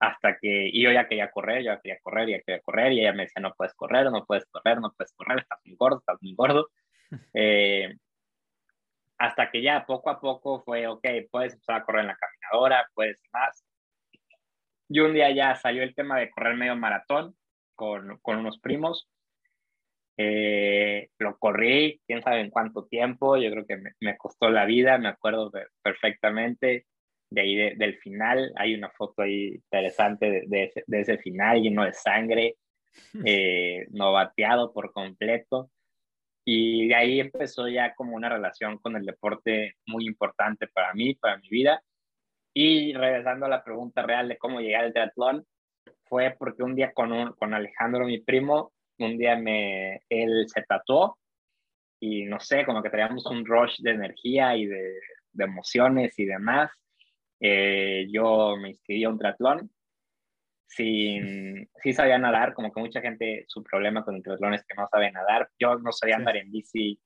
hasta 0.00 0.36
que, 0.36 0.68
y 0.70 0.82
yo 0.82 0.92
ya 0.92 1.08
quería 1.08 1.30
correr, 1.30 1.62
yo 1.62 1.72
ya 1.72 1.80
quería 1.80 1.98
correr, 2.02 2.28
ya 2.28 2.40
quería 2.42 2.60
correr, 2.60 2.92
y 2.92 3.00
ella 3.00 3.14
me 3.14 3.22
decía, 3.22 3.40
no 3.40 3.54
puedes 3.54 3.72
correr, 3.72 4.10
no 4.10 4.26
puedes 4.26 4.44
correr, 4.50 4.78
no 4.78 4.92
puedes 4.94 5.14
correr, 5.14 5.38
estás 5.38 5.60
muy 5.64 5.76
gordo, 5.76 5.98
estás 6.00 6.18
muy 6.20 6.34
gordo. 6.34 6.68
Eh, 7.34 7.94
hasta 9.18 9.50
que 9.50 9.62
ya 9.62 9.86
poco 9.86 10.10
a 10.10 10.20
poco 10.20 10.62
fue, 10.64 10.86
ok, 10.88 11.06
puedes 11.30 11.52
empezar 11.54 11.76
a 11.76 11.84
correr 11.84 12.02
en 12.02 12.08
la 12.08 12.16
caminadora, 12.16 12.86
puedes 12.92 13.20
más. 13.32 13.64
Y 14.88 15.00
un 15.00 15.14
día 15.14 15.30
ya 15.30 15.54
salió 15.54 15.82
el 15.84 15.94
tema 15.94 16.18
de 16.18 16.30
correr 16.30 16.56
medio 16.56 16.74
maratón 16.76 17.36
con, 17.74 18.18
con 18.22 18.38
unos 18.38 18.58
primos. 18.58 19.08
Eh, 20.16 21.10
lo 21.18 21.38
corrí, 21.38 22.00
quién 22.06 22.22
sabe 22.22 22.40
en 22.40 22.50
cuánto 22.50 22.86
tiempo, 22.86 23.36
yo 23.36 23.50
creo 23.50 23.66
que 23.66 23.76
me, 23.76 23.92
me 24.00 24.16
costó 24.16 24.48
la 24.48 24.64
vida, 24.64 24.96
me 24.98 25.08
acuerdo 25.08 25.50
perfectamente 25.82 26.86
de 27.34 27.40
ahí 27.40 27.76
del 27.76 27.98
final, 27.98 28.52
hay 28.56 28.74
una 28.74 28.90
foto 28.90 29.22
ahí 29.22 29.54
interesante 29.54 30.46
de, 30.46 30.72
de, 30.86 31.00
ese, 31.00 31.18
final 31.18 31.60
lleno 31.60 31.84
de 31.84 31.92
sangre, 31.92 32.56
eh, 33.26 33.86
no 33.90 34.12
bateado 34.12 34.72
por 34.72 34.92
completo. 34.92 35.70
Y 36.46 36.88
de 36.88 36.94
ahí 36.94 37.20
empezó 37.20 37.68
ya 37.68 37.94
como 37.94 38.14
una 38.14 38.28
relación 38.28 38.78
con 38.78 38.96
el 38.96 39.06
deporte 39.06 39.76
muy 39.86 40.06
importante 40.06 40.66
para 40.68 40.92
mí, 40.92 41.14
para 41.14 41.38
mi 41.38 41.48
vida. 41.48 41.82
Y 42.54 42.92
regresando 42.92 43.46
a 43.46 43.48
la 43.48 43.64
pregunta 43.64 44.02
real 44.02 44.28
de 44.28 44.38
cómo 44.38 44.60
llegar 44.60 44.84
al 44.84 44.92
triatlón, 44.92 45.44
fue 46.04 46.34
porque 46.38 46.62
un 46.62 46.74
día 46.74 46.92
con, 46.92 47.12
un, 47.12 47.32
con 47.32 47.54
Alejandro, 47.54 48.06
mi 48.06 48.20
primo, 48.20 48.72
un 48.98 49.18
día 49.18 49.36
me, 49.36 50.02
él 50.08 50.46
se 50.48 50.62
tatuó 50.62 51.18
y 52.00 52.24
no 52.26 52.40
sé, 52.40 52.64
como 52.64 52.82
que 52.82 52.90
traíamos 52.90 53.26
un 53.26 53.44
rush 53.44 53.80
de 53.80 53.92
energía 53.92 54.56
y 54.56 54.66
de, 54.66 55.00
de 55.32 55.44
emociones 55.44 56.18
y 56.18 56.24
demás. 56.24 56.70
Eh, 57.40 58.06
yo 58.10 58.56
me 58.56 58.70
inscribí 58.70 59.04
a 59.04 59.10
un 59.10 59.18
triatlón 59.18 59.70
sin, 60.66 61.68
sí 61.82 61.92
sabía 61.92 62.18
nadar, 62.18 62.54
como 62.54 62.72
que 62.72 62.80
mucha 62.80 63.00
gente, 63.00 63.44
su 63.48 63.62
problema 63.62 64.04
con 64.04 64.16
el 64.16 64.22
triatlón 64.22 64.54
es 64.54 64.64
que 64.64 64.74
no 64.74 64.86
sabe 64.90 65.10
nadar. 65.12 65.48
Yo 65.58 65.76
no 65.76 65.92
sabía 65.92 66.16
andar 66.16 66.36
en 66.36 66.50
bici, 66.50 66.98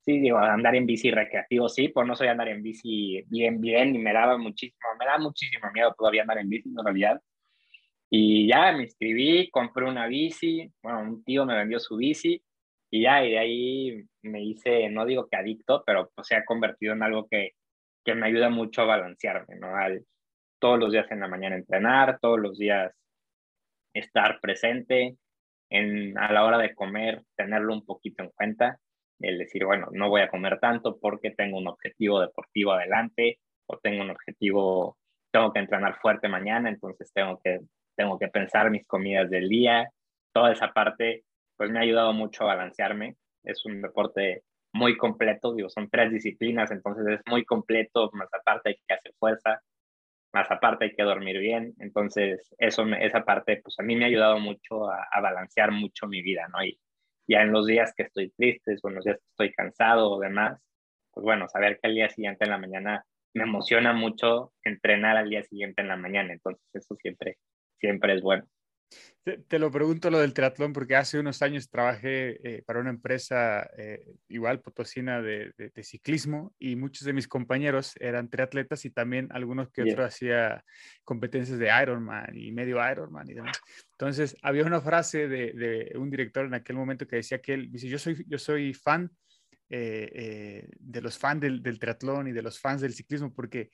sí, 0.00 0.20
digo, 0.20 0.38
andar 0.38 0.74
en 0.74 0.86
bici 0.86 1.10
recreativo, 1.10 1.68
sí, 1.68 1.88
pues 1.88 2.06
no 2.06 2.16
sabía 2.16 2.32
andar 2.32 2.48
en 2.48 2.62
bici 2.62 3.22
bien, 3.26 3.60
bien, 3.60 3.94
y 3.94 3.98
me 3.98 4.12
daba 4.12 4.36
muchísimo, 4.38 4.88
me 4.98 5.06
da 5.06 5.18
muchísimo 5.18 5.70
miedo 5.72 5.94
todavía 5.96 6.22
andar 6.22 6.38
en 6.38 6.48
bici, 6.48 6.68
en 6.68 6.84
realidad. 6.84 7.20
Y 8.10 8.48
ya 8.48 8.72
me 8.72 8.84
inscribí, 8.84 9.50
compré 9.50 9.86
una 9.86 10.06
bici, 10.06 10.70
bueno, 10.82 11.00
un 11.00 11.24
tío 11.24 11.46
me 11.46 11.56
vendió 11.56 11.80
su 11.80 11.96
bici, 11.96 12.42
y 12.90 13.02
ya, 13.02 13.24
y 13.24 13.32
de 13.32 13.38
ahí 13.38 14.04
me 14.22 14.42
hice, 14.44 14.88
no 14.90 15.04
digo 15.04 15.26
que 15.28 15.36
adicto, 15.36 15.82
pero 15.84 16.10
pues, 16.14 16.28
se 16.28 16.36
ha 16.36 16.44
convertido 16.44 16.92
en 16.94 17.02
algo 17.02 17.26
que, 17.28 17.52
que 18.04 18.14
me 18.14 18.26
ayuda 18.28 18.50
mucho 18.50 18.82
a 18.82 18.86
balancearme, 18.86 19.56
¿no? 19.56 19.74
Al, 19.76 20.04
todos 20.60 20.78
los 20.78 20.92
días 20.92 21.10
en 21.10 21.20
la 21.20 21.28
mañana 21.28 21.56
entrenar, 21.56 22.18
todos 22.20 22.38
los 22.38 22.56
días 22.58 22.92
estar 23.94 24.40
presente, 24.40 25.16
en, 25.70 26.16
a 26.18 26.32
la 26.32 26.44
hora 26.44 26.58
de 26.58 26.74
comer, 26.74 27.22
tenerlo 27.36 27.74
un 27.74 27.84
poquito 27.84 28.22
en 28.22 28.30
cuenta, 28.30 28.78
el 29.20 29.38
decir, 29.38 29.64
bueno, 29.64 29.88
no 29.92 30.08
voy 30.08 30.22
a 30.22 30.30
comer 30.30 30.58
tanto 30.60 30.98
porque 30.98 31.30
tengo 31.30 31.58
un 31.58 31.68
objetivo 31.68 32.20
deportivo 32.20 32.72
adelante 32.72 33.40
o 33.66 33.78
tengo 33.78 34.02
un 34.02 34.10
objetivo, 34.10 34.98
tengo 35.32 35.52
que 35.52 35.60
entrenar 35.60 35.98
fuerte 36.00 36.28
mañana, 36.28 36.68
entonces 36.68 37.12
tengo 37.12 37.40
que, 37.42 37.60
tengo 37.96 38.18
que 38.18 38.28
pensar 38.28 38.70
mis 38.70 38.86
comidas 38.86 39.30
del 39.30 39.48
día, 39.48 39.90
toda 40.32 40.52
esa 40.52 40.72
parte, 40.72 41.24
pues 41.56 41.70
me 41.70 41.78
ha 41.78 41.82
ayudado 41.82 42.12
mucho 42.12 42.44
a 42.44 42.54
balancearme. 42.54 43.16
Es 43.44 43.64
un 43.64 43.82
deporte 43.82 44.42
muy 44.72 44.96
completo, 44.96 45.54
digo, 45.54 45.70
son 45.70 45.88
tres 45.88 46.10
disciplinas, 46.12 46.70
entonces 46.72 47.06
es 47.06 47.20
muy 47.26 47.44
completo, 47.44 48.10
más 48.12 48.28
aparte 48.34 48.70
hay 48.70 48.76
que 48.86 48.94
hacer 48.94 49.12
fuerza, 49.18 49.62
más 50.32 50.50
aparte 50.50 50.86
hay 50.86 50.94
que 50.96 51.04
dormir 51.04 51.38
bien, 51.38 51.74
entonces 51.78 52.54
eso, 52.58 52.84
esa 53.00 53.24
parte, 53.24 53.60
pues 53.62 53.78
a 53.78 53.84
mí 53.84 53.94
me 53.94 54.04
ha 54.04 54.08
ayudado 54.08 54.40
mucho 54.40 54.90
a, 54.90 55.06
a, 55.12 55.20
balancear 55.20 55.70
mucho 55.70 56.08
mi 56.08 56.22
vida, 56.22 56.48
¿no? 56.48 56.64
Y 56.64 56.78
ya 57.28 57.42
en 57.42 57.52
los 57.52 57.66
días 57.66 57.94
que 57.96 58.02
estoy 58.04 58.30
triste, 58.30 58.76
o 58.82 58.88
en 58.88 58.96
los 58.96 59.04
días 59.04 59.18
que 59.18 59.28
estoy 59.30 59.52
cansado 59.52 60.10
o 60.10 60.20
demás, 60.20 60.60
pues 61.12 61.24
bueno, 61.24 61.48
saber 61.48 61.78
que 61.80 61.88
al 61.88 61.94
día 61.94 62.10
siguiente 62.10 62.44
en 62.44 62.50
la 62.50 62.58
mañana 62.58 63.04
me 63.34 63.44
emociona 63.44 63.92
mucho 63.92 64.52
entrenar 64.64 65.16
al 65.16 65.30
día 65.30 65.44
siguiente 65.44 65.82
en 65.82 65.88
la 65.88 65.96
mañana, 65.96 66.32
entonces 66.32 66.64
eso 66.72 66.96
siempre, 66.96 67.38
siempre 67.84 68.14
es 68.14 68.22
bueno. 68.22 68.48
Te, 69.24 69.38
te, 69.38 69.58
lo 69.58 69.70
pregunto 69.70 70.10
lo 70.10 70.18
del 70.18 70.34
triatlón 70.34 70.72
porque 70.72 70.96
hace 70.96 71.18
unos 71.18 71.40
años 71.42 71.70
trabajé 71.70 72.38
eh, 72.44 72.62
para 72.62 72.80
una 72.80 72.90
empresa 72.90 73.68
eh, 73.76 74.04
igual 74.28 74.60
potosina 74.60 75.22
de, 75.22 75.52
de, 75.56 75.70
de, 75.70 75.82
ciclismo 75.82 76.54
y 76.58 76.76
muchos 76.76 77.06
de 77.06 77.14
mis 77.14 77.26
compañeros 77.26 77.94
eran 77.98 78.28
triatletas 78.28 78.84
y 78.84 78.90
también 78.90 79.28
algunos 79.32 79.70
que 79.70 79.82
yeah. 79.82 79.92
otros 79.94 80.08
hacía 80.08 80.64
competencias 81.04 81.58
de 81.58 81.70
Ironman 81.82 82.36
y 82.36 82.52
medio 82.52 82.78
Ironman 82.90 83.28
y 83.30 83.34
demás. 83.34 83.58
Entonces 83.92 84.36
había 84.42 84.64
una 84.64 84.82
frase 84.82 85.26
de, 85.26 85.52
de, 85.54 85.98
un 85.98 86.10
director 86.10 86.44
en 86.44 86.54
aquel 86.54 86.76
momento 86.76 87.06
que 87.06 87.16
decía 87.16 87.40
que 87.40 87.54
él 87.54 87.72
dice 87.72 87.88
yo 87.88 87.98
soy 87.98 88.24
yo 88.28 88.38
soy 88.38 88.74
fan 88.74 89.10
eh, 89.70 90.68
de 90.78 91.00
los 91.00 91.16
fans 91.18 91.40
del, 91.40 91.62
del 91.62 91.78
triatlón 91.78 92.28
y 92.28 92.32
de 92.32 92.42
los 92.42 92.60
fans 92.60 92.82
del 92.82 92.92
ciclismo 92.92 93.32
porque 93.32 93.70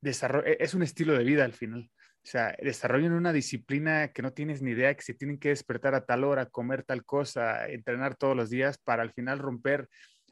desarrollo, 0.00 0.46
e, 0.46 0.56
es 0.60 0.74
un 0.74 0.84
estilo 0.84 1.14
de 1.18 1.24
vida 1.24 1.44
al 1.44 1.52
final. 1.52 1.90
O 2.24 2.26
sea, 2.26 2.56
desarrollan 2.58 3.12
una 3.12 3.34
disciplina 3.34 4.08
que 4.08 4.22
no 4.22 4.32
tienes 4.32 4.62
ni 4.62 4.70
idea, 4.70 4.94
que 4.94 5.02
se 5.02 5.12
tienen 5.12 5.38
que 5.38 5.50
despertar 5.50 5.94
a 5.94 6.06
tal 6.06 6.24
hora, 6.24 6.46
comer 6.46 6.82
tal 6.82 7.04
cosa, 7.04 7.68
entrenar 7.68 8.16
todos 8.16 8.34
los 8.34 8.48
días 8.48 8.78
para 8.78 9.02
al 9.02 9.12
final 9.12 9.38
romper, 9.38 9.90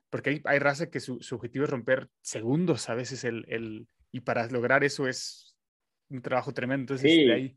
porque 0.09 0.31
hay, 0.31 0.41
hay 0.45 0.59
raza 0.59 0.91
que 0.91 1.01
su, 1.01 1.21
su, 1.21 1.35
objetivo 1.35 1.67
es 1.67 1.71
romper 1.71 2.09
segundos 2.23 2.89
a 2.89 2.95
veces 2.95 3.25
el, 3.25 3.45
el, 3.49 3.87
y 4.11 4.21
para 4.21 4.47
lograr 4.47 4.85
eso 4.85 5.07
es 5.07 5.55
un 6.09 6.23
trabajo 6.23 6.55
tremendo. 6.55 6.95
Entonces, 6.95 7.11
sí. 7.11 7.27
de 7.27 7.33
ahí. 7.35 7.57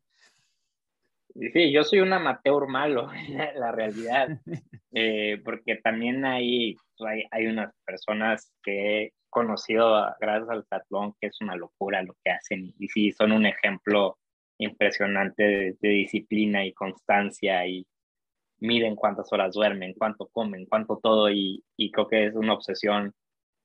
Sí, 1.54 1.72
yo 1.72 1.86
soy 1.86 2.00
un 2.00 2.12
amateur 2.12 2.68
malo, 2.68 3.10
la 3.56 3.72
realidad, 3.72 4.38
eh, 4.94 5.42
porque 5.46 5.78
también 5.78 6.26
hay, 6.26 6.76
hay, 7.00 7.24
hay 7.32 7.48
unas 7.48 7.74
personas 7.86 8.52
que 8.62 9.14
conocido 9.30 10.14
gracias 10.20 10.50
al 10.50 10.66
tatlón, 10.68 11.14
que 11.22 11.28
es 11.28 11.40
una 11.40 11.56
locura 11.56 12.04
lo 12.04 12.16
que 12.22 12.32
hacen. 12.32 12.74
Y 12.80 12.90
sí, 12.90 13.12
son 13.14 13.32
un 13.32 13.46
ejemplo 13.46 14.18
impresionante 14.58 15.44
de, 15.44 15.78
de, 15.80 15.90
disciplina 15.90 16.66
y 16.66 16.74
constancia 16.74 17.66
y 17.68 17.86
miden 18.60 18.96
cuántas 18.96 19.32
horas 19.34 19.54
duermen, 19.54 19.94
cuánto 19.94 20.28
comen, 20.28 20.66
cuánto 20.66 21.00
todo. 21.02 21.30
Y, 21.30 21.64
y 21.78 21.92
creo 21.92 22.08
que 22.08 22.26
es 22.28 22.36
una 22.36 22.54
obsesión, 22.54 23.14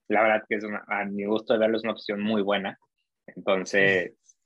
la 0.09 0.23
verdad 0.23 0.45
que 0.49 0.57
es 0.57 0.65
una, 0.65 0.85
a 0.87 1.05
mi 1.05 1.25
gusto 1.25 1.53
de 1.53 1.61
verlo, 1.61 1.77
es 1.77 1.85
una 1.85 1.93
opción 1.93 2.21
muy 2.21 2.43
buena. 2.43 2.79
Entonces, 3.27 4.15
sí. 4.23 4.37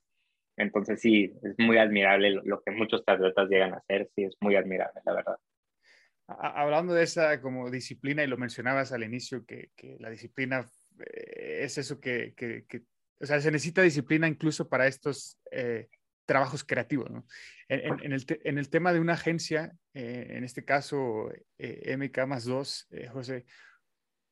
entonces 0.57 1.01
sí, 1.01 1.33
es 1.43 1.55
muy 1.57 1.77
admirable 1.77 2.29
lo, 2.31 2.41
lo 2.43 2.61
que 2.61 2.71
muchos 2.71 3.03
atletas 3.07 3.49
llegan 3.49 3.73
a 3.73 3.77
hacer. 3.77 4.09
Sí, 4.15 4.23
es 4.23 4.35
muy 4.41 4.55
admirable, 4.55 5.01
la 5.05 5.13
verdad 5.13 5.37
hablando 6.27 6.93
de 6.93 7.03
esa 7.03 7.41
como 7.41 7.69
disciplina, 7.69 8.23
y 8.23 8.27
lo 8.27 8.37
mencionabas 8.37 8.91
al 8.91 9.03
inicio, 9.03 9.45
que, 9.45 9.69
que 9.75 9.97
la 9.99 10.09
disciplina 10.09 10.67
eh, 10.99 11.59
es 11.63 11.77
eso 11.77 11.99
que, 11.99 12.33
que, 12.35 12.65
que, 12.67 12.83
o 13.19 13.25
sea, 13.25 13.39
se 13.39 13.51
necesita 13.51 13.81
disciplina 13.81 14.27
incluso 14.27 14.67
para 14.67 14.87
estos 14.87 15.39
eh, 15.51 15.87
trabajos 16.25 16.63
creativos, 16.63 17.09
¿no? 17.09 17.25
En, 17.67 17.99
en, 18.03 18.13
el 18.13 18.25
en, 18.43 18.57
el 18.57 18.69
tema 18.69 18.93
de 18.93 18.99
una 18.99 19.13
agencia, 19.13 19.75
eh, 19.93 20.27
en 20.31 20.43
este 20.43 20.63
caso 20.63 21.31
eh, 21.57 21.95
MK 21.97 22.25
más 22.27 22.45
2, 22.45 22.89
José, 23.11 23.45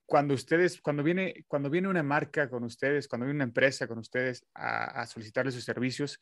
cuando 0.05 0.33
ustedes, 0.33 0.81
cuando 0.81 1.01
viene, 1.03 1.45
cuando 1.47 1.69
viene 1.69 1.87
una 1.87 2.03
marca 2.03 2.49
con 2.49 2.63
ustedes, 2.63 3.07
cuando 3.07 3.25
viene 3.25 3.37
una 3.37 3.45
empresa 3.45 3.87
con 3.87 3.97
ustedes 3.97 4.45
a, 4.53 5.01
a 5.01 5.05
solicitarle 5.07 5.51
sus 5.51 5.63
servicios, 5.63 6.19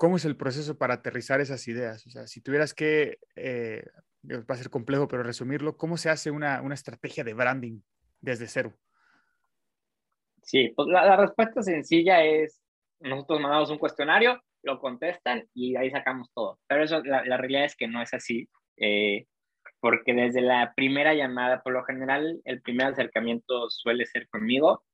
¿cómo 0.00 0.16
es 0.16 0.24
el 0.24 0.34
proceso 0.34 0.78
para 0.78 0.94
aterrizar 0.94 1.42
esas 1.42 1.68
ideas? 1.68 2.06
O 2.06 2.10
sea, 2.10 2.26
si 2.26 2.40
tuvieras 2.40 2.72
que, 2.72 3.18
eh, 3.36 3.84
va 4.24 4.54
a 4.54 4.56
ser 4.56 4.70
complejo, 4.70 5.06
pero 5.06 5.22
resumirlo, 5.22 5.76
¿cómo 5.76 5.98
se 5.98 6.08
hace 6.08 6.30
una, 6.30 6.62
una 6.62 6.74
estrategia 6.74 7.22
de 7.22 7.34
branding 7.34 7.80
desde 8.18 8.46
cero? 8.46 8.72
Sí, 10.42 10.72
pues 10.74 10.88
la, 10.88 11.04
la, 11.04 11.16
respuesta 11.16 11.62
sencilla 11.62 12.24
es, 12.24 12.62
nosotros 12.98 13.40
mandamos 13.42 13.68
un 13.68 13.76
cuestionario, 13.76 14.42
lo 14.62 14.80
contestan 14.80 15.44
y 15.54 15.76
ahí 15.76 15.90
sacamos 15.90 16.30
todo. 16.34 16.58
Pero 16.66 16.84
eso, 16.84 17.02
la, 17.04 17.24
la 17.24 17.36
realidad 17.36 17.64
es 17.64 17.76
que 17.76 17.88
no 17.88 18.02
es 18.02 18.14
así, 18.14 18.48
eh, 18.76 19.26
porque 19.80 20.14
desde 20.14 20.42
la 20.42 20.72
primera 20.74 21.14
llamada, 21.14 21.62
por 21.62 21.72
lo 21.72 21.84
general, 21.84 22.40
el 22.44 22.60
primer 22.62 22.88
acercamiento 22.88 23.70
suele 23.70 24.06
ser 24.06 24.28
conmigo. 24.28 24.84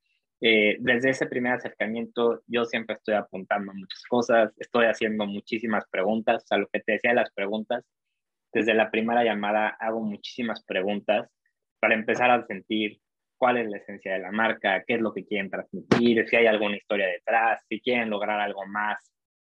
Eh, 0.40 0.76
desde 0.80 1.10
ese 1.10 1.26
primer 1.26 1.54
acercamiento 1.54 2.42
yo 2.46 2.66
siempre 2.66 2.96
estoy 2.96 3.14
apuntando 3.14 3.72
muchas 3.72 4.02
cosas, 4.08 4.52
estoy 4.58 4.84
haciendo 4.84 5.26
muchísimas 5.26 5.86
preguntas, 5.90 6.44
o 6.44 6.46
sea, 6.46 6.58
lo 6.58 6.68
que 6.68 6.80
te 6.80 6.92
decía 6.92 7.10
de 7.12 7.16
las 7.16 7.32
preguntas, 7.32 7.84
desde 8.52 8.74
la 8.74 8.90
primera 8.90 9.24
llamada 9.24 9.68
hago 9.80 10.00
muchísimas 10.02 10.62
preguntas 10.64 11.30
para 11.80 11.94
empezar 11.94 12.30
a 12.30 12.46
sentir 12.46 13.00
cuál 13.38 13.56
es 13.56 13.68
la 13.68 13.78
esencia 13.78 14.12
de 14.12 14.18
la 14.18 14.30
marca, 14.30 14.84
qué 14.86 14.94
es 14.94 15.00
lo 15.00 15.14
que 15.14 15.24
quieren 15.24 15.50
transmitir, 15.50 16.28
si 16.28 16.36
hay 16.36 16.46
alguna 16.46 16.76
historia 16.76 17.06
detrás, 17.06 17.64
si 17.68 17.80
quieren 17.80 18.10
lograr 18.10 18.40
algo 18.40 18.66
más 18.66 18.98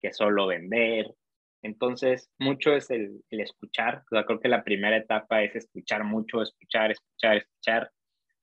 que 0.02 0.14
solo 0.14 0.48
vender. 0.48 1.14
Entonces, 1.62 2.32
mucho 2.38 2.74
es 2.74 2.90
el, 2.90 3.24
el 3.30 3.42
escuchar. 3.42 4.04
O 4.12 4.16
sea, 4.16 4.26
creo 4.26 4.40
que 4.40 4.48
la 4.48 4.64
primera 4.64 4.98
etapa 4.98 5.44
es 5.44 5.56
escuchar 5.56 6.04
mucho, 6.04 6.42
escuchar, 6.42 6.92
escuchar, 6.92 7.38
escuchar. 7.38 7.92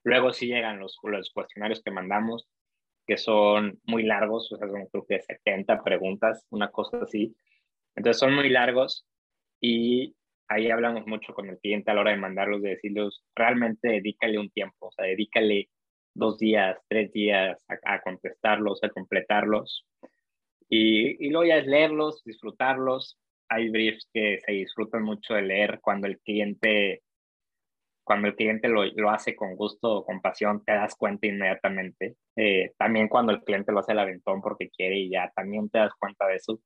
Luego 0.05 0.33
sí 0.33 0.47
llegan 0.47 0.79
los, 0.79 0.99
los 1.03 1.31
cuestionarios 1.31 1.83
que 1.83 1.91
mandamos, 1.91 2.47
que 3.07 3.17
son 3.17 3.81
muy 3.85 4.03
largos, 4.03 4.53
o 4.53 4.57
sea, 4.57 4.69
son 4.69 4.87
creo 4.87 5.07
que 5.07 5.21
70 5.21 5.83
preguntas, 5.83 6.47
una 6.51 6.71
cosa 6.71 6.99
así. 7.03 7.35
Entonces 7.95 8.21
son 8.21 8.35
muy 8.35 8.51
largos 8.51 9.07
y 9.61 10.15
ahí 10.49 10.71
hablamos 10.71 11.07
mucho 11.07 11.33
con 11.35 11.49
el 11.49 11.59
cliente 11.59 11.91
a 11.91 11.95
la 11.95 12.03
hora 12.03 12.11
de 12.13 12.19
mandarlos, 12.19 12.63
de 12.63 12.71
decirles, 12.71 13.23
realmente 13.35 13.89
dedícale 13.89 14.39
un 14.39 14.51
tiempo, 14.51 14.89
o 14.89 14.93
sea, 14.93 15.07
dedícale 15.07 15.71
dos 16.15 16.39
días, 16.39 16.79
tres 16.89 17.13
días 17.13 17.65
a, 17.69 17.95
a 17.95 18.01
contestarlos, 18.01 18.83
a 18.83 18.91
completarlos. 18.91 19.87
Y, 20.69 21.25
y, 21.25 21.31
luego 21.31 21.47
ya 21.47 21.59
es 21.59 21.67
leerlos, 21.67 22.23
disfrutarlos. 22.25 23.19
Hay 23.49 23.71
briefs 23.71 24.09
que 24.12 24.39
se 24.45 24.53
disfrutan 24.53 25.03
mucho 25.03 25.35
de 25.35 25.43
leer 25.43 25.79
cuando 25.81 26.07
el 26.09 26.19
cliente, 26.21 27.03
cuando 28.05 28.29
el 28.29 28.35
cliente 28.35 28.69
lo, 28.69 28.85
lo 28.85 29.11
hace 29.11 29.37
con 29.37 29.55
gusto 29.57 29.99
o 29.99 30.05
con 30.05 30.21
pasión, 30.21 30.64
te 30.64 30.73
das 30.73 30.97
cuenta 30.97 31.27
inmediatamente. 31.27 32.17
Eh, 32.37 32.73
también 32.77 33.09
cuando 33.09 33.33
el 33.33 33.43
cliente 33.43 33.73
lo 33.73 33.81
hace 33.81 33.93
al 33.93 34.01
aventón 34.01 34.43
porque 34.43 34.71
quiere 34.71 34.99
y 34.99 35.11
ya 35.11 35.31
también 35.35 35.71
te 35.71 35.79
das 35.79 35.93
cuenta 35.99 36.27
de 36.27 36.37
eso. 36.37 36.61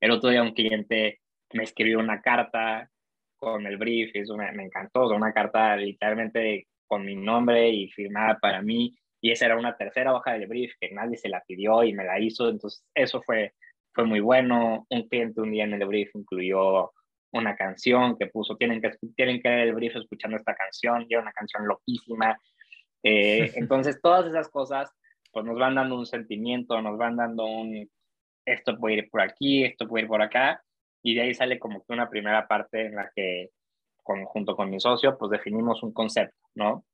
El 0.00 0.10
otro 0.12 0.30
día 0.30 0.42
un 0.42 0.54
cliente 0.54 1.20
me 1.52 1.64
escribió 1.64 1.98
una 1.98 2.20
carta 2.22 2.90
con 3.36 3.66
el 3.66 3.76
brief, 3.76 4.14
y 4.14 4.20
eso 4.20 4.36
me, 4.36 4.46
encantó, 4.46 5.08
una 5.08 5.32
carta 5.32 5.76
literalmente 5.76 6.68
con 6.86 7.04
mi 7.04 7.16
nombre 7.16 7.70
y 7.70 7.88
firmada 7.88 8.38
para 8.38 8.62
mí, 8.62 8.94
y 9.22 9.30
esa 9.30 9.46
era 9.46 9.56
una 9.56 9.76
tercera 9.76 10.12
hoja 10.12 10.32
del 10.32 10.48
brief 10.48 10.74
que 10.80 10.90
nadie 10.90 11.16
se 11.16 11.28
la 11.28 11.44
pidió 11.46 11.84
y 11.84 11.94
me 11.94 12.04
la 12.04 12.18
hizo, 12.18 12.48
entonces 12.48 12.84
eso 12.92 13.22
fue, 13.22 13.54
fue 13.94 14.04
muy 14.04 14.18
bueno. 14.18 14.84
Un 14.90 15.08
cliente 15.08 15.40
un 15.40 15.52
día 15.52 15.62
en 15.62 15.74
el 15.74 15.86
brief 15.86 16.10
incluyó 16.14 16.90
una 17.30 17.54
canción 17.54 18.18
que 18.18 18.26
puso, 18.26 18.56
tienen 18.56 18.82
que, 18.82 18.90
tienen 19.14 19.40
que 19.40 19.48
ver 19.48 19.68
el 19.68 19.74
brief 19.74 19.94
escuchando 19.94 20.36
esta 20.36 20.56
canción, 20.56 21.06
y 21.08 21.14
era 21.14 21.22
una 21.22 21.32
canción 21.32 21.68
loquísima. 21.68 22.36
Eh, 23.04 23.52
entonces 23.54 24.00
todas 24.02 24.26
esas 24.26 24.48
cosas 24.48 24.90
pues 25.32 25.46
nos 25.46 25.56
van 25.56 25.76
dando 25.76 25.96
un 25.96 26.04
sentimiento, 26.04 26.82
nos 26.82 26.98
van 26.98 27.16
dando 27.16 27.44
un, 27.46 27.88
esto 28.44 28.76
puede 28.76 28.96
ir 28.96 29.08
por 29.08 29.20
aquí, 29.20 29.64
esto 29.64 29.86
puede 29.86 30.02
ir 30.02 30.08
por 30.08 30.20
acá, 30.20 30.64
y 31.00 31.14
de 31.14 31.22
ahí 31.22 31.34
sale 31.34 31.60
como 31.60 31.84
que 31.84 31.92
una 31.92 32.10
primera 32.10 32.48
parte 32.48 32.86
en 32.86 32.96
la 32.96 33.08
que 33.14 33.50
con, 34.02 34.24
junto 34.24 34.56
con 34.56 34.68
mi 34.68 34.80
socio 34.80 35.16
pues 35.16 35.30
definimos 35.30 35.80
un 35.84 35.92
concepto, 35.92 36.36
¿no? 36.56 36.84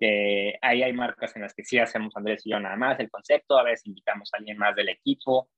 Que 0.00 0.58
ahí 0.62 0.82
hay 0.82 0.94
marcas 0.94 1.36
en 1.36 1.42
las 1.42 1.52
que 1.52 1.62
sí 1.62 1.78
hacemos 1.78 2.16
Andrés 2.16 2.46
y 2.46 2.50
yo 2.50 2.58
nada 2.58 2.74
más 2.74 2.98
el 2.98 3.10
concepto, 3.10 3.58
a 3.58 3.62
veces 3.62 3.86
invitamos 3.86 4.30
a 4.32 4.38
alguien 4.38 4.56
más 4.56 4.74
del 4.74 4.88
equipo. 4.88 5.50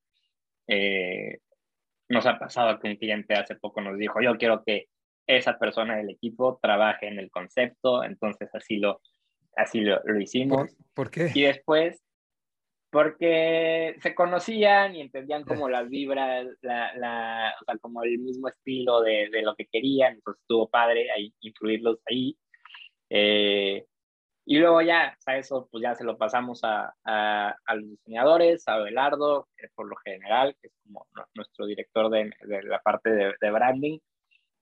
Eh, 0.66 1.38
nos 2.09 2.26
ha 2.26 2.38
pasado 2.38 2.78
que 2.80 2.88
un 2.88 2.97
cliente 2.97 3.34
hace 3.34 3.55
poco 3.55 3.80
nos 3.80 3.97
dijo, 3.97 4.20
yo 4.20 4.36
quiero 4.36 4.64
que 4.64 4.88
esa 5.28 5.59
persona 5.59 5.97
del 5.97 6.11
equipo 6.11 6.59
trabaje 6.61 7.07
en 7.07 7.20
el 7.20 7.30
concepto, 7.30 8.03
entonces 8.03 8.51
así 8.53 8.78
lo, 8.78 9.01
así 9.55 9.80
lo, 9.80 10.01
lo 10.05 10.20
hicimos. 10.20 10.74
¿Por, 10.74 10.95
¿Por, 10.95 11.11
qué? 11.12 11.30
Y 11.32 11.43
después, 11.43 12.03
porque 12.90 13.95
se 14.03 14.12
conocían 14.16 14.97
y 14.97 15.03
entendían 15.03 15.45
como 15.45 15.68
las 15.68 15.88
vibras, 15.88 16.49
la, 16.62 16.93
la, 16.97 17.55
o 17.61 17.64
sea, 17.64 17.78
como 17.78 18.03
el 18.03 18.18
mismo 18.18 18.49
estilo 18.49 19.03
de, 19.03 19.28
de, 19.30 19.43
lo 19.43 19.55
que 19.55 19.66
querían, 19.66 20.14
entonces 20.14 20.40
estuvo 20.43 20.68
padre 20.68 21.12
ahí, 21.12 21.32
incluirlos 21.40 22.01
ahí. 22.07 22.36
Eh, 23.09 23.86
y 24.45 24.59
luego 24.59 24.82
ya, 24.82 25.14
o 25.18 25.22
sea, 25.22 25.38
eso 25.38 25.68
pues 25.70 25.82
ya 25.82 25.95
se 25.95 26.05
lo 26.05 26.18
pasamos 26.18 26.64
a, 26.64 26.95
a, 27.05 27.55
a 27.64 27.74
los 27.76 27.88
diseñadores, 27.90 28.66
a 28.66 28.74
Abelardo, 28.74 29.49
que 29.57 29.68
por 29.74 29.88
lo 29.88 29.97
general, 29.97 30.57
que 30.61 30.68
es 30.68 30.74
como 30.84 31.07
nuestro 31.34 31.66
director 31.66 32.11
de, 32.11 32.30
de 32.40 32.62
la 32.64 32.80
parte 32.80 33.11
de, 33.11 33.34
de 33.40 33.51
branding, 33.51 33.99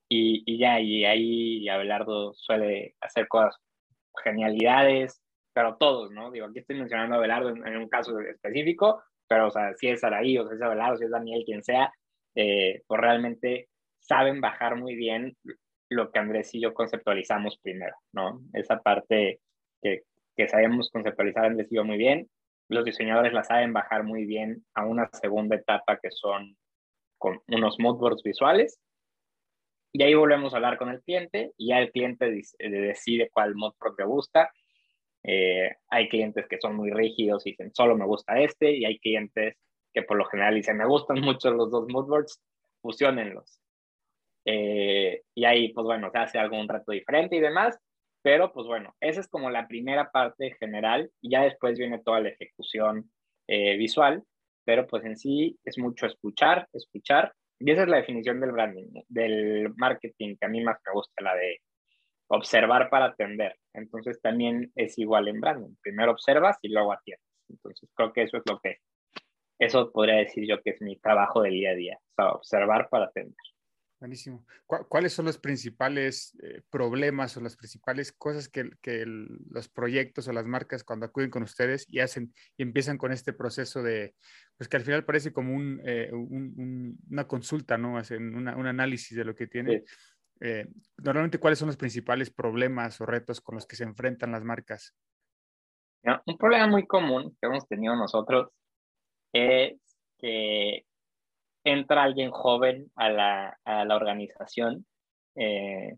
y, 0.09 0.43
y, 0.45 0.59
ya, 0.59 0.81
y 0.81 1.05
ahí 1.05 1.68
Abelardo 1.68 2.35
suele 2.35 2.95
hacer 3.01 3.28
cosas, 3.28 3.57
genialidades, 4.24 5.22
pero 5.53 5.76
todos, 5.76 6.11
¿no? 6.11 6.31
Digo, 6.31 6.47
aquí 6.47 6.59
estoy 6.59 6.76
mencionando 6.76 7.14
a 7.14 7.18
Abelardo 7.18 7.51
en, 7.51 7.66
en 7.66 7.76
un 7.78 7.89
caso 7.89 8.18
específico, 8.20 9.03
pero, 9.28 9.49
o 9.49 9.51
sea, 9.51 9.72
si 9.74 9.89
es 9.89 10.03
Araí, 10.05 10.37
o 10.39 10.49
si 10.49 10.57
es 10.57 10.62
Abelardo, 10.62 10.97
si 10.97 11.05
es 11.05 11.11
Daniel, 11.11 11.45
quien 11.45 11.62
sea, 11.62 11.93
eh, 12.35 12.83
pues 12.87 13.01
realmente 13.01 13.68
saben 14.01 14.41
bajar 14.41 14.76
muy 14.76 14.95
bien 14.95 15.37
lo 15.89 16.11
que 16.11 16.18
Andrés 16.18 16.55
y 16.55 16.61
yo 16.61 16.74
conceptualizamos 16.74 17.59
primero, 17.62 17.97
¿no? 18.12 18.41
Esa 18.53 18.81
parte 18.81 19.41
que, 19.83 20.03
que 20.37 20.49
sabemos 20.49 20.91
conceptualizar 20.91 21.53
y 21.53 21.74
yo 21.74 21.85
muy 21.85 21.99
bien, 21.99 22.28
los 22.70 22.85
diseñadores 22.85 23.33
la 23.33 23.43
saben 23.43 23.72
bajar 23.72 24.05
muy 24.05 24.24
bien 24.26 24.64
a 24.74 24.87
una 24.87 25.11
segunda 25.12 25.57
etapa 25.57 25.99
que 26.01 26.11
son 26.11 26.57
con 27.18 27.41
unos 27.49 27.78
moodboards 27.78 28.22
visuales. 28.22 28.81
Y 29.93 30.05
ahí 30.05 30.14
volvemos 30.14 30.53
a 30.53 30.57
hablar 30.57 30.78
con 30.78 30.89
el 30.89 31.03
cliente 31.03 31.53
y 31.57 31.68
ya 31.68 31.81
el 31.81 31.91
cliente 31.91 32.31
decide 32.61 33.28
cuál 33.33 33.57
moodboard 33.57 33.97
le 33.99 34.05
gusta. 34.05 34.51
Eh, 35.24 35.70
hay 35.89 36.09
clientes 36.09 36.47
que 36.49 36.59
son 36.61 36.76
muy 36.76 36.91
rígidos 36.93 37.45
y 37.47 37.51
dicen 37.51 37.74
solo 37.74 37.97
me 37.97 38.07
gusta 38.07 38.41
este 38.41 38.70
y 38.70 38.87
hay 38.87 38.99
clientes 39.01 39.59
que 39.93 40.03
por 40.03 40.16
lo 40.16 40.24
general 40.24 40.55
dicen 40.55 40.78
me 40.78 40.87
gustan 40.87 41.20
mucho 41.20 41.51
los 41.51 41.70
dos 41.70 41.87
moodboards, 41.89 42.41
fusionenlos. 42.81 43.61
Eh, 44.45 45.22
y 45.35 45.45
ahí 45.45 45.72
pues 45.72 45.85
bueno, 45.85 46.11
se 46.12 46.18
hace 46.18 46.39
algún 46.39 46.68
reto 46.68 46.93
diferente 46.93 47.37
y 47.37 47.41
demás, 47.41 47.78
pero 48.22 48.52
pues 48.52 48.66
bueno, 48.66 48.94
esa 49.00 49.20
es 49.20 49.28
como 49.28 49.50
la 49.50 49.66
primera 49.66 50.10
parte 50.10 50.56
general 50.58 51.10
y 51.20 51.30
ya 51.30 51.42
después 51.42 51.78
viene 51.78 52.02
toda 52.02 52.20
la 52.20 52.30
ejecución 52.30 53.10
eh, 53.46 53.76
visual, 53.76 54.22
pero 54.64 54.86
pues 54.86 55.04
en 55.04 55.16
sí 55.16 55.58
es 55.64 55.78
mucho 55.78 56.06
escuchar, 56.06 56.68
escuchar, 56.72 57.32
y 57.58 57.70
esa 57.70 57.82
es 57.82 57.88
la 57.88 57.98
definición 57.98 58.40
del 58.40 58.52
branding, 58.52 58.88
del 59.08 59.72
marketing, 59.76 60.36
que 60.38 60.46
a 60.46 60.48
mí 60.48 60.62
más 60.62 60.78
me 60.86 60.92
gusta, 60.92 61.22
la 61.22 61.34
de 61.34 61.60
observar 62.28 62.88
para 62.88 63.06
atender. 63.06 63.56
Entonces 63.74 64.20
también 64.22 64.72
es 64.74 64.96
igual 64.98 65.28
en 65.28 65.40
branding. 65.40 65.74
Primero 65.82 66.12
observas 66.12 66.56
y 66.62 66.68
luego 66.68 66.92
atiendes. 66.92 67.26
Entonces 67.48 67.90
creo 67.94 68.12
que 68.12 68.22
eso 68.22 68.38
es 68.38 68.42
lo 68.46 68.60
que, 68.60 68.78
eso 69.58 69.90
podría 69.92 70.16
decir 70.16 70.48
yo 70.48 70.62
que 70.62 70.70
es 70.70 70.80
mi 70.80 70.98
trabajo 70.98 71.42
del 71.42 71.52
día 71.52 71.70
a 71.70 71.74
día, 71.74 71.98
o 72.18 72.22
observar 72.36 72.88
para 72.88 73.06
atender. 73.06 73.36
Buenísimo. 74.01 74.46
¿Cuáles 74.66 75.12
son 75.12 75.26
los 75.26 75.36
principales 75.36 76.34
eh, 76.42 76.62
problemas 76.70 77.36
o 77.36 77.42
las 77.42 77.55
principales 77.55 78.12
cosas 78.12 78.48
que, 78.48 78.70
que 78.80 79.05
los 79.07 79.68
proyectos 79.68 80.26
o 80.26 80.32
las 80.32 80.46
marcas 80.46 80.84
cuando 80.84 81.05
acuden 81.05 81.28
con 81.28 81.42
ustedes 81.42 81.84
y 81.86 82.01
hacen 82.01 82.32
y 82.57 82.62
empiezan 82.62 82.96
con 82.96 83.12
este 83.12 83.34
proceso 83.34 83.82
de, 83.82 84.14
pues 84.57 84.68
que 84.68 84.78
al 84.78 84.84
final 84.84 85.05
parece 85.05 85.34
como 85.34 85.55
un, 85.55 85.82
eh, 85.84 86.09
un, 86.14 86.98
una 87.11 87.28
consulta, 87.28 87.76
¿no? 87.76 87.98
Hacen 87.98 88.34
un 88.34 88.48
análisis 88.48 89.14
de 89.14 89.24
lo 89.24 89.34
que 89.34 89.48
tiene. 89.48 89.84
Eh, 90.40 90.66
normalmente, 90.96 91.38
¿cuáles 91.38 91.59
son 91.59 91.66
los 91.66 91.76
principales 91.76 92.30
problemas 92.30 92.98
o 93.03 93.07
retos 93.07 93.42
con 93.42 93.57
los 93.57 93.66
que 93.66 93.76
se 93.76 93.84
enfrentan 93.84 94.32
las 94.32 94.44
marcas? 94.44 94.96
Un 96.24 96.38
problema 96.38 96.66
muy 96.66 96.86
común 96.86 97.36
que 97.38 97.46
hemos 97.46 97.68
tenido 97.68 97.94
nosotros 97.96 98.48
es 99.34 99.78
que 100.18 100.86
entra 101.64 102.02
alguien 102.02 102.30
joven 102.30 102.90
a 102.96 103.11
la, 103.11 103.58
a 103.64 103.84
la 103.84 103.96
organización 103.96 104.86
eh, 105.36 105.96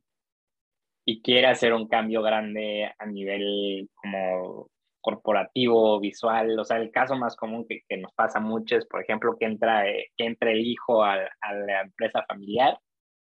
y 1.05 1.23
quiere 1.23 1.49
hacer 1.49 1.73
un 1.73 1.89
cambio 1.89 2.23
grande 2.23 2.93
a 2.99 3.07
nivel 3.07 3.89
como 3.95 4.69
corporativo, 5.01 6.01
visual. 6.01 6.59
O 6.59 6.65
sea, 6.65 6.79
el 6.79 6.91
caso 6.91 7.17
más 7.17 7.37
común 7.37 7.67
que, 7.69 7.83
nos 7.99 8.13
pasa 8.15 8.41
mucho 8.41 8.77
es, 8.77 8.87
por 8.87 9.03
ejemplo, 9.03 9.37
que 9.39 9.47
entra, 9.47 9.89
eh, 9.89 10.11
que 10.17 10.27
entra 10.27 10.53
el 10.53 10.61
hijo 10.61 11.05
a, 11.05 11.15
a, 11.41 11.55
la 11.55 11.83
empresa 11.83 12.25
familiar 12.27 12.79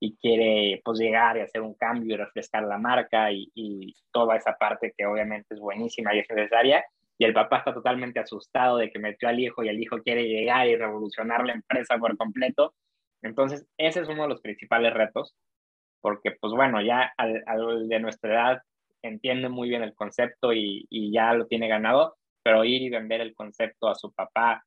y 0.01 0.16
quiere 0.16 0.81
pues 0.85 0.99
llegar 0.99 1.37
y 1.37 1.41
hacer 1.41 1.61
un 1.62 1.74
cambio 1.74 2.14
y 2.14 2.18
refrescar 2.18 2.64
la 2.64 2.79
marca 2.79 3.33
y, 3.33 3.51
y 3.55 3.95
toda 4.12 4.37
esa 4.37 4.57
parte 4.57 4.95
que 4.97 5.07
obviamente 5.07 5.55
es 5.55 5.61
buenísima 5.61 6.14
y 6.14 6.20
es 6.20 6.26
necesaria 6.31 6.85
y 7.19 7.25
el 7.25 7.35
papá 7.35 7.59
está 7.59 7.75
totalmente 7.75 8.21
asustado 8.21 8.79
de 8.79 8.91
que 8.91 9.01
metió 9.01 9.29
al 9.29 9.41
hijo 9.41 9.64
y 9.64 9.69
el 9.69 9.81
hijo 9.81 9.99
quiere 10.03 10.29
llegar 10.29 10.69
y 10.69 10.77
revolucionar 10.77 11.45
la 11.45 11.55
empresa 11.55 11.99
por 11.99 12.16
completo. 12.16 12.75
Entonces, 13.23 13.66
ese 13.77 14.01
es 14.01 14.09
uno 14.09 14.23
de 14.23 14.29
los 14.29 14.41
principales 14.41 14.95
retos, 14.95 15.35
porque 16.01 16.31
pues 16.41 16.53
bueno, 16.53 16.81
ya 16.81 17.12
de 17.19 18.01
nuestra 18.01 18.33
edad 18.33 18.62
entiende 19.03 19.49
muy 19.49 19.69
bien 19.69 19.83
el 19.83 19.95
concepto 19.95 20.53
y, 20.53 20.87
ya 21.12 21.35
lo 21.35 21.47
tiene 21.47 21.69
ganado, 21.69 22.16
pero 22.45 22.64
ir 22.64 22.83
y 22.83 22.91
vender 22.91 23.21
el 23.21 23.35
concepto 23.35 23.89
a 23.89 23.97
su 23.97 24.12
papá 24.12 24.64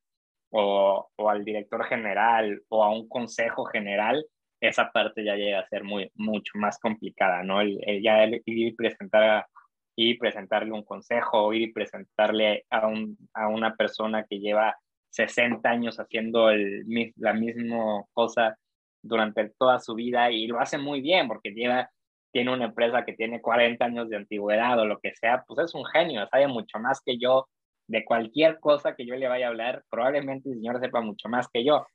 o, 0.50 1.08
al 1.28 1.44
director 1.44 1.84
general 1.86 2.62
o 2.68 2.84
a 2.84 2.90
un 2.90 3.08
consejo 3.08 3.64
general, 3.64 4.24
esa 4.60 4.90
parte 4.92 5.24
ya 5.24 5.36
llega 5.36 5.60
a 5.60 5.68
ser 5.68 5.84
muy, 5.84 6.10
mucho 6.14 6.52
más 6.56 6.78
complicada, 6.78 7.42
¿no? 7.42 7.62
El 7.62 8.02
ya 8.02 8.24
ir 8.24 8.42
y 8.44 8.72
presentar 8.72 9.22
a, 9.24 9.48
y 9.96 10.14
presentarle 10.18 10.72
un 10.72 10.84
consejo, 10.84 11.52
ir 11.52 11.62
y 11.62 11.72
presentarle 11.72 12.64
a, 12.70 12.86
un, 12.86 13.16
a 13.34 13.48
una 13.48 13.74
persona 13.74 14.24
que 14.28 14.38
lleva 14.38 14.76
60 15.10 15.68
años 15.68 15.98
haciendo 16.00 16.50
el, 16.50 16.84
la 17.16 17.34
misma 17.34 18.02
cosa 18.12 18.56
durante 19.02 19.50
toda 19.58 19.78
su 19.78 19.94
vida 19.94 20.30
y 20.30 20.46
lo 20.46 20.60
hace 20.60 20.78
muy 20.78 21.00
bien 21.00 21.28
porque 21.28 21.50
lleva, 21.50 21.90
tiene 22.32 22.52
una 22.52 22.66
empresa 22.66 23.04
que 23.04 23.12
tiene 23.12 23.42
40 23.42 23.84
años 23.84 24.08
de 24.08 24.16
antigüedad 24.16 24.78
o 24.78 24.86
lo 24.86 24.98
que 25.00 25.14
sea, 25.14 25.44
pues 25.46 25.68
es 25.68 25.74
un 25.74 25.84
genio, 25.84 26.26
sabe 26.30 26.46
mucho 26.48 26.78
más 26.78 27.00
que 27.04 27.18
yo 27.18 27.48
de 27.88 28.04
cualquier 28.04 28.58
cosa 28.60 28.94
que 28.94 29.04
yo 29.04 29.16
le 29.16 29.28
vaya 29.28 29.46
a 29.46 29.48
hablar, 29.50 29.84
probablemente 29.90 30.48
el 30.48 30.56
señor 30.56 30.80
sepa 30.80 31.00
mucho 31.00 31.28
más 31.28 31.48
que 31.48 31.64
yo. 31.64 31.86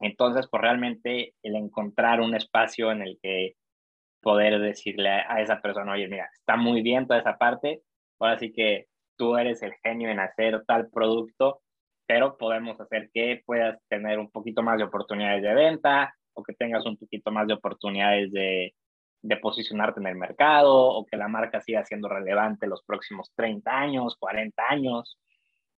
Entonces, 0.00 0.48
pues 0.50 0.62
realmente 0.62 1.34
el 1.42 1.56
encontrar 1.56 2.22
un 2.22 2.34
espacio 2.34 2.90
en 2.90 3.02
el 3.02 3.18
que 3.22 3.56
poder 4.20 4.60
decirle 4.60 5.08
a 5.10 5.40
esa 5.40 5.60
persona, 5.60 5.92
oye, 5.92 6.08
mira, 6.08 6.28
está 6.32 6.56
muy 6.56 6.82
bien 6.82 7.06
toda 7.06 7.20
esa 7.20 7.38
parte, 7.38 7.82
ahora 8.18 8.38
sí 8.38 8.52
que 8.52 8.86
tú 9.16 9.36
eres 9.36 9.62
el 9.62 9.74
genio 9.82 10.10
en 10.10 10.20
hacer 10.20 10.64
tal 10.66 10.88
producto, 10.90 11.60
pero 12.06 12.36
podemos 12.38 12.80
hacer 12.80 13.10
que 13.12 13.42
puedas 13.46 13.78
tener 13.88 14.18
un 14.18 14.30
poquito 14.30 14.62
más 14.62 14.78
de 14.78 14.84
oportunidades 14.84 15.42
de 15.42 15.54
venta 15.54 16.14
o 16.34 16.42
que 16.42 16.54
tengas 16.54 16.84
un 16.86 16.96
poquito 16.96 17.30
más 17.30 17.46
de 17.46 17.54
oportunidades 17.54 18.32
de, 18.32 18.74
de 19.22 19.36
posicionarte 19.36 20.00
en 20.00 20.06
el 20.06 20.16
mercado 20.16 20.74
o 20.74 21.04
que 21.06 21.16
la 21.16 21.28
marca 21.28 21.60
siga 21.60 21.84
siendo 21.84 22.08
relevante 22.08 22.66
los 22.66 22.82
próximos 22.82 23.30
30 23.36 23.70
años, 23.70 24.16
40 24.18 24.62
años, 24.68 25.18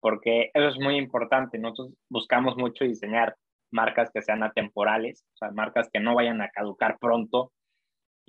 porque 0.01 0.51
eso 0.55 0.68
es 0.68 0.78
muy 0.78 0.97
importante. 0.97 1.59
Nosotros 1.59 1.95
buscamos 2.09 2.57
mucho 2.57 2.84
diseñar 2.84 3.36
marcas 3.70 4.11
que 4.12 4.22
sean 4.22 4.43
atemporales, 4.43 5.24
o 5.34 5.36
sea, 5.38 5.51
marcas 5.53 5.88
que 5.93 6.01
no 6.01 6.14
vayan 6.14 6.43
a 6.43 6.51
caducar 6.51 6.99
pronto, 6.99 7.53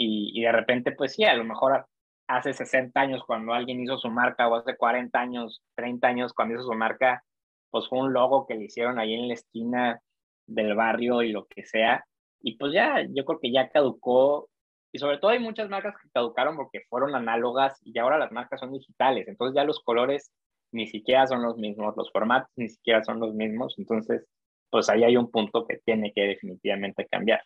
y, 0.03 0.41
de 0.41 0.51
repente, 0.51 0.91
pues 0.91 1.13
sí, 1.13 1.23
a 1.23 1.35
lo 1.35 1.43
mejor 1.43 1.85
hace 2.27 2.53
60 2.53 2.99
años 2.99 3.23
cuando 3.25 3.53
alguien 3.53 3.81
hizo 3.81 3.97
su 3.97 4.09
marca 4.09 4.47
o 4.47 4.55
hace 4.55 4.75
40 4.77 5.19
años, 5.19 5.61
30 5.75 6.07
años 6.07 6.33
cuando 6.33 6.55
hizo 6.55 6.63
su 6.63 6.73
marca, 6.73 7.23
pues 7.69 7.87
fue 7.87 7.99
un 7.99 8.13
logo 8.13 8.47
que 8.47 8.55
le 8.55 8.65
hicieron 8.65 8.99
ahí 8.99 9.13
en 9.13 9.27
la 9.27 9.33
esquina 9.33 10.01
del 10.47 10.75
barrio 10.75 11.21
y 11.21 11.31
lo 11.31 11.45
que 11.47 11.65
sea. 11.65 12.05
Y 12.41 12.57
pues 12.57 12.73
ya, 12.73 13.05
yo 13.09 13.25
creo 13.25 13.39
que 13.39 13.51
ya 13.51 13.69
caducó. 13.69 14.49
Y 14.91 14.99
sobre 14.99 15.19
todo 15.19 15.31
hay 15.31 15.39
muchas 15.39 15.69
marcas 15.69 15.95
que 16.01 16.09
caducaron 16.09 16.57
porque 16.57 16.81
fueron 16.89 17.15
análogas 17.15 17.79
y 17.83 17.97
ahora 17.97 18.17
las 18.17 18.31
marcas 18.31 18.59
son 18.59 18.73
digitales. 18.73 19.27
Entonces 19.27 19.55
ya 19.55 19.63
los 19.63 19.79
colores 19.81 20.31
ni 20.71 20.87
siquiera 20.87 21.27
son 21.27 21.43
los 21.43 21.57
mismos, 21.57 21.95
los 21.95 22.11
formatos 22.11 22.49
ni 22.55 22.69
siquiera 22.69 23.03
son 23.03 23.19
los 23.19 23.33
mismos. 23.33 23.75
Entonces, 23.77 24.25
pues 24.69 24.89
ahí 24.89 25.03
hay 25.03 25.17
un 25.17 25.29
punto 25.31 25.65
que 25.65 25.77
tiene 25.85 26.11
que 26.13 26.21
definitivamente 26.21 27.07
cambiar. 27.07 27.43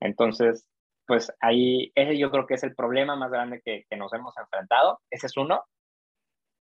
Entonces, 0.00 0.68
pues 1.06 1.32
ahí, 1.40 1.92
ese 1.94 2.18
yo 2.18 2.30
creo 2.30 2.46
que 2.46 2.54
es 2.54 2.62
el 2.62 2.74
problema 2.74 3.16
más 3.16 3.30
grande 3.30 3.60
que, 3.64 3.84
que 3.88 3.96
nos 3.96 4.12
hemos 4.12 4.36
enfrentado. 4.38 5.00
Ese 5.10 5.26
es 5.26 5.36
uno, 5.36 5.64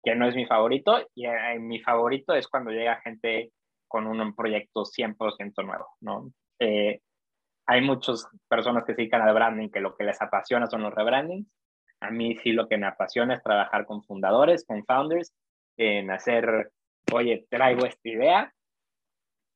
que 0.03 0.15
no 0.15 0.29
es 0.29 0.35
mi 0.35 0.47
favorito, 0.47 0.99
y 1.15 1.27
eh, 1.27 1.59
mi 1.59 1.81
favorito 1.81 2.35
es 2.35 2.49
cuando 2.49 2.71
llega 2.71 3.01
gente 3.01 3.53
con 3.89 4.07
un 4.07 4.35
proyecto 4.35 4.85
100% 4.85 5.65
nuevo, 5.65 5.87
¿no? 6.01 6.31
Eh, 6.61 7.01
hay 7.67 7.81
muchas 7.83 8.27
personas 8.49 8.85
que 8.85 8.95
se 8.95 9.03
dedican 9.03 9.23
al 9.23 9.35
branding 9.35 9.69
que 9.69 9.81
lo 9.81 9.95
que 9.97 10.05
les 10.05 10.21
apasiona 10.23 10.67
son 10.67 10.83
los 10.83 10.95
rebrandings. 10.95 11.47
A 12.01 12.11
mí 12.11 12.37
sí 12.37 12.53
lo 12.53 12.69
que 12.69 12.79
me 12.79 12.87
apasiona 12.87 13.35
es 13.35 13.43
trabajar 13.43 13.85
con 13.85 14.03
fundadores, 14.05 14.65
con 14.67 14.85
founders, 14.85 15.35
en 15.77 16.11
hacer, 16.11 16.71
oye, 17.13 17.47
traigo 17.51 17.85
esta 17.85 18.09
idea, 18.09 18.55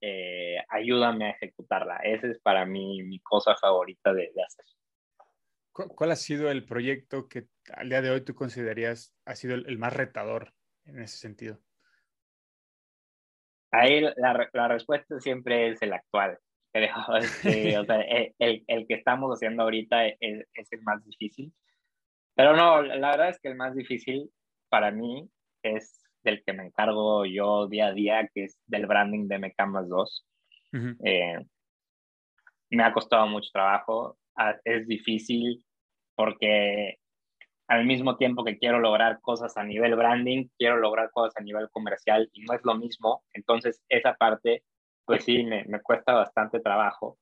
eh, 0.05 0.57
ayúdame 0.69 1.27
a 1.27 1.31
ejecutarla. 1.31 1.97
Esa 1.99 2.27
es 2.27 2.39
para 2.41 2.67
mí 2.67 3.03
mi 3.05 3.21
cosa 3.21 3.55
favorita 3.57 4.13
de, 4.13 4.33
hacer. 4.45 4.65
¿Cuál 5.73 6.11
ha 6.11 6.17
sido 6.17 6.51
el 6.51 6.67
proyecto 6.67 7.29
que 7.29 7.47
al 7.73 7.89
día 7.89 8.03
de 8.03 8.11
hoy 8.11 8.25
tú 8.25 8.35
considerarías 8.35 9.15
ha 9.25 9.37
sido 9.37 9.55
el, 9.55 9.79
más 9.79 9.93
retador 9.93 10.53
en 10.85 11.01
ese 11.01 11.17
sentido? 11.17 11.61
Ahí 13.71 14.01
la, 14.01 14.51
la 14.53 14.69
respuesta 14.69 15.19
siempre 15.21 15.69
es 15.69 15.81
el 15.83 15.93
actual. 15.93 16.39
Este, 16.75 17.79
o 17.79 17.85
sea, 17.85 18.01
el, 18.01 18.65
el, 18.67 18.87
que 18.87 18.95
estamos 18.95 19.31
haciendo 19.31 19.63
ahorita 19.63 20.07
es, 20.07 20.47
es, 20.55 20.73
el 20.73 20.83
más 20.83 21.05
difícil. 21.05 21.53
Pero 22.35 22.57
no, 22.57 22.83
la 22.83 23.11
verdad 23.11 23.29
es 23.29 23.39
que 23.41 23.49
el 23.49 23.57
más 23.57 23.75
difícil 23.75 24.31
para 24.71 24.91
mí 24.91 25.29
es 25.63 26.02
del 26.23 26.43
que 26.45 26.53
me 26.53 26.67
encargo 26.67 27.25
yo 27.25 27.67
día 27.69 27.89
a 27.89 27.93
día, 27.93 28.29
que 28.33 28.45
es 28.45 28.59
del 28.67 28.87
branding 28.87 29.29
de 29.29 29.39
Mecamas 29.39 29.89
2. 29.89 30.27
eh, 31.05 31.45
me 32.71 32.83
ha 32.85 32.93
costado 32.93 33.27
mucho 33.27 33.51
trabajo, 33.53 34.17
ah, 34.37 34.57
es 34.65 34.87
difícil 34.87 35.65
porque 36.15 36.99
al 37.69 37.87
mismo 37.87 38.17
tiempo 38.17 38.45
que 38.45 38.59
quiero 38.59 38.81
lograr 38.81 39.21
cosas 39.21 39.57
a 39.57 39.65
nivel 39.65 39.95
branding, 39.95 40.49
quiero 40.59 40.77
lograr 40.77 41.11
cosas 41.11 41.35
a 41.37 41.43
nivel 41.43 41.69
comercial 41.71 42.29
y 42.33 42.43
no 42.43 42.55
es 42.55 42.61
lo 42.65 42.75
mismo. 42.75 43.25
Entonces, 43.33 43.83
esa 43.89 44.15
parte, 44.15 44.65
pues 45.05 45.25
sí, 45.25 45.43
me, 45.45 45.65
me 45.65 45.81
cuesta 45.81 46.13
bastante 46.13 46.61
trabajo. 46.61 47.19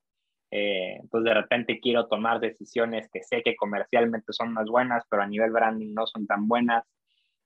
Eh, 0.50 0.96
entonces, 1.00 1.28
de 1.28 1.34
repente 1.34 1.80
quiero 1.80 2.08
tomar 2.08 2.40
decisiones 2.40 3.08
que 3.12 3.22
sé 3.22 3.42
que 3.42 3.54
comercialmente 3.54 4.32
son 4.32 4.52
más 4.52 4.66
buenas, 4.66 5.04
pero 5.08 5.22
a 5.22 5.26
nivel 5.26 5.52
branding 5.52 5.94
no 5.94 6.06
son 6.06 6.26
tan 6.26 6.48
buenas. 6.48 6.84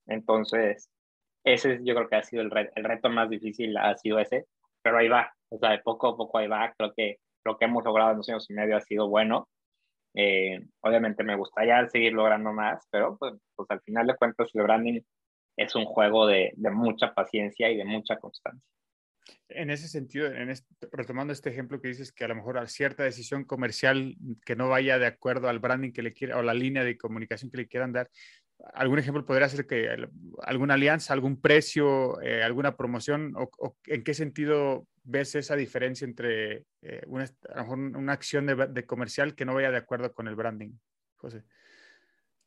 Entonces, 0.06 0.90
ese 1.44 1.80
yo 1.84 1.94
creo 1.94 2.08
que 2.08 2.16
ha 2.16 2.22
sido 2.22 2.42
el, 2.42 2.50
el 2.74 2.84
reto 2.84 3.10
más 3.10 3.28
difícil, 3.30 3.76
ha 3.76 3.96
sido 3.96 4.18
ese, 4.18 4.46
pero 4.82 4.98
ahí 4.98 5.08
va, 5.08 5.32
o 5.50 5.58
sea, 5.58 5.70
de 5.70 5.78
poco 5.78 6.08
a 6.08 6.16
poco 6.16 6.38
ahí 6.38 6.48
va, 6.48 6.72
creo 6.76 6.92
que 6.94 7.18
lo 7.44 7.56
que 7.56 7.66
hemos 7.66 7.84
logrado 7.84 8.10
en 8.10 8.16
dos 8.16 8.28
años 8.28 8.50
y 8.50 8.54
medio 8.54 8.76
ha 8.76 8.80
sido 8.80 9.08
bueno. 9.08 9.48
Eh, 10.14 10.64
obviamente 10.80 11.24
me 11.24 11.36
gustaría 11.36 11.86
seguir 11.88 12.12
logrando 12.12 12.52
más, 12.52 12.86
pero 12.90 13.16
pues, 13.18 13.34
pues, 13.56 13.68
al 13.70 13.80
final 13.80 14.06
de 14.06 14.16
cuentas 14.16 14.48
el 14.54 14.62
branding 14.62 15.00
es 15.56 15.74
un 15.74 15.84
juego 15.84 16.26
de, 16.26 16.52
de 16.56 16.70
mucha 16.70 17.12
paciencia 17.12 17.70
y 17.70 17.76
de 17.76 17.84
mucha 17.84 18.16
constancia. 18.16 18.62
En 19.48 19.70
ese 19.70 19.88
sentido, 19.88 20.26
en 20.26 20.52
retomando 20.92 21.32
este 21.32 21.50
ejemplo 21.50 21.80
que 21.80 21.88
dices 21.88 22.12
que 22.12 22.24
a 22.24 22.28
lo 22.28 22.34
mejor 22.34 22.58
a 22.58 22.66
cierta 22.66 23.04
decisión 23.04 23.44
comercial 23.44 24.16
que 24.44 24.56
no 24.56 24.68
vaya 24.68 24.98
de 24.98 25.06
acuerdo 25.06 25.48
al 25.48 25.60
branding 25.60 25.92
que 25.92 26.02
le 26.02 26.12
quiera 26.12 26.38
o 26.38 26.42
la 26.42 26.54
línea 26.54 26.84
de 26.84 26.98
comunicación 26.98 27.50
que 27.50 27.58
le 27.58 27.68
quieran 27.68 27.92
dar, 27.92 28.10
algún 28.72 28.98
ejemplo 28.98 29.24
podría 29.24 29.48
ser 29.48 29.66
que 29.66 29.88
alguna 30.42 30.74
alianza, 30.74 31.12
algún 31.12 31.40
precio, 31.40 32.20
eh, 32.22 32.42
alguna 32.42 32.76
promoción, 32.76 33.34
o, 33.36 33.50
o 33.58 33.76
en 33.86 34.02
qué 34.02 34.14
sentido 34.14 34.86
ves 35.02 35.34
esa 35.34 35.56
diferencia 35.56 36.06
entre 36.06 36.64
eh, 36.82 37.02
una, 37.06 37.24
a 37.24 37.56
lo 37.56 37.62
mejor 37.62 37.78
una 37.78 38.12
acción 38.12 38.46
de, 38.46 38.54
de 38.54 38.86
comercial 38.86 39.34
que 39.34 39.44
no 39.44 39.54
vaya 39.54 39.70
de 39.70 39.76
acuerdo 39.76 40.12
con 40.14 40.28
el 40.28 40.34
branding, 40.34 40.72
José. 41.16 41.42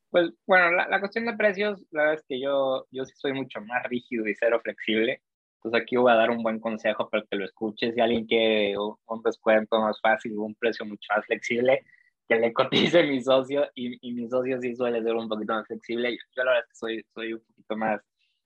Pues 0.10 0.32
bueno, 0.46 0.72
la, 0.72 0.88
la 0.88 1.00
cuestión 1.00 1.26
de 1.26 1.36
precios, 1.36 1.86
la 1.92 2.02
verdad 2.02 2.16
es 2.16 2.26
que 2.28 2.40
yo, 2.40 2.88
yo 2.92 3.06
sí 3.06 3.14
soy 3.16 3.34
mucho 3.34 3.62
más 3.62 3.84
rígido 3.84 4.28
y 4.28 4.36
cero 4.36 4.60
flexible. 4.64 5.22
Entonces 5.58 5.82
aquí 5.82 5.98
voy 5.98 6.12
a 6.12 6.16
dar 6.16 6.30
un 6.30 6.44
buen 6.44 6.60
consejo 6.60 7.10
para 7.10 7.24
que 7.30 7.36
lo 7.36 7.44
escuches. 7.44 7.94
Si 7.94 8.00
alguien 8.00 8.26
quiere 8.26 8.76
un 8.78 9.22
descuento 9.24 9.82
más 9.82 10.00
fácil, 10.00 10.38
un 10.38 10.56
precio 10.56 10.86
mucho 10.86 11.08
más 11.16 11.26
flexible, 11.26 11.84
que 12.28 12.36
le 12.36 12.54
cotice 12.54 13.04
mi 13.04 13.22
socio 13.22 13.70
y, 13.76 13.98
y 14.08 14.14
mi 14.14 14.28
socio 14.30 14.60
sí 14.62 14.76
suele 14.76 15.02
ser 15.02 15.16
un 15.16 15.30
poquito 15.30 15.54
más 15.54 15.68
flexible. 15.68 16.12
Yo, 16.12 16.18
yo 16.36 16.44
la 16.44 16.52
verdad 16.52 16.66
es 16.66 16.70
que 16.70 16.76
soy, 16.76 17.06
soy 17.14 17.34
un 17.34 17.44
poquito 17.46 17.78
más, 17.78 18.02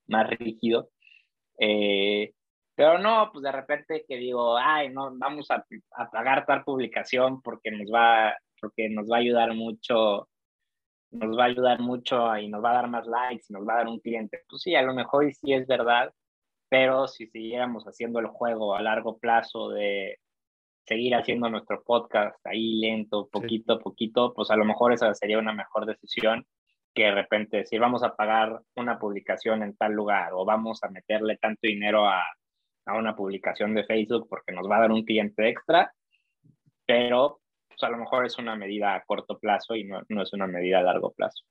más 0.08 0.30
rígido. 0.30 0.90
Eh, 1.60 2.34
pero 2.76 2.98
no, 2.98 3.30
pues 3.32 3.44
de 3.44 3.52
repente 3.52 4.06
que 4.08 4.18
digo, 4.18 4.58
ay, 4.58 4.90
no, 4.90 5.12
vamos 5.16 5.52
a, 5.52 5.66
a 5.96 6.10
pagar 6.10 6.46
tal 6.46 6.64
publicación 6.64 7.42
porque 7.42 7.72
nos 7.72 7.92
va, 7.92 8.36
porque 8.60 8.90
nos 8.90 9.10
va 9.10 9.18
a 9.18 9.20
ayudar 9.20 9.54
mucho 9.54 10.28
nos 11.12 11.38
va 11.38 11.44
a 11.44 11.48
ayudar 11.48 11.80
mucho 11.80 12.38
y 12.38 12.48
nos 12.48 12.64
va 12.64 12.72
a 12.72 12.76
dar 12.76 12.90
más 12.90 13.06
likes 13.06 13.46
y 13.50 13.54
nos 13.54 13.68
va 13.68 13.74
a 13.74 13.78
dar 13.78 13.88
un 13.88 14.00
cliente. 14.00 14.44
Pues 14.50 14.62
sí, 14.64 14.76
a 14.76 14.82
lo 14.82 14.94
mejor 14.94 15.32
sí 15.34 15.54
es 15.54 15.68
verdad, 15.68 16.14
pero 16.70 17.08
si 17.08 17.28
siguiéramos 17.28 17.84
haciendo 17.86 18.20
el 18.20 18.28
juego 18.28 18.76
a 18.76 18.82
largo 18.82 19.18
plazo 19.18 19.70
de 19.70 20.20
seguir 20.86 21.16
haciendo 21.16 21.50
nuestro 21.50 21.84
podcast 21.84 22.36
ahí 22.46 22.80
lento, 22.80 23.30
poquito 23.32 23.74
a 23.74 23.80
poquito, 23.80 24.34
pues 24.34 24.50
a 24.52 24.56
lo 24.56 24.66
mejor 24.66 24.94
esa 24.94 25.14
sería 25.14 25.40
una 25.40 25.54
mejor 25.54 25.86
decisión 25.86 26.46
que 26.94 27.04
de 27.04 27.12
repente 27.12 27.58
decir 27.58 27.80
vamos 27.80 28.04
a 28.04 28.16
pagar 28.16 28.60
una 28.76 29.00
publicación 29.00 29.64
en 29.64 29.76
tal 29.78 29.94
lugar 29.94 30.32
o 30.34 30.44
vamos 30.44 30.84
a 30.84 30.90
meterle 30.90 31.38
tanto 31.38 31.62
dinero 31.64 32.06
a, 32.06 32.24
a 32.86 32.98
una 32.98 33.16
publicación 33.16 33.74
de 33.74 33.86
Facebook 33.86 34.28
porque 34.30 34.52
nos 34.52 34.70
va 34.70 34.78
a 34.78 34.82
dar 34.82 34.92
un 34.92 35.04
cliente 35.04 35.48
extra, 35.48 35.94
pero 36.86 37.42
pues 37.68 37.84
a 37.84 37.90
lo 37.90 37.98
mejor 37.98 38.26
es 38.26 38.38
una 38.38 38.56
medida 38.56 38.96
a 38.96 39.04
corto 39.04 39.40
plazo 39.40 39.76
y 39.76 39.86
no, 39.86 40.02
no 40.10 40.22
es 40.22 40.34
una 40.34 40.48
medida 40.48 40.80
a 40.80 40.84
largo 40.84 41.14
plazo. 41.14 41.46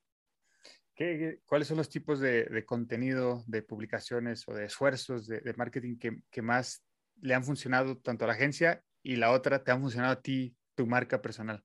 ¿Qué, 0.95 1.19
qué, 1.19 1.39
cuáles 1.47 1.69
son 1.69 1.79
los 1.79 1.89
tipos 1.89 2.21
de, 2.21 2.45
de, 2.45 2.65
contenido, 2.67 3.43
de 3.47 3.63
publicaciones 3.63 4.47
o 4.47 4.53
de 4.53 4.67
esfuerzos 4.67 5.27
de, 5.27 5.41
de 5.41 5.55
marketing 5.55 5.97
que, 5.97 6.19
que, 6.31 6.43
más 6.43 6.85
le 7.23 7.33
han 7.33 7.43
funcionado 7.43 7.97
tanto 7.99 8.25
a 8.25 8.29
la 8.29 8.35
agencia 8.35 8.83
y 9.03 9.17
la 9.17 9.31
otra 9.33 9.63
te 9.63 9.71
han 9.71 9.81
funcionado 9.81 10.13
a 10.13 10.23
ti, 10.23 10.57
tu 10.75 10.87
marca 10.87 11.21
personal? 11.21 11.65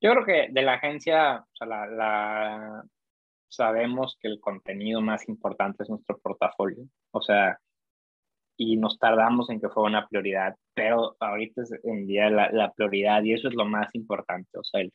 Yo 0.00 0.12
creo 0.12 0.24
que 0.24 0.52
de 0.52 0.62
la 0.62 0.74
agencia, 0.74 1.38
o 1.40 1.56
sea, 1.56 1.66
la, 1.66 1.86
la, 1.86 2.84
sabemos 3.48 4.18
que 4.20 4.28
el 4.28 4.40
contenido 4.40 5.00
más 5.00 5.28
importante 5.28 5.82
es 5.82 5.90
nuestro 5.90 6.18
portafolio. 6.18 6.84
O 7.12 7.22
sea, 7.22 7.58
y 8.56 8.76
nos 8.76 8.98
tardamos 8.98 9.50
en 9.50 9.60
que 9.60 9.68
fue 9.68 9.84
una 9.84 10.06
prioridad, 10.08 10.54
pero 10.74 11.16
ahorita 11.20 11.62
es 11.62 11.72
en 11.84 12.06
día 12.06 12.30
la, 12.30 12.50
la, 12.50 12.72
prioridad 12.72 13.22
y 13.22 13.34
eso 13.34 13.48
es 13.48 13.54
lo 13.54 13.64
más 13.66 13.94
importante. 13.94 14.58
O 14.58 14.64
sea, 14.64 14.80
el, 14.80 14.92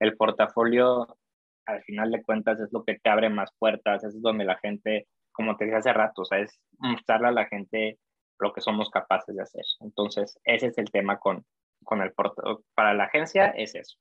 el, 0.00 0.16
portafolio, 0.16 1.18
al 1.66 1.82
final 1.82 2.10
de 2.10 2.22
cuentas, 2.22 2.60
es 2.60 2.72
lo 2.72 2.84
que 2.84 2.98
te 2.98 3.10
abre 3.10 3.28
más 3.30 3.50
puertas, 3.58 4.04
es 4.04 4.20
donde 4.20 4.44
la 4.44 4.58
gente, 4.58 5.06
como 5.32 5.56
te 5.56 5.64
dije 5.64 5.76
hace 5.76 5.92
rato, 5.92 6.22
o 6.22 6.24
sea, 6.24 6.38
es 6.38 6.60
mostrarle 6.78 7.28
a 7.28 7.32
la 7.32 7.46
gente 7.46 7.98
lo 8.40 8.52
que 8.52 8.60
somos 8.60 8.90
capaces 8.90 9.34
de 9.34 9.42
hacer. 9.42 9.64
Entonces, 9.80 10.38
ese 10.44 10.68
es 10.68 10.78
el 10.78 10.90
tema 10.90 11.18
con, 11.18 11.44
con 11.84 12.02
el 12.02 12.12
portafolio. 12.12 12.62
Para 12.74 12.94
la 12.94 13.04
agencia 13.04 13.48
es 13.48 13.74
eso. 13.74 13.96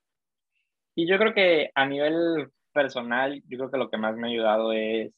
Y 0.96 1.08
yo 1.08 1.18
creo 1.18 1.34
que 1.34 1.72
a 1.76 1.86
nivel 1.86 2.52
personal, 2.74 3.42
yo 3.48 3.58
creo 3.58 3.72
que 3.72 3.78
lo 3.78 3.90
que 3.90 3.98
más 3.98 4.16
me 4.16 4.28
ha 4.28 4.32
ayudado 4.32 4.74
es 4.74 5.14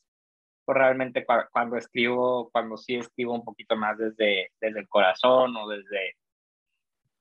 pues 0.65 0.77
realmente 0.77 1.25
cuando 1.51 1.75
escribo, 1.77 2.49
cuando 2.51 2.77
sí 2.77 2.95
escribo 2.95 3.33
un 3.33 3.43
poquito 3.43 3.75
más 3.75 3.97
desde, 3.97 4.51
desde 4.59 4.79
el 4.79 4.87
corazón 4.87 5.55
o 5.57 5.67
desde, 5.67 6.15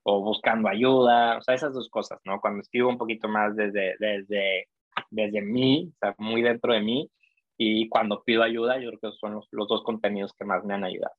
o 0.03 0.23
buscando 0.23 0.69
ayuda, 0.69 1.39
o 1.39 1.43
sea, 1.43 1.55
esas 1.55 1.73
dos 1.73 1.89
cosas, 1.89 2.21
¿no? 2.25 2.41
Cuando 2.41 2.61
escribo 2.61 2.89
un 2.89 2.99
poquito 2.99 3.29
más 3.29 3.57
desde, 3.57 3.97
desde, 3.99 4.69
desde 5.11 5.41
mí, 5.41 5.91
o 5.95 5.99
sea, 5.99 6.15
muy 6.19 6.43
dentro 6.43 6.73
de 6.73 6.81
mí, 6.81 7.11
y 7.57 7.89
cuando 7.89 8.23
pido 8.23 8.43
ayuda, 8.43 8.79
yo 8.79 8.91
creo 8.91 9.13
que 9.13 9.19
son 9.19 9.35
los, 9.35 9.49
los 9.51 9.69
dos 9.69 9.83
contenidos 9.83 10.33
que 10.35 10.45
más 10.45 10.65
me 10.65 10.75
han 10.75 10.85
ayudado. 10.85 11.15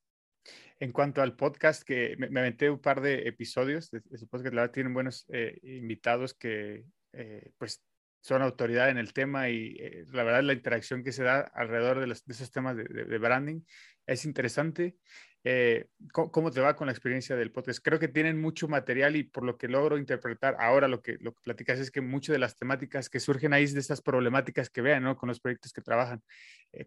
En 0.81 0.91
cuanto 0.91 1.21
al 1.21 1.35
podcast, 1.35 1.83
que 1.83 2.15
me, 2.17 2.27
me 2.29 2.39
aventé 2.39 2.67
un 2.67 2.79
par 2.79 3.01
de 3.01 3.27
episodios 3.27 3.91
de 3.91 4.01
ese 4.09 4.25
podcast, 4.25 4.55
la 4.55 4.61
verdad 4.61 4.73
tienen 4.73 4.95
buenos 4.95 5.25
eh, 5.29 5.59
invitados 5.61 6.33
que, 6.33 6.85
eh, 7.13 7.51
pues, 7.59 7.83
son 8.19 8.41
autoridad 8.41 8.89
en 8.89 8.97
el 8.97 9.13
tema 9.13 9.49
y 9.49 9.75
eh, 9.79 10.05
la 10.11 10.23
verdad 10.23 10.41
la 10.41 10.53
interacción 10.53 11.03
que 11.03 11.11
se 11.11 11.23
da 11.23 11.41
alrededor 11.53 11.99
de, 11.99 12.07
los, 12.07 12.25
de 12.25 12.33
esos 12.33 12.49
temas 12.49 12.75
de, 12.75 12.85
de, 12.85 13.05
de, 13.05 13.17
branding 13.19 13.61
es 14.07 14.25
interesante. 14.25 14.95
Eh, 15.43 15.85
¿cómo, 16.11 16.31
¿cómo, 16.31 16.49
te 16.49 16.61
va 16.61 16.75
con 16.75 16.87
la 16.87 16.93
experiencia 16.93 17.35
del 17.35 17.51
podcast? 17.51 17.79
Creo 17.83 17.99
que 17.99 18.07
tienen 18.07 18.41
mucho 18.41 18.67
material 18.67 19.15
y 19.15 19.23
por 19.23 19.43
lo 19.43 19.59
que 19.59 19.67
logro 19.67 19.99
interpretar 19.99 20.55
ahora 20.57 20.87
lo 20.87 21.03
que, 21.03 21.17
lo 21.19 21.33
que 21.33 21.41
platicas 21.43 21.77
es 21.77 21.91
que 21.91 22.01
muchas 22.01 22.33
de 22.33 22.39
las 22.39 22.55
temáticas 22.55 23.07
que 23.07 23.19
surgen 23.19 23.53
ahí 23.53 23.65
es 23.65 23.75
de 23.75 23.81
estas 23.81 24.01
problemáticas 24.01 24.71
que 24.71 24.81
vean 24.81 25.03
¿no? 25.03 25.15
con 25.15 25.29
los 25.29 25.39
proyectos 25.39 25.73
que 25.73 25.81
trabajan. 25.81 26.23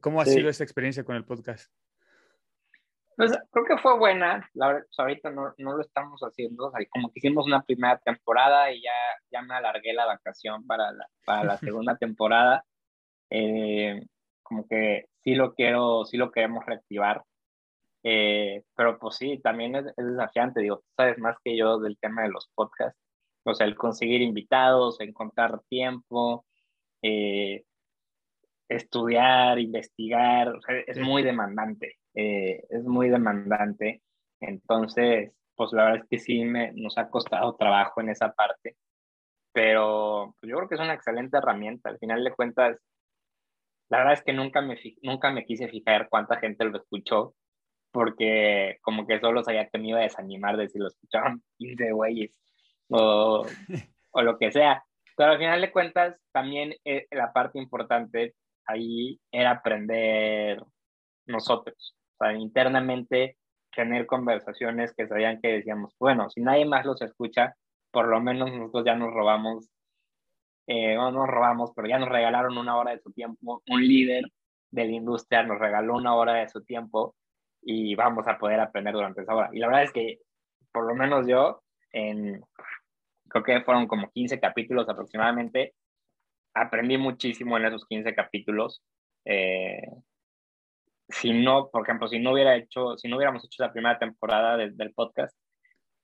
¿Cómo 0.01 0.21
ha 0.21 0.25
sí. 0.25 0.35
sido 0.35 0.49
esa 0.49 0.65
experiencia 0.65 1.05
con 1.05 1.15
el 1.15 1.25
podcast? 1.25 1.71
Pues 3.17 3.33
creo 3.53 3.65
que 3.65 3.79
fue 3.79 3.97
buena, 3.99 4.49
la 4.55 4.69
verdad, 4.69 4.83
pues 4.87 4.99
ahorita 4.99 5.31
no, 5.31 5.55
no, 5.59 5.77
lo 5.77 5.83
estamos 5.83 6.21
haciendo, 6.23 6.67
o 6.67 6.71
sea, 6.73 6.85
como 6.91 7.09
que 7.11 7.21
hicimos 7.21 7.47
una 7.47 7.63
primera 7.63 7.99
temporada 7.99 8.73
y 8.73 8.83
ya, 8.83 8.93
ya 9.31 9.43
me 9.43 9.55
alargué 9.55 9.93
la 9.93 10.07
vacación 10.07 10.67
para 10.67 10.93
la, 10.93 11.07
para 11.25 11.45
la 11.45 11.57
segunda 11.59 11.97
temporada, 11.97 12.65
eh, 13.31 14.01
como 14.43 14.67
que 14.67 15.07
sí 15.23 15.35
lo 15.35 15.55
quiero, 15.55 16.05
sí 16.05 16.17
lo 16.17 16.33
queremos 16.33 16.65
reactivar, 16.67 17.23
eh, 18.03 18.65
pero 18.77 18.99
pues 18.99 19.17
sí, 19.17 19.39
también 19.39 19.77
es, 19.77 19.87
es, 19.87 20.07
desafiante, 20.07 20.61
digo, 20.61 20.79
tú 20.79 20.89
sabes 20.97 21.19
más 21.19 21.37
que 21.45 21.57
yo 21.57 21.79
del 21.79 21.99
tema 21.99 22.23
de 22.23 22.31
los 22.31 22.51
podcasts, 22.55 23.01
o 23.45 23.55
sea, 23.55 23.67
el 23.67 23.77
conseguir 23.77 24.23
invitados, 24.23 25.01
encontrar 25.01 25.61
tiempo, 25.69 26.45
eh, 27.03 27.65
estudiar, 28.69 29.59
investigar, 29.59 30.49
o 30.49 30.61
sea, 30.61 30.77
es 30.87 30.99
muy 30.99 31.23
demandante, 31.23 31.99
eh, 32.15 32.65
es 32.71 32.85
muy 32.85 33.09
demandante. 33.09 34.03
Entonces, 34.41 35.33
pues 35.57 35.73
la 35.73 35.85
verdad 35.85 36.03
es 36.03 36.09
que 36.09 36.19
sí 36.19 36.45
me, 36.45 36.73
nos 36.73 36.99
ha 36.99 37.09
costado 37.09 37.57
trabajo 37.57 38.01
en 38.01 38.11
esa 38.11 38.33
parte, 38.33 38.77
pero 39.53 40.35
pues, 40.41 40.51
yo 40.51 40.57
creo 40.57 40.69
que 40.69 40.75
es 40.77 40.81
una 40.81 40.95
excelente 40.95 41.39
herramienta. 41.39 41.91
Al 41.91 41.99
final 41.99 42.25
de 42.25 42.33
cuentas, 42.35 42.79
la 43.89 43.99
verdad 43.99 44.15
es 44.15 44.23
que 44.23 44.33
nunca 44.33 44.61
me, 44.61 44.77
nunca 45.03 45.31
me 45.31 45.45
quise 45.45 45.69
fijar 45.69 46.09
cuánta 46.09 46.39
gente 46.39 46.65
lo 46.65 46.79
escuchó, 46.79 47.35
porque 47.93 48.79
como 48.83 49.07
que 49.07 49.21
solo 49.21 49.45
sabía 49.45 49.69
que 49.69 49.79
me 49.79 49.91
iba 49.91 50.01
a 50.01 50.03
desanimar 50.03 50.57
de 50.57 50.69
si 50.69 50.79
lo 50.79 50.89
escuchaban 50.89 51.43
15 51.59 51.93
güeyes 51.93 52.39
o, 52.91 53.47
o 54.13 54.23
lo 54.23 54.39
que 54.39 54.53
sea. 54.53 54.85
Pero 55.17 55.33
al 55.33 55.39
final 55.39 55.61
de 55.61 55.71
cuentas, 55.73 56.17
también 56.33 56.75
eh, 56.85 57.07
la 57.13 57.33
parte 57.33 57.59
importante 57.59 58.35
ahí 58.67 59.21
era 59.31 59.53
aprender 59.53 60.63
nosotros, 61.27 61.97
o 62.19 62.25
sea, 62.25 62.33
internamente 62.35 63.37
tener 63.75 64.07
conversaciones 64.07 64.95
que 64.95 65.09
sabían 65.09 65.41
que 65.41 65.49
decíamos, 65.49 65.95
bueno, 65.99 66.31
si 66.31 66.41
nadie 66.41 66.65
más 66.65 66.87
los 66.87 67.03
escucha, 67.03 67.57
por 67.91 68.09
lo 68.09 68.21
menos 68.21 68.53
nosotros 68.53 68.85
ya 68.85 68.95
nos 68.95 69.13
robamos, 69.13 69.69
eh, 70.67 70.95
no 70.95 71.11
nos 71.11 71.29
robamos, 71.29 71.73
pero 71.75 71.89
ya 71.89 71.99
nos 71.99 72.09
regalaron 72.09 72.57
una 72.59 72.77
hora 72.77 72.93
de 72.93 73.01
su 73.01 73.13
tiempo, 73.13 73.63
un 73.69 73.87
líder 73.87 74.25
de 74.71 74.87
la 74.87 74.93
industria 74.93 75.45
nos 75.45 75.59
regaló 75.59 75.95
una 75.95 76.15
hora 76.17 76.35
de 76.35 76.49
su 76.49 76.65
tiempo 76.65 77.15
y 77.63 77.95
vamos 77.95 78.27
a 78.27 78.39
poder 78.39 78.61
aprender 78.61 78.93
durante 78.93 79.23
esa 79.23 79.35
hora. 79.35 79.51
Y 79.53 79.61
la 79.61 79.69
verdad 79.69 79.85
es 79.85 79.93
que, 79.93 80.19
por 80.73 80.87
lo 80.87 80.95
menos 80.95 81.27
yo, 81.29 81.63
en, 81.93 82.43
creo 83.29 83.45
que 83.45 83.61
fueron 83.63 83.87
como 83.87 84.11
15 84.11 84.41
capítulos 84.41 84.89
aproximadamente, 84.89 85.75
aprendí 86.55 86.99
muchísimo 86.99 87.57
en 87.57 87.67
esos 87.67 87.87
15 87.87 88.15
capítulos. 88.15 88.83
Eh, 89.25 89.87
si 91.09 91.33
no, 91.33 91.71
por 91.71 91.83
ejemplo, 91.83 92.09
si 92.09 92.19
no 92.19 92.33
hubiera 92.33 92.57
hecho, 92.57 92.97
si 92.97 93.09
no 93.09 93.17
hubiéramos 93.17 93.45
hecho 93.45 93.63
la 93.63 93.73
primera 93.73 93.99
temporada 93.99 94.57
de, 94.57 94.71
del 94.71 94.93
podcast, 94.95 95.37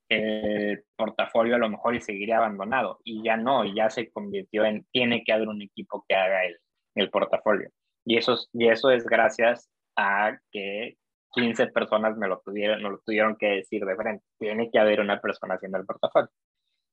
el 0.09 0.85
portafolio 0.97 1.55
a 1.55 1.59
lo 1.59 1.71
mejor 1.71 1.95
y 1.95 2.01
seguiría 2.01 2.39
abandonado. 2.39 3.01
Y 3.05 3.23
ya 3.23 3.37
no, 3.37 3.65
y 3.65 3.75
ya 3.75 3.91
se 3.91 4.11
convirtió 4.11 4.65
en, 4.65 4.85
tiene 4.93 5.23
que 5.25 5.33
haber 5.33 5.49
un 5.49 5.63
equipo 5.63 6.05
que 6.09 6.17
haga 6.17 6.45
el, 6.45 6.59
el 6.97 7.11
portafolio. 7.11 7.71
Y 8.05 8.17
eso, 8.19 8.37
y 8.53 8.69
eso 8.69 8.91
es 8.91 9.05
gracias 9.05 9.71
a 9.97 10.39
que 10.51 10.97
15 11.33 11.69
personas 11.69 12.17
me 12.17 12.29
lo, 12.29 12.41
tuvieron, 12.45 12.83
me 12.83 12.91
lo 12.91 12.99
tuvieron 12.99 13.37
que 13.37 13.47
decir 13.47 13.85
de 13.85 13.97
frente. 13.97 14.25
Tiene 14.39 14.71
que 14.71 14.79
haber 14.79 15.01
una 15.01 15.21
persona 15.21 15.55
haciendo 15.55 15.79
el 15.79 15.87
portafolio. 15.87 16.31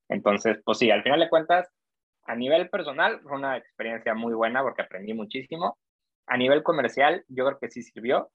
Entonces, 0.09 0.59
pues 0.63 0.77
sí, 0.77 0.91
al 0.91 1.03
final 1.03 1.19
de 1.19 1.29
cuentas, 1.29 1.67
a 2.23 2.35
nivel 2.35 2.69
personal 2.69 3.21
fue 3.21 3.33
una 3.33 3.57
experiencia 3.57 4.13
muy 4.13 4.33
buena 4.33 4.61
porque 4.61 4.83
aprendí 4.83 5.13
muchísimo. 5.13 5.77
A 6.27 6.37
nivel 6.37 6.63
comercial, 6.63 7.23
yo 7.27 7.45
creo 7.45 7.59
que 7.59 7.69
sí 7.69 7.83
sirvió 7.83 8.31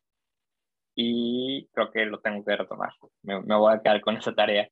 y 0.95 1.69
creo 1.73 1.91
que 1.91 2.05
lo 2.05 2.21
tengo 2.21 2.45
que 2.45 2.57
retomar. 2.57 2.93
Me, 3.23 3.41
me 3.43 3.57
voy 3.57 3.75
a 3.75 3.81
quedar 3.81 4.01
con 4.01 4.17
esa 4.17 4.35
tarea. 4.35 4.69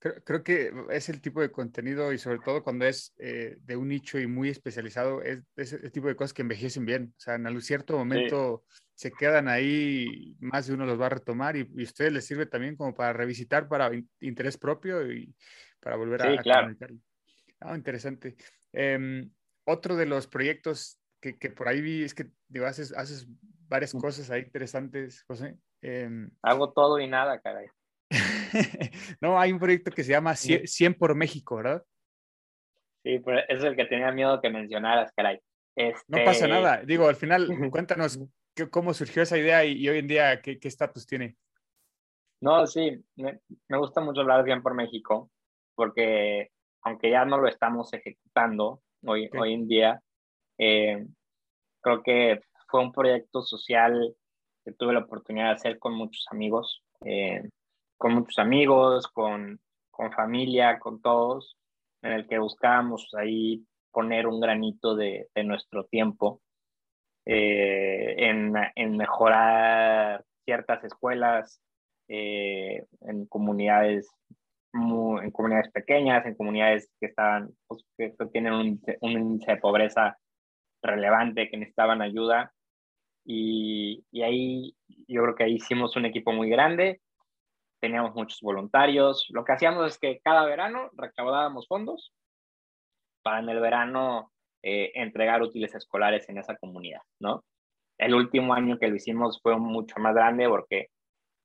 Creo, 0.00 0.44
que 0.44 0.72
es 0.90 1.08
el 1.08 1.20
tipo 1.20 1.40
de 1.40 1.50
contenido 1.50 2.12
y 2.12 2.18
sobre 2.18 2.38
todo 2.38 2.62
cuando 2.62 2.84
es 2.84 3.12
eh, 3.18 3.56
de 3.62 3.76
un 3.76 3.88
nicho 3.88 4.20
y 4.20 4.28
muy 4.28 4.48
especializado, 4.48 5.22
es, 5.22 5.42
ese 5.56 5.90
tipo 5.90 6.06
de 6.06 6.14
cosas 6.14 6.32
que 6.32 6.42
envejecen 6.42 6.86
bien. 6.86 7.14
O 7.16 7.20
sea, 7.20 7.34
en 7.34 7.48
algún 7.48 7.62
cierto 7.62 7.98
momento 7.98 8.62
se 8.94 9.10
quedan 9.10 9.48
ahí, 9.48 10.36
más 10.38 10.68
de 10.68 10.74
uno 10.74 10.86
los 10.86 11.00
va 11.00 11.06
a 11.06 11.10
retomar 11.10 11.56
y, 11.56 11.68
y 11.74 11.80
a 11.80 11.84
ustedes 11.84 12.12
les 12.12 12.24
sirve 12.24 12.46
también 12.46 12.76
como 12.76 12.94
para 12.94 13.12
revisitar 13.12 13.66
para 13.66 13.90
interés 14.20 14.56
propio 14.56 15.10
y 15.10 15.34
para 15.80 15.96
volver 15.96 16.22
a, 16.22 16.42
claro. 16.42 16.76
Ah, 17.58 17.74
interesante. 17.74 18.36
Em, 18.72 19.28
otro 19.64 19.96
de 19.96 20.06
los 20.06 20.28
proyectos 20.28 20.97
que, 21.20 21.38
que, 21.38 21.50
por 21.50 21.68
ahí 21.68 21.80
vi 21.80 22.02
es 22.02 22.14
que 22.14 22.26
digo, 22.48 22.66
haces, 22.66 22.92
haces 22.96 23.26
varias 23.68 23.92
cosas 23.92 24.30
ahí 24.30 24.42
interesantes, 24.42 25.24
José. 25.24 25.56
Em, 25.82 26.30
Hago 26.42 26.72
todo 26.72 26.98
y 26.98 27.06
nada, 27.06 27.40
caray. 27.40 27.68
no, 29.20 29.38
hay 29.38 29.52
un 29.52 29.58
proyecto 29.58 29.90
que 29.90 30.04
se 30.04 30.12
llama 30.12 30.34
100, 30.34 30.94
por 30.94 31.14
México, 31.14 31.56
¿verdad? 31.56 31.84
Sí, 33.04 33.20
pero 33.24 33.40
es 33.48 33.62
el 33.62 33.76
que 33.76 33.84
tenía 33.84 34.10
miedo 34.10 34.40
que 34.40 34.50
mencionaras, 34.50 35.12
caray. 35.14 35.40
No 36.08 36.18
pasa 36.24 36.46
este, 36.46 36.48
nada. 36.48 36.82
Digo, 36.84 37.06
al 37.06 37.14
final, 37.14 37.48
cuéntanos 37.70 38.18
cómo 38.70 38.92
surgió 38.92 39.22
esa 39.22 39.38
idea 39.38 39.64
y, 39.64 39.88
hoy 39.88 39.98
en 39.98 40.08
día 40.08 40.42
qué 40.42 40.58
estatus 40.62 41.06
tiene. 41.06 41.36
No, 42.40 42.66
sí, 42.66 43.04
me, 43.16 43.40
gusta 43.68 44.00
mucho 44.00 44.20
hablar 44.20 44.44
100 44.44 44.62
por 44.62 44.74
México, 44.74 45.30
porque 45.74 46.50
aunque 46.82 47.10
ya 47.10 47.24
no 47.24 47.38
lo 47.38 47.48
estamos 47.48 47.92
ejecutando 47.92 48.82
hoy, 49.04 49.28
hoy 49.36 49.54
en 49.54 49.66
día, 49.66 50.00
eh, 50.58 51.06
creo 51.80 52.02
que 52.02 52.40
fue 52.68 52.80
un 52.80 52.92
proyecto 52.92 53.42
social 53.42 54.14
que 54.64 54.72
tuve 54.72 54.92
la 54.92 55.00
oportunidad 55.00 55.46
de 55.46 55.54
hacer 55.54 55.78
con 55.78 55.94
muchos 55.94 56.26
amigos. 56.30 56.82
Eh, 57.04 57.48
con 57.98 58.14
muchos 58.14 58.38
amigos, 58.38 59.08
con, 59.08 59.60
con 59.90 60.12
familia, 60.12 60.78
con 60.78 61.02
todos, 61.02 61.56
en 62.02 62.12
el 62.12 62.26
que 62.28 62.38
buscábamos 62.38 63.12
ahí 63.14 63.66
poner 63.90 64.26
un 64.26 64.40
granito 64.40 64.94
de, 64.94 65.28
de 65.34 65.44
nuestro 65.44 65.84
tiempo 65.84 66.40
eh, 67.26 68.14
en, 68.16 68.54
en, 68.76 68.96
mejorar 68.96 70.24
ciertas 70.44 70.82
escuelas 70.84 71.60
eh, 72.08 72.86
en 73.00 73.26
comunidades 73.26 74.08
en 74.72 75.30
comunidades 75.32 75.72
pequeñas, 75.72 76.24
en 76.26 76.36
comunidades 76.36 76.88
que 77.00 77.06
estaban 77.06 77.50
pues, 77.66 77.82
que 77.96 78.14
tienen 78.32 78.52
un, 78.52 78.80
un, 79.00 79.10
índice 79.10 79.52
de 79.52 79.56
pobreza 79.56 80.16
relevante, 80.82 81.48
que 81.48 81.56
necesitaban 81.56 82.02
ayuda. 82.02 82.52
Y, 83.24 84.04
y 84.10 84.22
ahí 84.22 84.76
yo 85.06 85.22
creo 85.22 85.34
que 85.34 85.48
hicimos 85.48 85.96
un 85.96 86.06
equipo 86.06 86.32
muy 86.32 86.48
grande 86.48 87.00
teníamos 87.80 88.14
muchos 88.14 88.40
voluntarios. 88.40 89.26
Lo 89.30 89.44
que 89.44 89.52
hacíamos 89.52 89.86
es 89.86 89.98
que 89.98 90.20
cada 90.20 90.44
verano 90.44 90.90
recaudábamos 90.96 91.66
fondos 91.66 92.12
para 93.22 93.40
en 93.40 93.48
el 93.48 93.60
verano 93.60 94.32
eh, 94.62 94.92
entregar 94.94 95.42
útiles 95.42 95.74
escolares 95.74 96.28
en 96.28 96.38
esa 96.38 96.56
comunidad, 96.56 97.00
¿no? 97.20 97.44
El 97.98 98.14
último 98.14 98.54
año 98.54 98.78
que 98.78 98.88
lo 98.88 98.96
hicimos 98.96 99.40
fue 99.42 99.58
mucho 99.58 99.96
más 99.98 100.14
grande 100.14 100.48
porque 100.48 100.88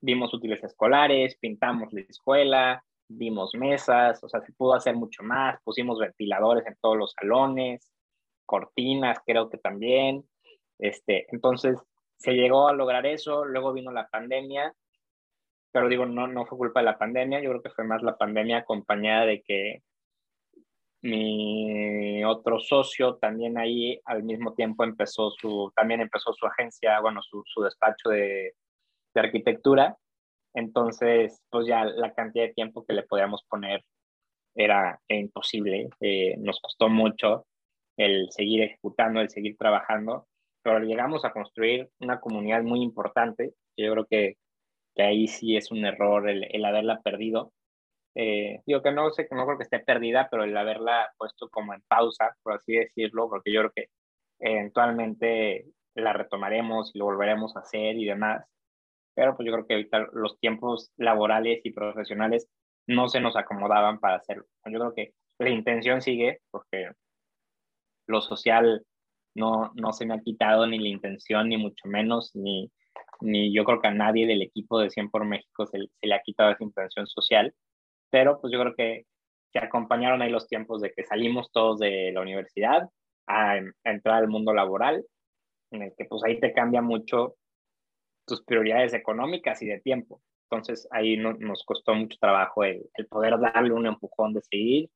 dimos 0.02 0.34
útiles 0.34 0.64
escolares, 0.64 1.38
pintamos 1.40 1.92
la 1.94 2.02
escuela, 2.02 2.84
dimos 3.08 3.54
mesas, 3.56 4.24
o 4.24 4.30
sea, 4.30 4.42
se 4.42 4.54
pudo 4.54 4.76
hacer 4.76 4.96
mucho 4.96 5.24
más, 5.24 5.60
pusimos 5.64 6.00
ventiladores 6.00 6.66
en 6.68 6.76
todos 6.80 6.98
los 6.98 7.14
salones, 7.20 7.92
cortinas 8.46 9.20
creo 9.26 9.50
que 9.50 9.58
también, 9.58 10.24
este, 10.80 11.28
entonces 11.32 11.78
se 12.18 12.34
llegó 12.34 12.68
a 12.68 12.74
lograr 12.74 13.06
eso, 13.06 13.46
luego 13.46 13.74
vino 13.74 13.92
la 13.92 14.08
pandemia 14.08 14.74
pero 15.74 15.90
digo, 15.90 16.06
no, 16.06 16.28
no 16.28 16.46
fue 16.46 16.58
culpa 16.58 16.82
de 16.82 16.86
la 16.86 17.00
pandemia, 17.00 17.42
yo 17.42 17.50
creo 17.50 17.64
que 17.64 17.72
fue 17.72 17.84
más 17.84 18.04
la 18.04 18.16
pandemia 18.16 18.60
acompañada 18.60 19.26
de 19.26 19.42
que 19.42 19.82
mi 21.02 22.24
otro 22.24 22.60
socio 22.60 23.16
también 23.16 23.58
ahí 23.58 24.00
al 24.06 24.24
mismo 24.24 24.54
tiempo 24.54 24.84
empezó 24.84 25.32
su, 25.32 25.74
también 25.76 26.00
empezó 26.00 26.32
su 26.32 26.46
agencia, 26.46 27.00
bueno, 27.02 27.22
su, 27.24 27.42
su 27.46 27.64
despacho 27.64 28.10
de, 28.10 28.54
de, 29.16 29.20
arquitectura. 29.20 29.98
Entonces, 30.54 31.42
pues 31.50 31.66
ya 31.68 31.86
la 31.86 32.14
cantidad 32.14 32.46
de 32.46 32.54
tiempo 32.54 32.86
que 32.86 32.94
le 32.94 33.04
podíamos 33.04 33.44
poner 33.50 33.84
era, 34.56 35.02
imposible. 35.08 35.90
Eh, 36.00 36.36
nos 36.38 36.60
costó 36.62 36.88
mucho 36.88 37.48
el 37.98 38.30
seguir 38.32 38.64
ejecutando, 38.64 39.22
el 39.22 39.30
seguir 39.30 39.58
trabajando, 39.58 40.28
pero 40.64 40.80
llegamos 40.80 41.26
a 41.26 41.32
construir 41.32 41.90
una 42.00 42.20
comunidad 42.20 42.64
muy 42.64 42.82
importante. 42.82 43.54
Yo 43.78 43.92
creo 43.92 44.06
que 44.06 44.38
que 44.96 45.04
ahí 45.04 45.28
sí 45.28 45.58
es 45.58 45.72
un 45.72 45.86
error 45.86 46.30
el, 46.30 46.46
el 46.52 46.66
haberla 46.66 47.02
perdido. 47.02 47.54
Eh, 48.16 48.62
digo 48.66 48.82
que 48.84 48.92
no 48.92 49.10
sé, 49.12 49.28
no 49.32 49.46
creo 49.46 49.58
que 49.58 49.64
esté 49.64 49.80
perdida, 49.80 50.28
pero 50.30 50.44
el 50.44 50.56
haberla 50.56 51.12
puesto 51.18 51.50
como 51.50 51.74
en 51.74 51.82
pausa, 51.88 52.36
por 52.44 52.54
así 52.54 52.74
decirlo, 52.74 53.30
porque 53.30 53.52
yo 53.52 53.62
creo 53.62 53.72
que 53.76 53.88
eventualmente 54.40 55.66
la 55.96 56.14
retomaremos 56.14 56.92
y 56.94 57.00
lo 57.00 57.06
volveremos 57.06 57.56
a 57.56 57.62
hacer 57.62 57.96
y 57.98 58.06
demás. 58.06 58.46
Pero 59.16 59.36
pues 59.36 59.48
yo 59.48 59.54
creo 59.54 59.68
que 59.68 59.74
ahorita 59.76 60.08
los 60.14 60.40
tiempos 60.40 60.92
laborales 60.98 61.62
y 61.64 61.72
profesionales 61.72 62.48
no 62.88 63.10
se 63.10 63.22
nos 63.22 63.36
acomodaban 63.36 64.00
para 64.00 64.18
hacerlo. 64.18 64.46
Yo 64.66 64.80
creo 64.80 64.94
que 64.94 65.14
la 65.40 65.50
intención 65.50 66.02
sigue, 66.02 66.42
porque 66.52 66.92
lo 68.08 68.22
social 68.22 68.84
no, 69.36 69.72
no 69.76 69.94
se 69.94 70.06
me 70.06 70.14
ha 70.14 70.20
quitado 70.20 70.68
ni 70.68 70.80
la 70.80 70.90
intención, 70.90 71.50
ni 71.50 71.58
mucho 71.58 71.88
menos, 71.88 72.32
ni, 72.36 72.72
ni 73.22 73.54
yo 73.54 73.64
creo 73.64 73.82
que 73.82 73.88
a 73.88 73.94
nadie 73.94 74.28
del 74.28 74.42
equipo 74.42 74.80
de 74.80 74.90
100 74.90 75.10
por 75.10 75.26
México 75.26 75.66
se, 75.66 75.80
le 76.02 76.16
ha 76.16 76.22
quitado 76.22 76.52
esa 76.52 76.64
intención 76.64 77.08
social, 77.08 77.54
pero 78.10 78.40
pues 78.40 78.54
yo 78.54 78.60
creo 78.60 78.76
que, 78.76 79.06
que 79.52 79.60
acompañaron 79.60 80.22
ahí 80.22 80.30
los 80.30 80.48
tiempos 80.48 80.82
de 80.82 80.92
que 80.92 81.04
salimos 81.04 81.52
todos 81.52 81.80
de 81.80 82.12
la 82.14 82.22
universidad 82.22 82.90
a, 83.28 83.58
entrar 83.84 84.18
al 84.18 84.28
mundo 84.28 84.54
laboral, 84.54 85.06
en 85.72 85.84
el 85.84 85.94
que 85.98 86.06
pues 86.06 86.24
ahí 86.24 86.40
te 86.40 86.54
cambia 86.54 86.82
mucho 86.82 87.36
tus 88.28 88.44
prioridades 88.44 88.94
económicas 88.94 89.62
y 89.62 89.68
de 89.68 89.80
tiempo. 89.80 90.22
Entonces 90.50 90.88
ahí 90.92 91.18
no, 91.18 91.34
nos 91.34 91.64
costó 91.66 91.96
mucho 91.96 92.18
trabajo 92.20 92.64
el, 92.64 92.84
el, 92.94 93.08
poder 93.08 93.40
darle 93.40 93.74
un 93.74 93.88
empujón 93.88 94.34
de 94.34 94.42
seguir. 94.42 94.90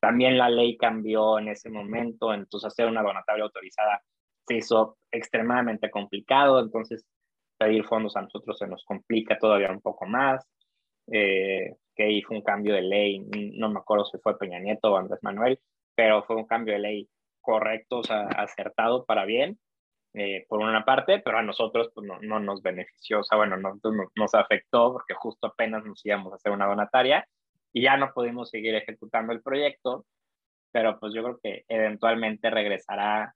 También 0.00 0.38
la 0.38 0.48
ley 0.48 0.76
cambió 0.76 1.38
en 1.38 1.48
ese 1.48 1.70
momento, 1.70 2.32
entonces 2.32 2.68
hacer 2.68 2.86
una 2.86 3.02
donatable 3.02 3.42
autorizada 3.42 4.02
se 4.46 4.56
hizo 4.56 4.96
extremadamente 5.12 5.90
complicado, 5.90 6.60
entonces 6.60 7.06
pedir 7.58 7.84
fondos 7.84 8.16
a 8.16 8.22
nosotros 8.22 8.58
se 8.58 8.66
nos 8.66 8.84
complica 8.84 9.38
todavía 9.38 9.70
un 9.70 9.82
poco 9.82 10.06
más, 10.06 10.44
eh, 11.12 11.76
que 11.94 12.04
ahí 12.04 12.22
fue 12.22 12.38
un 12.38 12.42
cambio 12.42 12.74
de 12.74 12.82
ley, 12.82 13.20
no 13.54 13.70
me 13.70 13.78
acuerdo 13.78 14.06
si 14.06 14.18
fue 14.18 14.38
Peña 14.38 14.58
Nieto 14.58 14.92
o 14.92 14.96
Andrés 14.96 15.20
Manuel, 15.22 15.60
pero 15.94 16.22
fue 16.24 16.36
un 16.36 16.46
cambio 16.46 16.74
de 16.74 16.80
ley 16.80 17.08
correcto, 17.42 17.98
o 17.98 18.04
sea, 18.04 18.22
acertado 18.22 19.04
para 19.04 19.26
bien, 19.26 19.58
eh, 20.14 20.46
por 20.48 20.60
una 20.60 20.84
parte, 20.84 21.20
pero 21.20 21.38
a 21.38 21.42
nosotros 21.42 21.90
pues, 21.94 22.06
no, 22.06 22.18
no, 22.22 22.40
nos 22.40 22.62
benefició, 22.62 23.20
o 23.20 23.24
sea, 23.24 23.36
bueno, 23.36 23.56
nos, 23.58 23.78
nos 24.16 24.34
afectó 24.34 24.92
porque 24.92 25.14
justo 25.14 25.48
apenas 25.48 25.84
nos 25.84 26.04
íbamos 26.04 26.32
a 26.32 26.36
hacer 26.36 26.52
una 26.52 26.66
donataria 26.66 27.26
y 27.72 27.82
ya 27.82 27.96
no 27.96 28.12
pudimos 28.12 28.50
seguir 28.50 28.74
ejecutando 28.74 29.32
el 29.32 29.42
proyecto, 29.42 30.06
pero 30.72 30.98
pues 30.98 31.12
yo 31.14 31.22
creo 31.22 31.40
que 31.42 31.64
eventualmente 31.68 32.50
regresará 32.50 33.34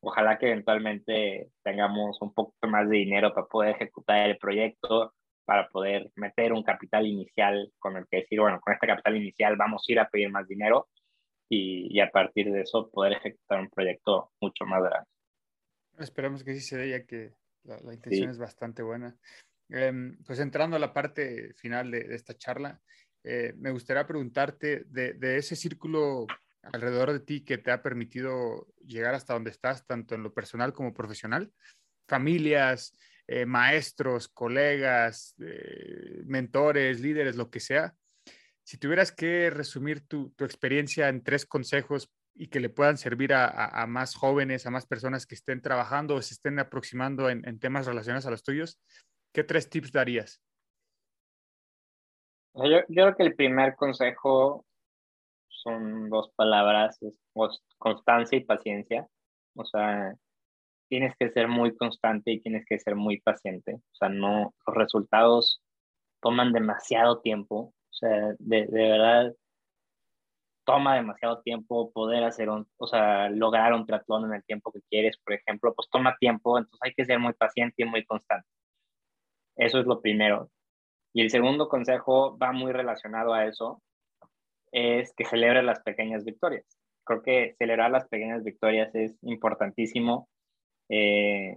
Ojalá 0.00 0.38
que 0.38 0.46
eventualmente 0.46 1.50
tengamos 1.62 2.22
un 2.22 2.32
poco 2.32 2.54
más 2.68 2.88
de 2.88 2.98
dinero 2.98 3.34
para 3.34 3.46
poder 3.46 3.74
ejecutar 3.74 4.28
el 4.28 4.38
proyecto, 4.38 5.14
para 5.44 5.68
poder 5.68 6.12
meter 6.14 6.52
un 6.52 6.62
capital 6.62 7.06
inicial 7.06 7.72
con 7.78 7.96
el 7.96 8.06
que 8.06 8.18
decir, 8.18 8.40
bueno, 8.40 8.60
con 8.60 8.74
este 8.74 8.86
capital 8.86 9.16
inicial 9.16 9.56
vamos 9.56 9.84
a 9.88 9.92
ir 9.92 9.98
a 9.98 10.08
pedir 10.08 10.30
más 10.30 10.46
dinero 10.46 10.88
y, 11.50 11.98
a 12.00 12.10
partir 12.10 12.52
de 12.52 12.60
eso 12.60 12.90
poder 12.90 13.14
ejecutar 13.14 13.60
un 13.60 13.70
proyecto 13.70 14.30
mucho 14.40 14.66
más 14.66 14.82
grande. 14.82 15.08
Esperamos 15.98 16.44
que 16.44 16.54
sí 16.54 16.60
se 16.60 16.76
dé, 16.76 16.90
ya 16.90 17.04
que 17.04 17.32
la, 17.64 17.92
intención 17.92 18.30
es 18.30 18.38
bastante 18.38 18.82
buena. 18.82 19.16
Em, 19.68 20.16
pues 20.24 20.38
entrando 20.38 20.76
a 20.76 20.80
la 20.80 20.92
parte 20.92 21.54
final 21.54 21.90
de, 21.90 22.14
esta 22.14 22.34
charla, 22.34 22.80
eh, 23.24 23.54
me 23.56 23.70
gustaría 23.70 24.06
preguntarte 24.06 24.84
de, 24.86 25.36
ese 25.36 25.56
círculo 25.56 26.26
alrededor 26.62 27.12
de 27.12 27.20
ti 27.20 27.44
que 27.44 27.58
te 27.58 27.70
ha 27.70 27.82
permitido 27.82 28.66
llegar 28.84 29.14
hasta 29.14 29.34
donde 29.34 29.50
estás, 29.50 29.86
tanto 29.86 30.14
en 30.14 30.22
lo 30.22 30.32
personal 30.32 30.72
como 30.72 30.94
profesional? 30.94 31.52
Familias, 32.06 32.96
eh, 33.26 33.46
maestros, 33.46 34.28
colegas, 34.28 35.34
eh, 35.40 36.22
mentores, 36.26 37.00
líderes, 37.00 37.36
lo 37.36 37.50
que 37.50 37.60
sea. 37.60 37.94
Si 38.64 38.78
tuvieras 38.78 39.12
que 39.12 39.50
resumir 39.50 40.06
tu, 40.06 40.34
experiencia 40.38 41.08
en 41.08 41.22
tres 41.22 41.46
consejos 41.46 42.10
y 42.34 42.48
que 42.48 42.60
le 42.60 42.68
puedan 42.68 42.98
servir 42.98 43.32
a, 43.34 43.84
más 43.88 44.14
jóvenes, 44.14 44.66
a 44.66 44.70
más 44.70 44.86
personas 44.86 45.26
que 45.26 45.34
estén 45.34 45.60
trabajando 45.60 46.14
o 46.14 46.22
se 46.22 46.34
estén 46.34 46.58
aproximando 46.58 47.30
en, 47.30 47.46
en 47.48 47.58
temas 47.58 47.86
relacionados 47.86 48.26
a 48.26 48.30
los 48.30 48.44
tuyos, 48.44 48.78
¿qué 49.32 49.42
tres 49.42 49.68
tips 49.70 49.90
darías? 49.90 50.40
Yo, 52.64 52.80
yo, 52.88 53.04
creo 53.04 53.16
que 53.16 53.22
el 53.22 53.34
primer 53.34 53.76
consejo 53.76 54.66
son 55.48 56.10
dos 56.10 56.30
palabras, 56.36 57.00
es 57.02 57.18
constancia 57.78 58.38
y 58.38 58.44
paciencia. 58.44 59.06
O 59.54 59.64
sea, 59.64 60.14
tienes 60.88 61.14
que 61.18 61.30
ser 61.30 61.48
muy 61.48 61.76
constante 61.76 62.32
y 62.32 62.40
tienes 62.40 62.64
que 62.66 62.78
ser 62.78 62.96
muy 62.96 63.20
paciente. 63.20 63.74
O 63.74 63.94
sea, 63.94 64.08
no, 64.08 64.54
los 64.66 64.76
resultados 64.76 65.62
toman 66.20 66.52
demasiado 66.52 67.20
tiempo. 67.20 67.74
O 67.90 67.92
sea, 67.92 68.34
de, 68.38 68.66
de 68.66 68.90
verdad 68.90 69.34
toma 70.68 70.96
demasiado 70.96 71.40
tiempo 71.40 71.90
poder 71.92 72.24
hacer 72.24 72.50
un, 72.50 72.68
o 72.76 72.86
sea, 72.86 73.30
lograr 73.30 73.72
un 73.72 73.86
triatlón 73.86 74.26
en 74.26 74.34
el 74.34 74.44
tiempo 74.44 74.70
que 74.70 74.82
quieres, 74.90 75.16
por 75.24 75.32
ejemplo, 75.32 75.74
pues 75.74 75.88
toma 75.90 76.14
tiempo, 76.20 76.58
entonces 76.58 76.78
hay 76.82 76.92
que 76.92 77.06
ser 77.06 77.18
muy 77.18 77.32
paciente 77.32 77.82
y 77.82 77.86
muy 77.86 78.04
constante. 78.04 78.46
Eso 79.56 79.80
es 79.80 79.86
lo 79.86 80.00
primero. 80.02 80.50
Y 81.18 81.22
el 81.22 81.30
segundo 81.30 81.68
consejo 81.68 82.38
va 82.38 82.52
muy 82.52 82.70
relacionado 82.70 83.34
a 83.34 83.44
eso, 83.46 83.82
es 84.70 85.12
que 85.16 85.24
celebre 85.24 85.64
las 85.64 85.80
pequeñas 85.80 86.24
victorias. 86.24 86.64
Creo 87.02 87.22
que 87.24 87.56
celebrar 87.58 87.90
las 87.90 88.06
pequeñas 88.06 88.44
victorias 88.44 88.94
es 88.94 89.16
importantísimo. 89.22 90.28
Eh, 90.88 91.56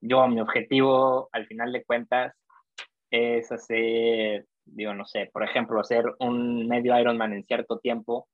yo, 0.00 0.28
mi 0.28 0.40
objetivo, 0.40 1.28
al 1.32 1.48
final 1.48 1.72
de 1.72 1.82
cuentas, 1.82 2.32
es 3.10 3.50
hacer 3.50 4.46
digo, 4.64 4.94
no 4.94 5.04
sé, 5.04 5.30
por 5.32 5.42
ejemplo, 5.42 5.80
hacer 5.80 6.04
un 6.20 6.68
medio 6.68 6.96
Ironman 6.96 7.32
en 7.32 7.44
cierto 7.44 7.80
tiempo 7.80 8.28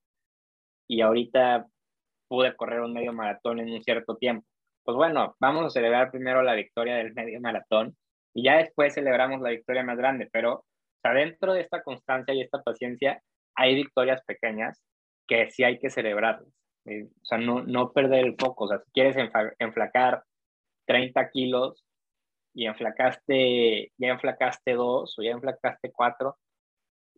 y 0.86 1.00
ahorita 1.00 1.66
pude 2.28 2.54
correr 2.56 2.82
un 2.82 2.92
medio 2.92 3.14
maratón 3.14 3.58
en 3.58 3.72
un 3.72 3.82
cierto 3.82 4.18
tiempo. 4.18 4.46
Pues 4.84 4.98
bueno, 4.98 5.34
vamos 5.40 5.64
a 5.64 5.70
celebrar 5.70 6.10
primero 6.10 6.42
la 6.42 6.52
victoria 6.52 6.96
del 6.96 7.14
medio 7.14 7.40
maratón 7.40 7.96
y 8.34 8.44
ya 8.44 8.58
después 8.58 8.94
celebramos 8.94 9.40
la 9.40 9.50
victoria 9.50 9.82
más 9.84 9.98
grande, 9.98 10.28
pero 10.32 10.54
o 10.54 10.64
sea, 11.02 11.12
dentro 11.12 11.52
de 11.54 11.62
esta 11.62 11.82
constancia 11.82 12.34
y 12.34 12.42
esta 12.42 12.62
paciencia 12.62 13.22
hay 13.56 13.74
victorias 13.74 14.22
pequeñas 14.24 14.80
que 15.26 15.50
sí 15.50 15.64
hay 15.64 15.78
que 15.78 15.90
celebrarlas. 15.90 16.48
Eh, 16.86 17.04
o 17.04 17.24
sea, 17.24 17.38
no, 17.38 17.62
no 17.62 17.92
perder 17.92 18.24
el 18.24 18.36
foco. 18.38 18.64
O 18.64 18.68
sea, 18.68 18.78
si 18.78 18.90
quieres 18.92 19.16
enflacar 19.58 20.22
30 20.86 21.30
kilos, 21.30 21.84
y 22.54 22.66
enflacaste, 22.66 23.92
ya 23.98 24.08
enflacaste 24.08 24.74
dos 24.74 25.18
o 25.18 25.22
ya 25.22 25.30
enflacaste 25.30 25.92
cuatro, 25.92 26.36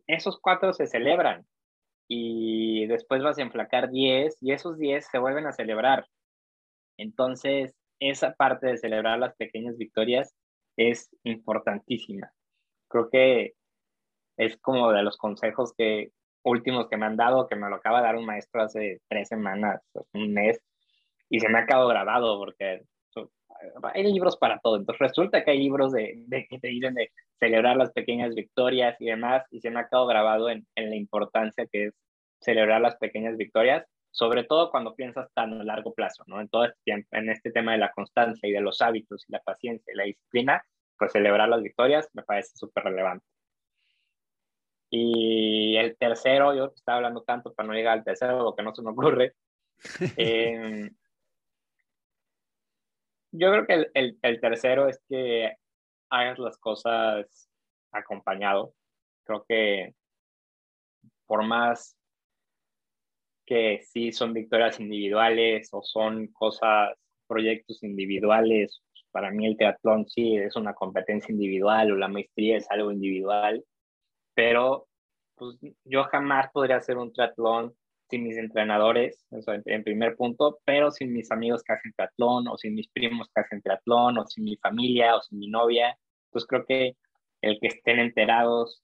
esos 0.07 0.39
cuatro 0.39 0.73
se 0.73 0.87
celebran 0.87 1.45
y 2.07 2.85
después 2.87 3.23
vas 3.23 3.37
a 3.37 3.41
enflacar 3.41 3.89
diez 3.89 4.37
y 4.41 4.51
esos 4.51 4.77
diez 4.77 5.07
se 5.11 5.17
vuelven 5.19 5.47
a 5.47 5.53
celebrar. 5.53 6.05
Entonces, 6.97 7.75
esa 7.99 8.33
parte 8.33 8.67
de 8.67 8.77
celebrar 8.77 9.19
las 9.19 9.35
pequeñas 9.35 9.77
victorias 9.77 10.33
es 10.77 11.09
importantísima. 11.23 12.31
Creo 12.87 13.09
que 13.09 13.53
es 14.37 14.57
como 14.57 14.91
de 14.91 15.03
los 15.03 15.17
consejos 15.17 15.73
que 15.77 16.11
últimos 16.43 16.87
que 16.87 16.97
me 16.97 17.05
han 17.05 17.17
dado, 17.17 17.47
que 17.47 17.55
me 17.55 17.69
lo 17.69 17.75
acaba 17.75 17.99
de 17.99 18.05
dar 18.05 18.15
un 18.15 18.25
maestro 18.25 18.61
hace 18.61 19.01
tres 19.07 19.27
semanas, 19.27 19.81
un 20.13 20.33
mes, 20.33 20.59
y 21.29 21.39
se 21.39 21.49
me 21.49 21.59
ha 21.59 21.65
quedado 21.65 21.87
grabado 21.87 22.37
porque 22.37 22.83
hay 23.93 24.03
libros 24.03 24.37
para 24.37 24.59
todo. 24.59 24.77
Entonces 24.77 24.99
resulta 24.99 25.43
que 25.43 25.51
hay 25.51 25.59
libros 25.59 25.91
de, 25.91 26.25
que 26.49 26.59
te 26.59 26.67
dicen 26.67 26.93
de 26.93 27.11
celebrar 27.39 27.77
las 27.77 27.91
pequeñas 27.91 28.35
victorias 28.35 28.95
y 28.99 29.05
demás, 29.05 29.43
y 29.51 29.61
se 29.61 29.71
me 29.71 29.79
ha 29.79 29.87
quedado 29.87 30.07
grabado 30.07 30.49
en, 30.49 30.65
en 30.75 30.89
la 30.89 30.95
importancia 30.95 31.65
que 31.71 31.85
es 31.85 31.93
celebrar 32.39 32.81
las 32.81 32.95
pequeñas 32.97 33.37
victorias, 33.37 33.85
sobre 34.15 34.45
todo 34.45 34.71
cuando 34.71 34.95
piensas 34.95 35.29
tan 35.33 35.59
a 35.59 35.63
largo 35.65 35.93
plazo, 35.93 36.23
¿no? 36.27 36.39
En 36.39 36.47
todo 36.47 36.63
este 36.63 36.79
tiempo, 36.85 37.09
en 37.11 37.29
este 37.29 37.51
tema 37.51 37.73
de 37.73 37.79
la 37.79 37.91
constancia 37.91 38.47
y 38.47 38.53
de 38.53 38.61
los 38.61 38.81
hábitos 38.81 39.25
y 39.27 39.33
la 39.33 39.41
paciencia 39.41 39.93
y 39.93 39.97
la 39.97 40.05
disciplina, 40.05 40.63
pues 40.97 41.11
celebrar 41.11 41.49
las 41.49 41.61
victorias 41.61 42.07
me 42.13 42.23
parece 42.23 42.55
súper 42.55 42.85
relevante. 42.85 43.25
Y 44.89 45.75
el 45.75 45.97
tercero, 45.97 46.55
yo 46.55 46.71
estaba 46.73 46.97
hablando 46.97 47.23
tanto 47.23 47.53
para 47.53 47.67
no 47.67 47.73
llegar 47.73 47.97
al 47.97 48.05
tercero, 48.05 48.41
lo 48.41 48.55
que 48.55 48.63
no 48.63 48.73
se 48.73 48.83
me 48.83 48.91
ocurre, 48.91 49.33
eh, 50.17 50.89
yo 53.31 53.51
creo 53.51 53.67
que 53.67 53.91
el, 53.95 54.17
el, 54.21 54.39
tercero 54.39 54.87
es 54.87 55.01
que 55.09 55.57
hagas 56.09 56.39
las 56.39 56.57
cosas 56.57 57.49
acompañado. 57.91 58.73
Creo 59.25 59.43
que 59.45 59.93
por 61.25 61.43
más 61.43 61.97
que 63.45 63.81
sí 63.83 64.11
son 64.11 64.33
victorias 64.33 64.79
individuales 64.79 65.69
o 65.71 65.81
son 65.83 66.27
cosas, 66.27 66.91
proyectos 67.27 67.83
individuales, 67.83 68.81
para 69.15 69.31
mí 69.31 69.47
el 69.47 69.55
triatlón 69.55 70.05
sí 70.09 70.35
es 70.35 70.57
una 70.57 70.73
competencia 70.73 71.31
individual 71.31 71.89
o 71.91 71.95
la 71.95 72.09
maestría 72.09 72.57
es 72.57 72.69
algo 72.69 72.91
individual, 72.91 73.63
pero 74.33 74.87
pues, 75.35 75.57
yo 75.85 76.03
jamás 76.03 76.51
podría 76.51 76.75
hacer 76.77 76.97
un 76.97 77.13
triatlón 77.13 77.73
sin 78.09 78.23
mis 78.23 78.37
entrenadores, 78.37 79.25
eso 79.31 79.53
en, 79.53 79.83
primer 79.83 80.17
punto, 80.17 80.59
pero 80.65 80.91
sin 80.91 81.13
mis 81.13 81.31
amigos 81.31 81.63
que 81.63 81.73
hacen 81.73 81.93
triatlón, 81.93 82.47
o 82.49 82.57
sin 82.57 82.75
mis 82.75 82.89
primos 82.89 83.29
que 83.33 83.41
hacen 83.41 83.61
triatlón, 83.61 84.17
o 84.17 84.25
sin 84.27 84.43
mi 84.43 84.57
familia, 84.57 85.15
o 85.15 85.21
sin 85.21 85.39
mi 85.39 85.47
novia. 85.47 85.97
Pues 86.29 86.45
creo 86.45 86.65
que 86.65 86.97
el 87.41 87.57
que 87.61 87.67
estén 87.67 87.99
enterados 87.99 88.83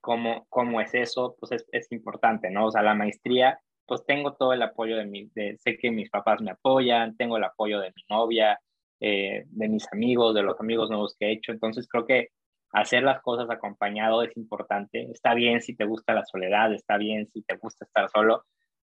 cómo, 0.00 0.46
cómo 0.48 0.80
es 0.80 0.94
eso, 0.94 1.36
pues 1.40 1.52
es, 1.52 1.66
es 1.72 1.90
importante, 1.90 2.50
¿no? 2.50 2.66
O 2.66 2.70
sea, 2.70 2.82
la 2.82 2.94
maestría, 2.94 3.60
pues 3.86 4.04
tengo 4.06 4.34
todo 4.34 4.52
el 4.52 4.62
apoyo 4.62 4.96
de 4.96 5.06
mi, 5.06 5.28
de, 5.34 5.56
sé 5.58 5.76
que 5.76 5.90
mis 5.90 6.10
papás 6.10 6.40
me 6.40 6.52
apoyan, 6.52 7.16
tengo 7.16 7.36
el 7.36 7.44
apoyo 7.44 7.80
de 7.80 7.92
mi 7.94 8.02
novia, 8.08 8.58
eh, 9.00 9.44
de 9.46 9.68
mis 9.68 9.90
amigos, 9.92 10.34
de 10.34 10.42
los 10.42 10.58
amigos 10.60 10.88
nuevos 10.90 11.16
que 11.18 11.26
he 11.26 11.32
hecho, 11.32 11.52
entonces 11.52 11.88
creo 11.88 12.06
que 12.06 12.28
hacer 12.72 13.02
las 13.02 13.20
cosas 13.20 13.50
acompañado 13.50 14.22
es 14.22 14.36
importante. 14.36 15.10
Está 15.12 15.34
bien 15.34 15.60
si 15.60 15.76
te 15.76 15.84
gusta 15.84 16.14
la 16.14 16.24
soledad, 16.24 16.72
está 16.72 16.96
bien 16.96 17.28
si 17.32 17.42
te 17.42 17.56
gusta 17.56 17.84
estar 17.84 18.08
solo, 18.10 18.44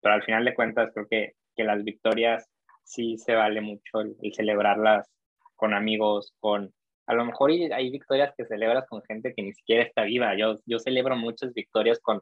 pero 0.02 0.16
al 0.16 0.24
final 0.24 0.46
de 0.46 0.54
cuentas 0.54 0.92
creo 0.94 1.08
que, 1.08 1.34
que 1.56 1.64
las 1.64 1.84
victorias 1.84 2.50
sí 2.84 3.18
se 3.18 3.36
vale 3.36 3.62
mucho 3.62 4.02
el, 4.02 4.16
celebrarlas 4.34 5.10
con 5.56 5.74
amigos, 5.74 6.34
con... 6.40 6.74
A 7.06 7.14
lo 7.14 7.26
mejor 7.26 7.52
hay 7.52 7.90
victorias 7.90 8.34
que 8.38 8.46
celebras 8.46 8.86
con 8.88 9.02
gente 9.04 9.34
que 9.36 9.42
ni 9.42 9.54
siquiera 9.54 9.84
está 9.84 10.04
viva. 10.04 10.38
Yo, 10.38 10.58
yo 10.66 10.78
celebro 10.80 11.16
muchas 11.16 11.54
victorias 11.54 12.00
con, 12.00 12.22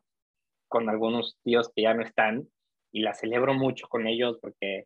con 0.69 0.89
algunos 0.89 1.37
tíos 1.43 1.69
que 1.75 1.81
ya 1.83 1.93
no 1.93 2.03
están 2.03 2.47
y 2.91 3.01
las 3.01 3.19
celebro 3.19 3.53
mucho 3.53 3.87
con 3.87 4.07
ellos 4.07 4.37
porque 4.41 4.85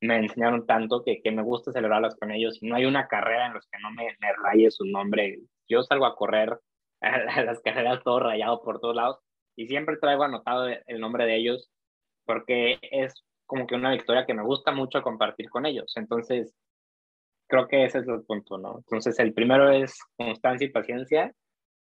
me 0.00 0.16
enseñaron 0.16 0.66
tanto 0.66 1.02
que, 1.04 1.20
que 1.22 1.30
me 1.30 1.42
gusta 1.42 1.72
celebrarlas 1.72 2.16
con 2.16 2.30
ellos 2.30 2.58
y 2.62 2.66
no 2.66 2.76
hay 2.76 2.86
una 2.86 3.06
carrera 3.08 3.46
en 3.46 3.54
los 3.54 3.66
que 3.66 3.78
no 3.80 3.90
me, 3.92 4.16
me 4.20 4.32
raye 4.44 4.70
su 4.70 4.84
nombre. 4.84 5.40
Yo 5.68 5.82
salgo 5.82 6.06
a 6.06 6.16
correr 6.16 6.58
a 7.00 7.42
las 7.42 7.60
carreras 7.60 8.02
todo 8.02 8.20
rayado 8.20 8.62
por 8.62 8.80
todos 8.80 8.96
lados 8.96 9.18
y 9.56 9.66
siempre 9.66 9.96
traigo 9.98 10.24
anotado 10.24 10.68
el 10.68 11.00
nombre 11.00 11.26
de 11.26 11.36
ellos 11.36 11.70
porque 12.24 12.78
es 12.82 13.24
como 13.46 13.66
que 13.66 13.74
una 13.74 13.90
victoria 13.90 14.24
que 14.24 14.34
me 14.34 14.44
gusta 14.44 14.70
mucho 14.70 15.02
compartir 15.02 15.50
con 15.50 15.66
ellos. 15.66 15.92
Entonces, 15.96 16.54
creo 17.48 17.66
que 17.66 17.84
ese 17.84 17.98
es 17.98 18.08
el 18.08 18.22
punto, 18.22 18.58
¿no? 18.58 18.78
Entonces, 18.78 19.18
el 19.18 19.34
primero 19.34 19.70
es 19.70 19.98
constancia 20.16 20.66
y 20.66 20.70
paciencia. 20.70 21.34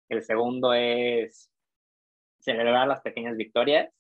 El 0.09 0.22
segundo 0.22 0.72
es 0.72 1.51
celebrar 2.38 2.86
las 2.86 3.01
pequeñas 3.01 3.36
victorias. 3.36 3.92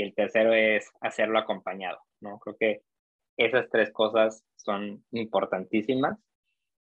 Y 0.00 0.02
el 0.02 0.14
tercero 0.14 0.54
es 0.54 0.90
hacerlo 1.00 1.38
acompañado, 1.38 1.98
¿no? 2.20 2.38
Creo 2.38 2.56
que 2.58 2.82
esas 3.36 3.68
tres 3.70 3.92
cosas 3.92 4.44
son 4.56 5.04
importantísimas. 5.12 6.18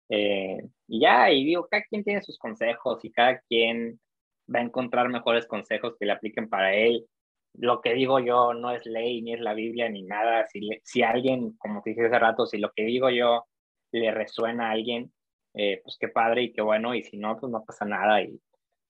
Eh, 0.09 0.59
y 0.89 1.01
ya, 1.01 1.31
y 1.31 1.45
digo, 1.45 1.69
cada 1.69 1.85
quien 1.85 2.05
tiene 2.05 2.23
sus 2.23 2.39
consejos 2.39 3.05
y 3.05 3.13
cada 3.13 3.41
quien 3.41 4.01
va 4.53 4.61
a 4.61 4.65
encontrar 4.65 5.09
mejores 5.09 5.47
consejos 5.47 5.95
que 5.99 6.07
le 6.07 6.13
apliquen 6.13 6.49
para 6.49 6.75
él 6.75 7.07
lo 7.55 7.81
que 7.81 7.95
digo 7.95 8.21
yo 8.21 8.55
no 8.55 8.71
es 8.71 8.87
ley, 8.87 9.23
ni 9.23 9.35
es 9.35 9.41
la 9.41 9.55
Biblia, 9.55 9.89
ni 9.89 10.03
nada. 10.03 10.47
Si, 10.47 10.69
si 10.83 11.03
alguien, 11.03 11.53
como 11.59 11.83
te 11.83 11.91
dije 11.91 12.07
hace 12.07 12.19
rato, 12.19 12.47
si 12.47 12.59
lo 12.59 12.73
que 12.73 12.85
digo 12.85 13.11
yo 13.11 13.47
le 13.93 14.11
resuena 14.13 14.69
a 14.69 14.73
alguien, 14.73 15.13
eh, 15.55 15.81
pues 15.83 15.97
qué 15.99 16.09
padre 16.09 16.43
y 16.45 16.53
qué 16.53 16.63
bueno, 16.63 16.95
y 16.95 17.03
si 17.03 17.17
no, 17.17 17.37
pues 17.39 17.51
no 17.51 17.65
pasa 17.65 17.85
nada. 17.85 18.23
Y 18.23 18.41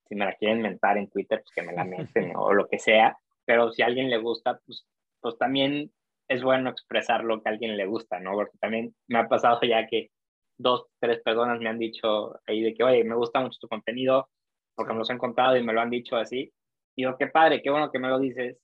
si 0.08 0.14
me 0.14 0.26
la 0.26 0.34
quieren 0.34 0.60
mentar 0.60 0.98
en 0.98 1.08
Twitter, 1.08 1.40
pues 1.40 1.50
que 1.54 1.62
me 1.62 1.72
la 1.72 1.84
meten 1.84 2.32
o 2.36 2.52
lo 2.52 2.68
que 2.68 2.78
sea. 2.78 3.16
Pero 3.51 3.72
si 3.72 3.82
a 3.82 3.86
alguien 3.86 4.09
le 4.09 4.18
gusta, 4.18 4.61
pues, 4.64 4.86
pues 5.20 5.36
también 5.36 5.90
es 6.28 6.40
bueno 6.40 6.70
expresar 6.70 7.24
lo 7.24 7.42
que 7.42 7.48
a 7.48 7.53
alguien 7.53 7.76
le 7.76 7.84
gusta, 7.84 8.20
¿no? 8.20 8.34
Porque 8.34 8.57
también 8.59 8.94
me 9.09 9.18
ha 9.18 9.26
pasado 9.26 9.59
ya 9.62 9.88
que 9.88 10.12
dos, 10.57 10.86
tres 11.01 11.20
personas 11.20 11.59
me 11.59 11.68
han 11.68 11.80
dicho 11.80 12.38
ahí 12.46 12.62
de 12.62 12.74
que, 12.74 12.84
oye, 12.84 13.03
me 13.03 13.16
gusta 13.16 13.40
mucho 13.40 13.59
tu 13.61 13.66
contenido, 13.66 14.28
porque 14.76 14.92
me 14.92 15.01
los 15.01 15.11
han 15.11 15.18
contado 15.18 15.57
y 15.57 15.64
me 15.64 15.72
lo 15.72 15.80
han 15.80 15.90
dicho 15.90 16.14
así, 16.14 16.53
digo, 16.96 17.16
qué 17.18 17.26
padre, 17.26 17.61
qué 17.61 17.70
bueno 17.70 17.90
que 17.90 17.98
me 17.98 18.09
lo 18.09 18.20
dices, 18.20 18.57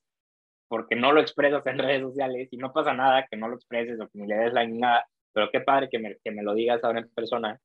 porque 0.69 0.95
no 0.95 1.11
lo 1.11 1.19
expresas 1.19 1.65
en 1.65 1.79
redes 1.79 2.01
sociales 2.01 2.47
y 2.49 2.55
no 2.55 2.71
pasa 2.71 2.93
nada 2.93 3.27
que 3.29 3.35
no 3.35 3.49
lo 3.49 3.55
expreses 3.55 3.99
o 3.99 4.07
que 4.07 4.19
ni 4.19 4.27
le 4.27 4.37
des 4.37 4.53
la 4.53 4.65
ni 4.65 4.77
nada, 4.77 5.05
pero 5.33 5.49
qué 5.51 5.59
padre 5.59 5.89
que 5.89 5.99
me, 5.99 6.15
que 6.23 6.31
me 6.31 6.43
lo 6.43 6.53
digas 6.53 6.81
ahora 6.85 6.99
en 7.01 7.09
persona, 7.09 7.59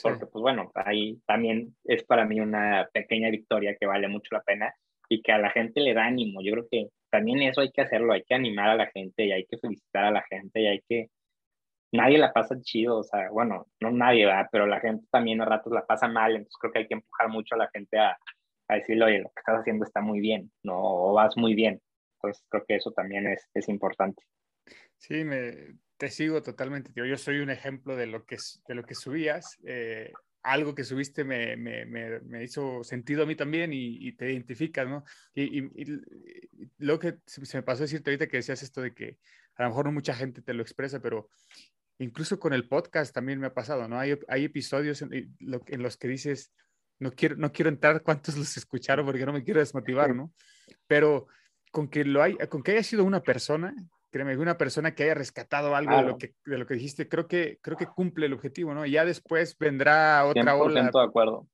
porque 0.00 0.26
pues 0.26 0.42
bueno, 0.42 0.70
ahí 0.76 1.20
también 1.26 1.74
es 1.82 2.04
para 2.04 2.24
mí 2.24 2.38
una 2.38 2.88
pequeña 2.92 3.30
victoria 3.30 3.76
que 3.76 3.86
vale 3.86 4.06
mucho 4.06 4.28
la 4.30 4.42
pena 4.42 4.72
y 5.08 5.22
que 5.22 5.32
a 5.32 5.38
la 5.38 5.50
gente 5.50 5.80
le 5.80 5.94
da 5.94 6.04
ánimo. 6.04 6.40
Yo 6.42 6.52
creo 6.52 6.68
que 6.70 6.88
también 7.10 7.42
eso 7.42 7.60
hay 7.60 7.70
que 7.70 7.80
hacerlo, 7.82 8.12
hay 8.12 8.22
que 8.24 8.34
animar 8.34 8.70
a 8.70 8.76
la 8.76 8.86
gente 8.90 9.24
y 9.24 9.32
hay 9.32 9.46
que 9.46 9.58
felicitar 9.58 10.04
a 10.04 10.10
la 10.10 10.22
gente 10.22 10.60
y 10.60 10.66
hay 10.66 10.80
que... 10.88 11.10
Nadie 11.90 12.18
la 12.18 12.34
pasa 12.34 12.60
chido, 12.60 12.98
o 12.98 13.02
sea, 13.02 13.30
bueno, 13.30 13.66
no 13.80 13.90
nadie, 13.90 14.26
va 14.26 14.46
pero 14.52 14.66
la 14.66 14.78
gente 14.78 15.06
también 15.10 15.40
a 15.40 15.46
ratos 15.46 15.72
la 15.72 15.86
pasa 15.86 16.06
mal, 16.06 16.32
entonces 16.32 16.56
creo 16.60 16.72
que 16.72 16.78
hay 16.80 16.86
que 16.86 16.94
empujar 16.94 17.30
mucho 17.30 17.54
a 17.54 17.58
la 17.58 17.70
gente 17.72 17.98
a, 17.98 18.18
a 18.68 18.74
decirle, 18.74 19.04
oye, 19.06 19.18
lo 19.20 19.30
que 19.30 19.40
estás 19.40 19.60
haciendo 19.60 19.86
está 19.86 20.02
muy 20.02 20.20
bien, 20.20 20.52
¿no? 20.62 20.78
O 20.78 21.14
vas 21.14 21.34
muy 21.38 21.54
bien. 21.54 21.80
Entonces 22.16 22.44
creo 22.50 22.64
que 22.66 22.76
eso 22.76 22.92
también 22.92 23.26
es, 23.26 23.48
es 23.54 23.68
importante. 23.70 24.22
Sí, 24.98 25.24
me, 25.24 25.78
te 25.96 26.08
sigo 26.10 26.42
totalmente, 26.42 26.92
tío. 26.92 27.04
Yo 27.04 27.16
soy 27.16 27.38
un 27.38 27.50
ejemplo 27.50 27.96
de 27.96 28.06
lo 28.06 28.24
que, 28.24 28.36
de 28.66 28.74
lo 28.74 28.82
que 28.84 28.94
subías. 28.94 29.58
Eh, 29.64 30.12
algo 30.42 30.74
que 30.74 30.84
subiste 30.84 31.24
me, 31.24 31.56
me, 31.56 31.84
me, 31.84 32.20
me 32.20 32.44
hizo 32.44 32.82
sentido 32.84 33.22
a 33.22 33.26
mí 33.26 33.34
también 33.36 33.72
y, 33.72 34.08
y 34.08 34.12
te 34.12 34.32
identificas, 34.32 34.88
¿no? 34.88 35.04
Y, 35.34 35.60
y, 35.60 35.70
y, 35.74 36.00
lo 36.78 36.98
que 36.98 37.18
se 37.26 37.56
me 37.56 37.62
pasó 37.62 37.82
a 37.82 37.86
decirte 37.86 38.10
ahorita 38.10 38.28
que 38.28 38.38
decías 38.38 38.62
esto 38.62 38.80
de 38.80 38.94
que 38.94 39.18
a 39.56 39.64
lo 39.64 39.70
mejor 39.70 39.86
no 39.86 39.92
mucha 39.92 40.14
gente 40.14 40.42
te 40.42 40.54
lo 40.54 40.62
expresa, 40.62 41.00
pero 41.00 41.28
incluso 41.98 42.38
con 42.38 42.52
el 42.52 42.68
podcast 42.68 43.14
también 43.14 43.40
me 43.40 43.48
ha 43.48 43.54
pasado, 43.54 43.88
¿no? 43.88 43.98
Hay, 43.98 44.18
hay 44.28 44.44
episodios 44.44 45.02
en, 45.02 45.12
en 45.12 45.82
los 45.82 45.96
que 45.96 46.08
dices, 46.08 46.52
no 46.98 47.12
quiero, 47.12 47.36
no 47.36 47.52
quiero 47.52 47.68
entrar 47.68 48.02
cuántos 48.02 48.36
los 48.36 48.56
escucharon 48.56 49.04
porque 49.04 49.26
no 49.26 49.32
me 49.32 49.44
quiero 49.44 49.60
desmotivar, 49.60 50.14
¿no? 50.14 50.32
Pero 50.86 51.26
con 51.70 51.88
que, 51.88 52.04
lo 52.04 52.22
hay, 52.22 52.36
con 52.48 52.62
que 52.62 52.72
haya 52.72 52.82
sido 52.82 53.04
una 53.04 53.22
persona, 53.22 53.74
créeme, 54.10 54.36
una 54.36 54.58
persona 54.58 54.94
que 54.94 55.04
haya 55.04 55.14
rescatado 55.14 55.74
algo 55.74 55.90
claro. 55.90 56.06
de, 56.06 56.12
lo 56.12 56.18
que, 56.18 56.34
de 56.44 56.58
lo 56.58 56.66
que 56.66 56.74
dijiste, 56.74 57.08
creo 57.08 57.26
que, 57.26 57.58
creo 57.62 57.76
que 57.76 57.86
cumple 57.86 58.26
el 58.26 58.32
objetivo, 58.32 58.74
¿no? 58.74 58.86
Y 58.86 58.92
ya 58.92 59.04
después 59.04 59.56
vendrá 59.58 60.24
otra 60.24 60.54
100% 60.54 60.60
ola. 60.60 60.82
de 60.82 61.02
acuerdo. 61.02 61.48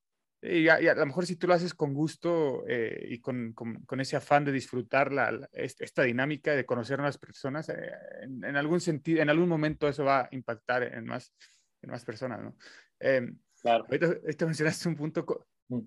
Y 0.46 0.68
a, 0.68 0.80
y 0.80 0.88
a, 0.88 0.94
lo 0.94 1.06
mejor 1.06 1.24
si 1.24 1.36
tú 1.36 1.46
lo 1.46 1.54
haces 1.54 1.72
con 1.72 1.94
gusto 1.94 2.64
eh, 2.68 3.06
y 3.08 3.18
con, 3.18 3.54
con, 3.54 3.82
con, 3.86 4.00
ese 4.00 4.16
afán 4.16 4.44
de 4.44 4.52
disfrutar 4.52 5.10
la, 5.10 5.32
la, 5.32 5.48
esta 5.52 6.02
dinámica, 6.02 6.54
de 6.54 6.66
conocer 6.66 6.98
a 6.98 7.02
unas 7.02 7.16
personas, 7.16 7.70
eh, 7.70 7.92
en, 8.20 8.44
en, 8.44 8.56
algún 8.56 8.82
sentido, 8.82 9.22
en 9.22 9.30
algún 9.30 9.48
momento 9.48 9.88
eso 9.88 10.04
va 10.04 10.20
a 10.20 10.28
impactar 10.32 10.82
en 10.82 11.06
más, 11.06 11.34
en 11.80 11.90
más 11.90 12.04
personas, 12.04 12.42
¿no? 12.42 12.56
Eh, 13.00 13.26
claro. 13.62 13.84
ahorita, 13.84 14.06
ahorita, 14.06 14.44
mencionaste 14.44 14.88
un 14.88 14.96
punto, 14.96 15.46
mm. 15.68 15.80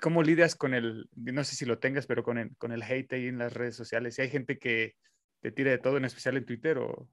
¿cómo 0.00 0.24
lidias 0.24 0.56
con 0.56 0.74
el, 0.74 1.08
no 1.14 1.44
sé 1.44 1.54
si 1.54 1.64
lo 1.64 1.78
tengas, 1.78 2.08
pero 2.08 2.24
con 2.24 2.38
el, 2.38 2.56
con 2.56 2.72
el 2.72 2.82
hate 2.82 3.12
ahí 3.12 3.28
en 3.28 3.38
las 3.38 3.52
redes 3.54 3.76
sociales? 3.76 4.16
Si 4.16 4.22
hay 4.22 4.30
gente 4.30 4.58
que 4.58 4.96
te 5.42 5.50
tira 5.50 5.72
de 5.72 5.78
todo, 5.78 5.96
en 5.96 6.04
especial 6.04 6.36
en 6.36 6.46
Twitter 6.46 6.78
o... 6.78 7.08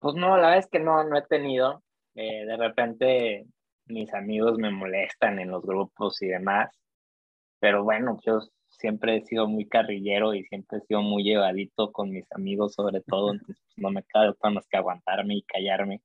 Pues 0.00 0.14
no, 0.16 0.36
la 0.36 0.48
verdad 0.48 0.58
es 0.58 0.68
que 0.68 0.80
no, 0.80 1.04
no 1.04 1.16
he 1.16 1.22
tenido. 1.22 1.82
Eh, 2.14 2.44
de 2.46 2.56
repente 2.56 3.46
mis 3.86 4.12
amigos 4.14 4.58
me 4.58 4.70
molestan 4.70 5.38
en 5.38 5.50
los 5.50 5.62
grupos 5.62 6.20
y 6.22 6.26
demás, 6.28 6.70
pero 7.60 7.84
bueno, 7.84 8.18
yo 8.24 8.40
siempre 8.68 9.16
he 9.16 9.24
sido 9.24 9.46
muy 9.46 9.68
carrillero 9.68 10.34
y 10.34 10.44
siempre 10.44 10.78
he 10.78 10.86
sido 10.86 11.02
muy 11.02 11.22
llevadito 11.22 11.92
con 11.92 12.10
mis 12.10 12.30
amigos 12.32 12.74
sobre 12.74 13.00
todo, 13.02 13.32
entonces 13.32 13.62
pues, 13.66 13.78
no 13.78 13.90
me 13.90 14.02
queda 14.02 14.30
otra 14.30 14.50
más 14.50 14.66
que 14.68 14.76
aguantarme 14.76 15.36
y 15.36 15.42
callarme. 15.42 16.00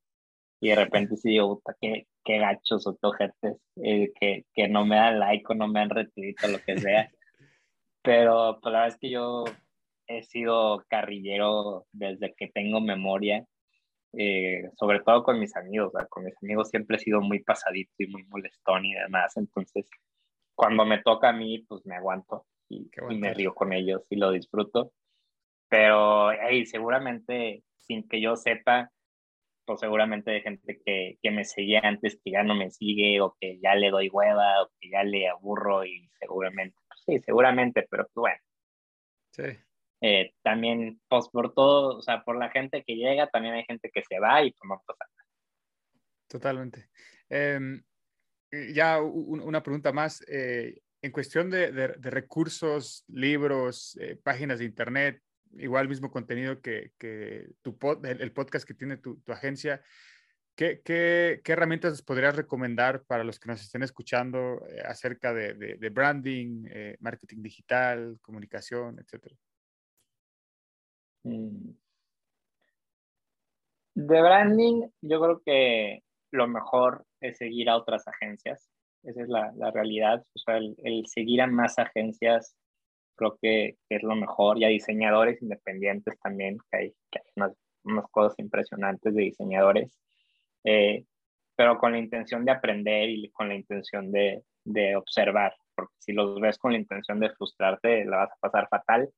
Y 0.62 0.70
de 0.70 0.76
repente 0.76 1.16
sí 1.16 1.30
digo, 1.30 1.56
puta, 1.56 1.76
qué, 1.80 2.08
qué 2.26 2.40
gachos 2.40 2.86
o 2.86 2.98
qué 2.98 3.08
ojetes, 3.08 3.58
eh, 3.78 4.12
que, 4.20 4.46
que 4.54 4.68
no 4.68 4.86
me 4.86 4.98
dan 4.98 5.20
like 5.20 5.46
o 5.48 5.56
no 5.56 5.70
me 5.70 5.80
han 5.80 5.90
retweet 5.90 6.36
lo 6.50 6.60
que 6.60 6.78
sea. 6.80 7.10
Pero 8.02 8.60
pues, 8.62 8.74
la 8.74 8.80
verdad 8.82 8.96
es 8.96 8.98
que 8.98 9.10
yo 9.10 9.46
he 10.10 10.24
sido 10.24 10.84
carrillero 10.90 11.86
desde 11.94 12.34
que 12.36 12.50
tengo 12.50 12.82
memoria 12.82 13.48
eh, 14.18 14.72
sobre 14.76 15.02
todo 15.02 15.24
con 15.24 15.40
mis 15.40 15.56
amigos, 15.56 15.94
¿verdad? 15.94 16.10
con 16.10 16.26
mis 16.26 16.36
amigos 16.42 16.70
siempre 16.70 16.98
he 16.98 17.00
sido 17.00 17.22
muy 17.22 17.44
pasadito 17.44 17.94
y 18.00 18.08
muy 18.08 18.24
molestón 18.24 18.86
y 18.86 18.94
demás, 18.94 19.38
entonces 19.38 19.88
cuando 20.56 20.84
me 20.84 21.02
toca 21.02 21.30
a 21.30 21.34
mí, 21.34 21.60
pues 21.68 21.86
me 21.86 21.96
aguanto 21.96 22.46
y, 22.68 22.90
y 23.10 23.16
me 23.18 23.34
río 23.34 23.54
con 23.54 23.72
ellos 23.72 24.02
y 24.10 24.16
lo 24.16 24.32
disfruto, 24.32 24.92
pero 25.70 26.32
hey, 26.32 26.66
seguramente 26.66 27.64
sin 27.78 28.08
que 28.08 28.20
yo 28.20 28.36
sepa, 28.36 28.92
pues 29.66 29.80
seguramente 29.80 30.32
hay 30.32 30.42
gente 30.42 30.82
que, 30.84 31.20
que 31.22 31.32
me 31.32 31.46
seguía 31.46 31.82
antes 31.84 32.20
que 32.24 32.32
ya 32.32 32.42
no 32.42 32.56
me 32.56 32.72
sigue 32.72 33.22
o 33.22 33.36
que 33.40 33.60
ya 33.62 33.76
le 33.76 33.92
doy 33.92 34.10
hueva 34.10 34.64
o 34.64 34.72
que 34.80 34.90
ya 34.90 35.04
le 35.04 35.30
aburro 35.30 35.86
y 35.86 36.10
seguramente, 36.20 36.76
pues 36.88 37.00
sí, 37.06 37.24
seguramente, 37.24 37.86
pero 37.90 38.06
pues 38.06 38.16
bueno. 38.16 38.42
Sí. 39.32 39.69
Eh, 40.02 40.34
también, 40.42 41.02
pues 41.08 41.28
por 41.30 41.54
todo, 41.54 41.98
o 41.98 42.02
sea, 42.02 42.24
por 42.24 42.38
la 42.38 42.50
gente 42.50 42.84
que 42.84 42.96
llega, 42.96 43.28
también 43.28 43.56
hay 43.56 43.66
gente 43.66 43.90
que 43.94 44.04
se 44.04 44.20
va 44.20 44.44
y 44.44 44.52
pues 44.52 44.70
no 44.70 44.82
pasa 44.86 45.06
nada. 45.10 45.28
Totalmente. 46.28 46.90
Eh, 47.30 47.82
ya 48.74 49.02
un, 49.02 49.42
una 49.42 49.62
pregunta 49.62 49.92
más. 49.92 50.24
Eh, 50.28 50.82
en 51.02 51.12
cuestión 51.12 51.50
de, 51.50 51.72
de, 51.72 51.88
de 51.90 52.10
recursos, 52.10 53.06
libros, 53.08 53.98
eh, 54.02 54.20
páginas 54.22 54.60
de 54.60 54.66
internet, 54.66 55.22
igual 55.58 55.88
mismo 55.88 56.12
contenido 56.12 56.62
que, 56.62 56.92
que 56.98 57.48
tu 57.62 57.78
pod, 57.78 58.06
el, 58.06 58.22
el, 58.22 58.32
podcast 58.32 58.68
que 58.68 58.74
tiene 58.74 58.98
tu, 58.98 59.20
tu 59.22 59.32
agencia, 59.32 59.82
¿qué, 60.56 60.82
qué, 60.84 61.42
¿qué, 61.44 61.52
herramientas 61.54 62.02
podrías 62.02 62.36
recomendar 62.36 63.04
para 63.06 63.24
los 63.24 63.40
que 63.40 63.48
nos 63.48 63.62
estén 63.62 63.84
escuchando 63.84 64.62
eh, 64.70 64.82
acerca 64.86 65.34
de, 65.34 65.54
de 65.54 65.90
branding, 65.90 66.66
eh, 66.70 66.98
marketing 67.00 67.42
digital, 67.42 68.20
comunicación, 68.22 69.00
etcétera? 69.00 69.36
Mm. 71.30 71.76
De 73.96 74.22
branding, 74.22 74.90
yo 75.02 75.22
creo 75.22 75.42
que 75.46 76.04
lo 76.32 76.48
mejor 76.48 77.06
es 77.22 77.38
seguir 77.38 77.70
a 77.70 77.78
otras 77.78 78.08
agencias. 78.08 78.70
Esa 79.04 79.24
es 79.24 79.30
la, 79.30 79.52
la 79.56 79.72
realidad. 79.72 80.26
O 80.36 80.40
sea, 80.40 80.58
el, 80.58 81.06
seguir 81.08 81.42
a 81.42 81.48
más 81.48 81.78
agencias 81.80 82.56
creo 83.16 83.38
que, 83.42 83.78
es 83.90 84.04
lo 84.04 84.16
mejor. 84.16 84.58
Y 84.58 84.66
a 84.66 84.70
diseñadores 84.70 85.42
independientes 85.42 86.18
también, 86.20 86.58
que 86.72 86.78
hay, 86.78 86.94
que 87.12 87.20
hay 87.20 87.26
unas, 87.36 88.10
cosas 88.12 88.38
impresionantes 88.40 89.14
de 89.14 89.24
diseñadores. 89.24 90.00
Eh, 90.64 91.06
pero 91.56 91.78
con 91.78 91.92
la 91.92 92.00
intención 92.00 92.46
de 92.46 92.52
aprender 92.52 93.10
y 93.10 93.30
con 93.32 93.50
la 93.50 93.56
intención 93.56 94.12
de, 94.12 94.44
de 94.64 94.96
observar. 94.96 95.54
Porque 95.76 95.94
si 96.00 96.14
los 96.14 96.40
ves 96.40 96.58
con 96.58 96.72
la 96.72 96.80
intención 96.80 97.20
de 97.20 97.32
frustrarte, 97.32 98.06
la 98.06 98.18
vas 98.18 98.32
a 98.32 98.40
pasar 98.40 98.68
fatal 98.70 99.10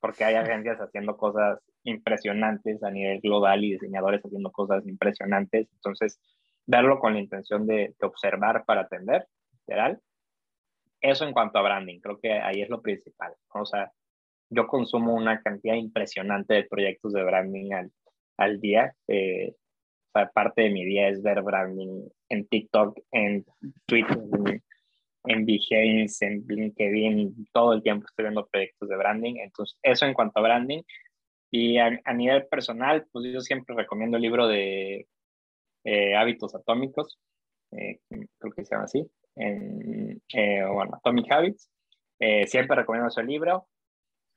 porque 0.00 0.24
hay 0.24 0.34
agencias 0.34 0.78
haciendo 0.78 1.16
cosas 1.16 1.60
impresionantes 1.84 2.82
a 2.82 2.90
nivel 2.90 3.20
global 3.20 3.64
y 3.64 3.72
diseñadores 3.72 4.24
haciendo 4.24 4.50
cosas 4.50 4.86
impresionantes. 4.86 5.68
Entonces, 5.74 6.18
verlo 6.66 6.98
con 6.98 7.14
la 7.14 7.20
intención 7.20 7.66
de, 7.66 7.94
observar 8.02 8.64
para 8.64 8.82
atender, 8.82 9.26
literal. 9.52 10.00
Eso 11.00 11.26
en 11.26 11.32
cuanto 11.32 11.58
a 11.58 11.62
branding, 11.62 12.00
creo 12.00 12.18
que 12.18 12.32
ahí 12.32 12.62
es 12.62 12.68
lo 12.68 12.82
principal. 12.82 13.32
O 13.54 13.64
sea, 13.64 13.90
yo 14.50 14.66
consumo 14.66 15.14
una 15.14 15.40
cantidad 15.42 15.74
impresionante 15.74 16.54
de 16.54 16.64
proyectos 16.64 17.12
de 17.12 17.22
branding 17.22 17.72
al, 17.72 17.92
al 18.36 18.60
día. 18.60 18.94
Eh, 19.08 19.52
o 19.52 20.18
sea, 20.18 20.28
parte 20.30 20.62
de 20.62 20.70
mi 20.70 20.84
día 20.84 21.08
es 21.08 21.22
ver 21.22 21.42
branding 21.42 22.08
en 22.28 22.46
TikTok, 22.46 22.98
en 23.12 23.44
Twitter, 23.86 24.18
en 25.24 25.46
Behance, 25.46 26.26
en 26.26 26.44
LinkedIn, 26.48 27.46
todo 27.52 27.72
el 27.74 27.82
tiempo 27.82 28.06
estoy 28.06 28.24
viendo 28.24 28.46
proyectos 28.46 28.88
de 28.88 28.96
branding. 28.96 29.36
Entonces, 29.36 29.78
eso 29.82 30.06
en 30.06 30.14
cuanto 30.14 30.38
a 30.38 30.42
branding. 30.42 30.82
Y 31.52 31.78
a, 31.78 32.00
a 32.04 32.14
nivel 32.14 32.46
personal, 32.46 33.06
pues 33.12 33.32
yo 33.32 33.40
siempre 33.40 33.74
recomiendo 33.74 34.16
el 34.16 34.22
libro 34.22 34.46
de 34.46 35.06
eh, 35.84 36.14
Hábitos 36.14 36.54
Atómicos, 36.54 37.18
eh, 37.72 37.98
creo 38.08 38.52
que 38.54 38.64
se 38.64 38.74
llama 38.74 38.84
así, 38.84 39.04
en, 39.36 40.22
eh, 40.32 40.64
bueno, 40.72 40.92
Atomic 40.94 41.30
Habits. 41.30 41.70
Eh, 42.20 42.46
siempre 42.46 42.76
recomiendo 42.76 43.08
ese 43.08 43.22
libro. 43.22 43.66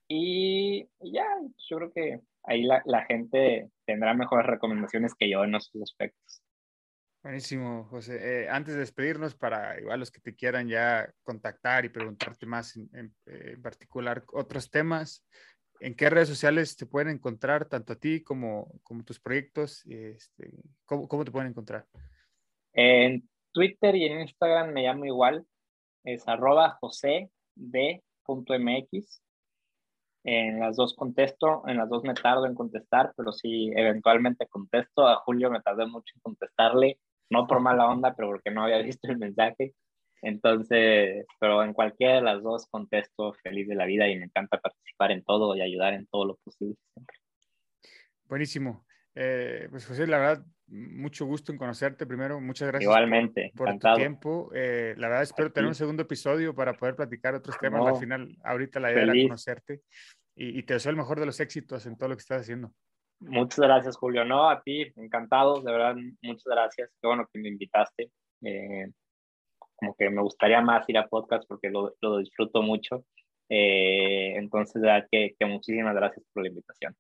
Y, 0.08 0.88
y 1.02 1.12
ya, 1.14 1.26
pues 1.40 1.66
yo 1.70 1.78
creo 1.78 1.92
que 1.92 2.20
ahí 2.44 2.64
la, 2.64 2.82
la 2.86 3.06
gente 3.06 3.70
tendrá 3.86 4.14
mejores 4.14 4.46
recomendaciones 4.48 5.14
que 5.16 5.30
yo 5.30 5.44
en 5.44 5.56
esos 5.56 5.82
aspectos. 5.82 6.42
Buenísimo, 7.24 7.86
José. 7.86 8.18
Eh, 8.44 8.50
antes 8.50 8.74
de 8.74 8.82
despedirnos, 8.82 9.34
para 9.34 9.80
igual 9.80 10.02
los 10.02 10.12
que 10.12 10.20
te 10.20 10.36
quieran 10.36 10.68
ya 10.68 11.10
contactar 11.24 11.86
y 11.86 11.90
preguntarte 11.90 12.46
más 12.46 12.76
en, 12.76 12.90
en, 12.92 13.62
particular 13.62 14.26
otros 14.34 14.70
temas, 14.70 15.26
¿en 15.80 15.96
qué 15.96 16.10
redes 16.10 16.28
sociales 16.28 16.76
te 16.76 16.86
pueden 16.86 17.08
encontrar, 17.08 17.64
tanto 17.64 17.94
a 17.94 17.96
ti 17.96 18.22
como, 18.22 18.74
como 18.84 19.06
tus 19.06 19.22
proyectos? 19.22 19.86
Este, 19.86 20.52
¿cómo, 20.84 21.08
¿Cómo 21.08 21.24
te 21.24 21.32
pueden 21.32 21.48
encontrar? 21.52 21.86
En 22.74 23.30
Twitter 23.54 23.96
y 23.96 24.06
en 24.06 24.20
Instagram 24.20 24.74
me 24.74 24.84
llamo 24.84 25.06
igual, 25.06 25.46
es 26.04 26.28
arroba 26.28 26.78
joseb.mx. 26.82 27.32
En 30.26 30.60
las 30.60 30.76
dos 30.76 30.94
contesto, 30.94 31.64
en 31.68 31.78
las 31.78 31.88
dos 31.88 32.04
me 32.04 32.16
tardo 32.16 32.48
en 32.48 32.56
contestar, 32.56 33.14
pero 33.16 33.32
sí, 33.32 33.72
eventualmente 33.74 34.46
contesto. 34.48 35.08
A 35.08 35.16
Julio 35.18 35.50
me 35.50 35.62
tardé 35.62 35.86
mucho 35.86 36.14
en 36.16 36.22
contestarle 36.22 37.00
no 37.30 37.48
por 37.48 37.60
mala 37.60 37.88
onda, 37.90 38.16
pero 38.16 38.30
porque 38.30 38.52
no 38.52 38.64
había 38.64 38.78
visto 38.98 39.08
el 39.10 39.18
mensaje. 39.18 39.74
Entonces, 40.22 41.26
pero 41.40 41.64
en 41.64 41.74
cualquiera 41.74 42.16
de 42.16 42.22
las 42.22 42.42
dos 42.42 42.68
contesto 42.68 43.34
feliz 43.44 43.68
de 43.68 43.76
la 43.76 43.86
vida 43.86 44.08
y 44.08 44.18
me 44.18 44.26
encanta 44.26 44.58
participar 44.58 45.12
en 45.12 45.24
todo 45.24 45.54
y 45.56 45.62
ayudar 45.62 45.94
en 45.94 46.08
todo 46.08 46.26
lo 46.26 46.36
posible. 46.38 46.78
Buenísimo. 48.26 48.86
Eh, 49.16 49.68
pues 49.70 49.86
José, 49.86 50.08
la 50.08 50.18
verdad, 50.18 50.46
mucho 50.68 51.26
gusto 51.26 51.52
en 51.52 51.58
conocerte 51.58 52.06
primero. 52.06 52.40
Muchas 52.40 52.70
gracias 52.70 52.88
Igualmente, 52.90 53.52
por, 53.56 53.68
por 53.68 53.80
tu 53.80 53.96
tiempo. 53.96 54.50
Eh, 54.56 54.96
la 54.98 55.08
verdad, 55.10 55.24
espero 55.24 55.52
tener 55.52 55.68
un 55.68 55.76
segundo 55.76 56.04
episodio 56.04 56.56
para 56.56 56.74
poder 56.74 56.96
platicar 56.96 57.36
otros 57.36 57.58
temas. 57.60 57.82
No, 57.82 57.88
Al 57.88 57.98
final, 57.98 58.38
ahorita 58.44 58.80
la 58.80 58.92
idea 58.92 59.02
feliz. 59.06 59.16
era 59.16 59.28
conocerte 59.30 59.82
y, 60.36 60.58
y 60.58 60.64
te 60.64 60.76
deseo 60.76 60.90
el 60.92 60.96
mejor 60.98 61.20
de 61.20 61.26
los 61.26 61.40
éxitos 61.40 61.86
en 61.86 61.98
todo 61.98 62.10
lo 62.10 62.16
que 62.16 62.22
estás 62.22 62.42
haciendo. 62.42 62.72
Muchas 63.26 63.60
gracias, 63.60 63.98
Julio. 63.98 64.26
No, 64.26 64.50
a 64.50 64.62
ti, 64.62 64.92
encantado, 64.96 65.62
de 65.62 65.72
verdad, 65.72 65.96
muchas 66.22 66.46
gracias. 66.46 66.90
Qué 67.02 67.08
bueno 67.08 67.28
que 67.32 67.40
me 67.40 67.50
invitaste. 67.50 68.12
Eh, 68.42 68.92
como 69.76 69.96
que 69.96 70.10
me 70.10 70.22
gustaría 70.22 70.62
más 70.62 70.88
ir 70.90 70.98
a 70.98 71.08
podcast 71.08 71.48
porque 71.48 71.70
lo, 71.70 71.94
lo 72.02 72.18
disfruto 72.18 72.62
mucho. 72.62 73.06
Eh, 73.50 74.36
entonces, 74.38 74.82
de 74.82 74.88
verdad 74.88 75.08
que, 75.12 75.36
que, 75.38 75.46
muchísimas 75.46 75.96
gracias 75.96 76.26
por 76.34 76.44
la 76.44 76.50
invitación. 76.50 76.96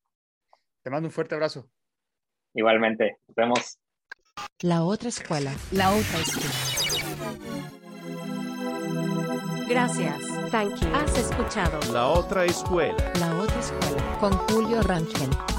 Te 0.83 0.89
mando 0.89 1.07
un 1.07 1.11
fuerte 1.11 1.35
abrazo. 1.35 1.69
Igualmente, 2.53 3.17
nos 3.27 3.35
vemos. 3.35 3.79
La 4.61 4.83
otra 4.83 5.09
escuela, 5.09 5.51
la 5.71 5.89
otra 5.89 6.19
escuela. 6.19 6.73
Gracias. 9.67 10.33
Thank 10.51 10.81
you. 10.81 10.87
Has 10.93 11.17
escuchado 11.17 11.79
La 11.91 12.07
otra 12.07 12.45
escuela. 12.45 13.11
La 13.19 13.35
otra 13.37 13.59
escuela. 13.59 14.17
Con 14.19 14.33
Julio 14.33 14.81
Rangel. 14.83 15.52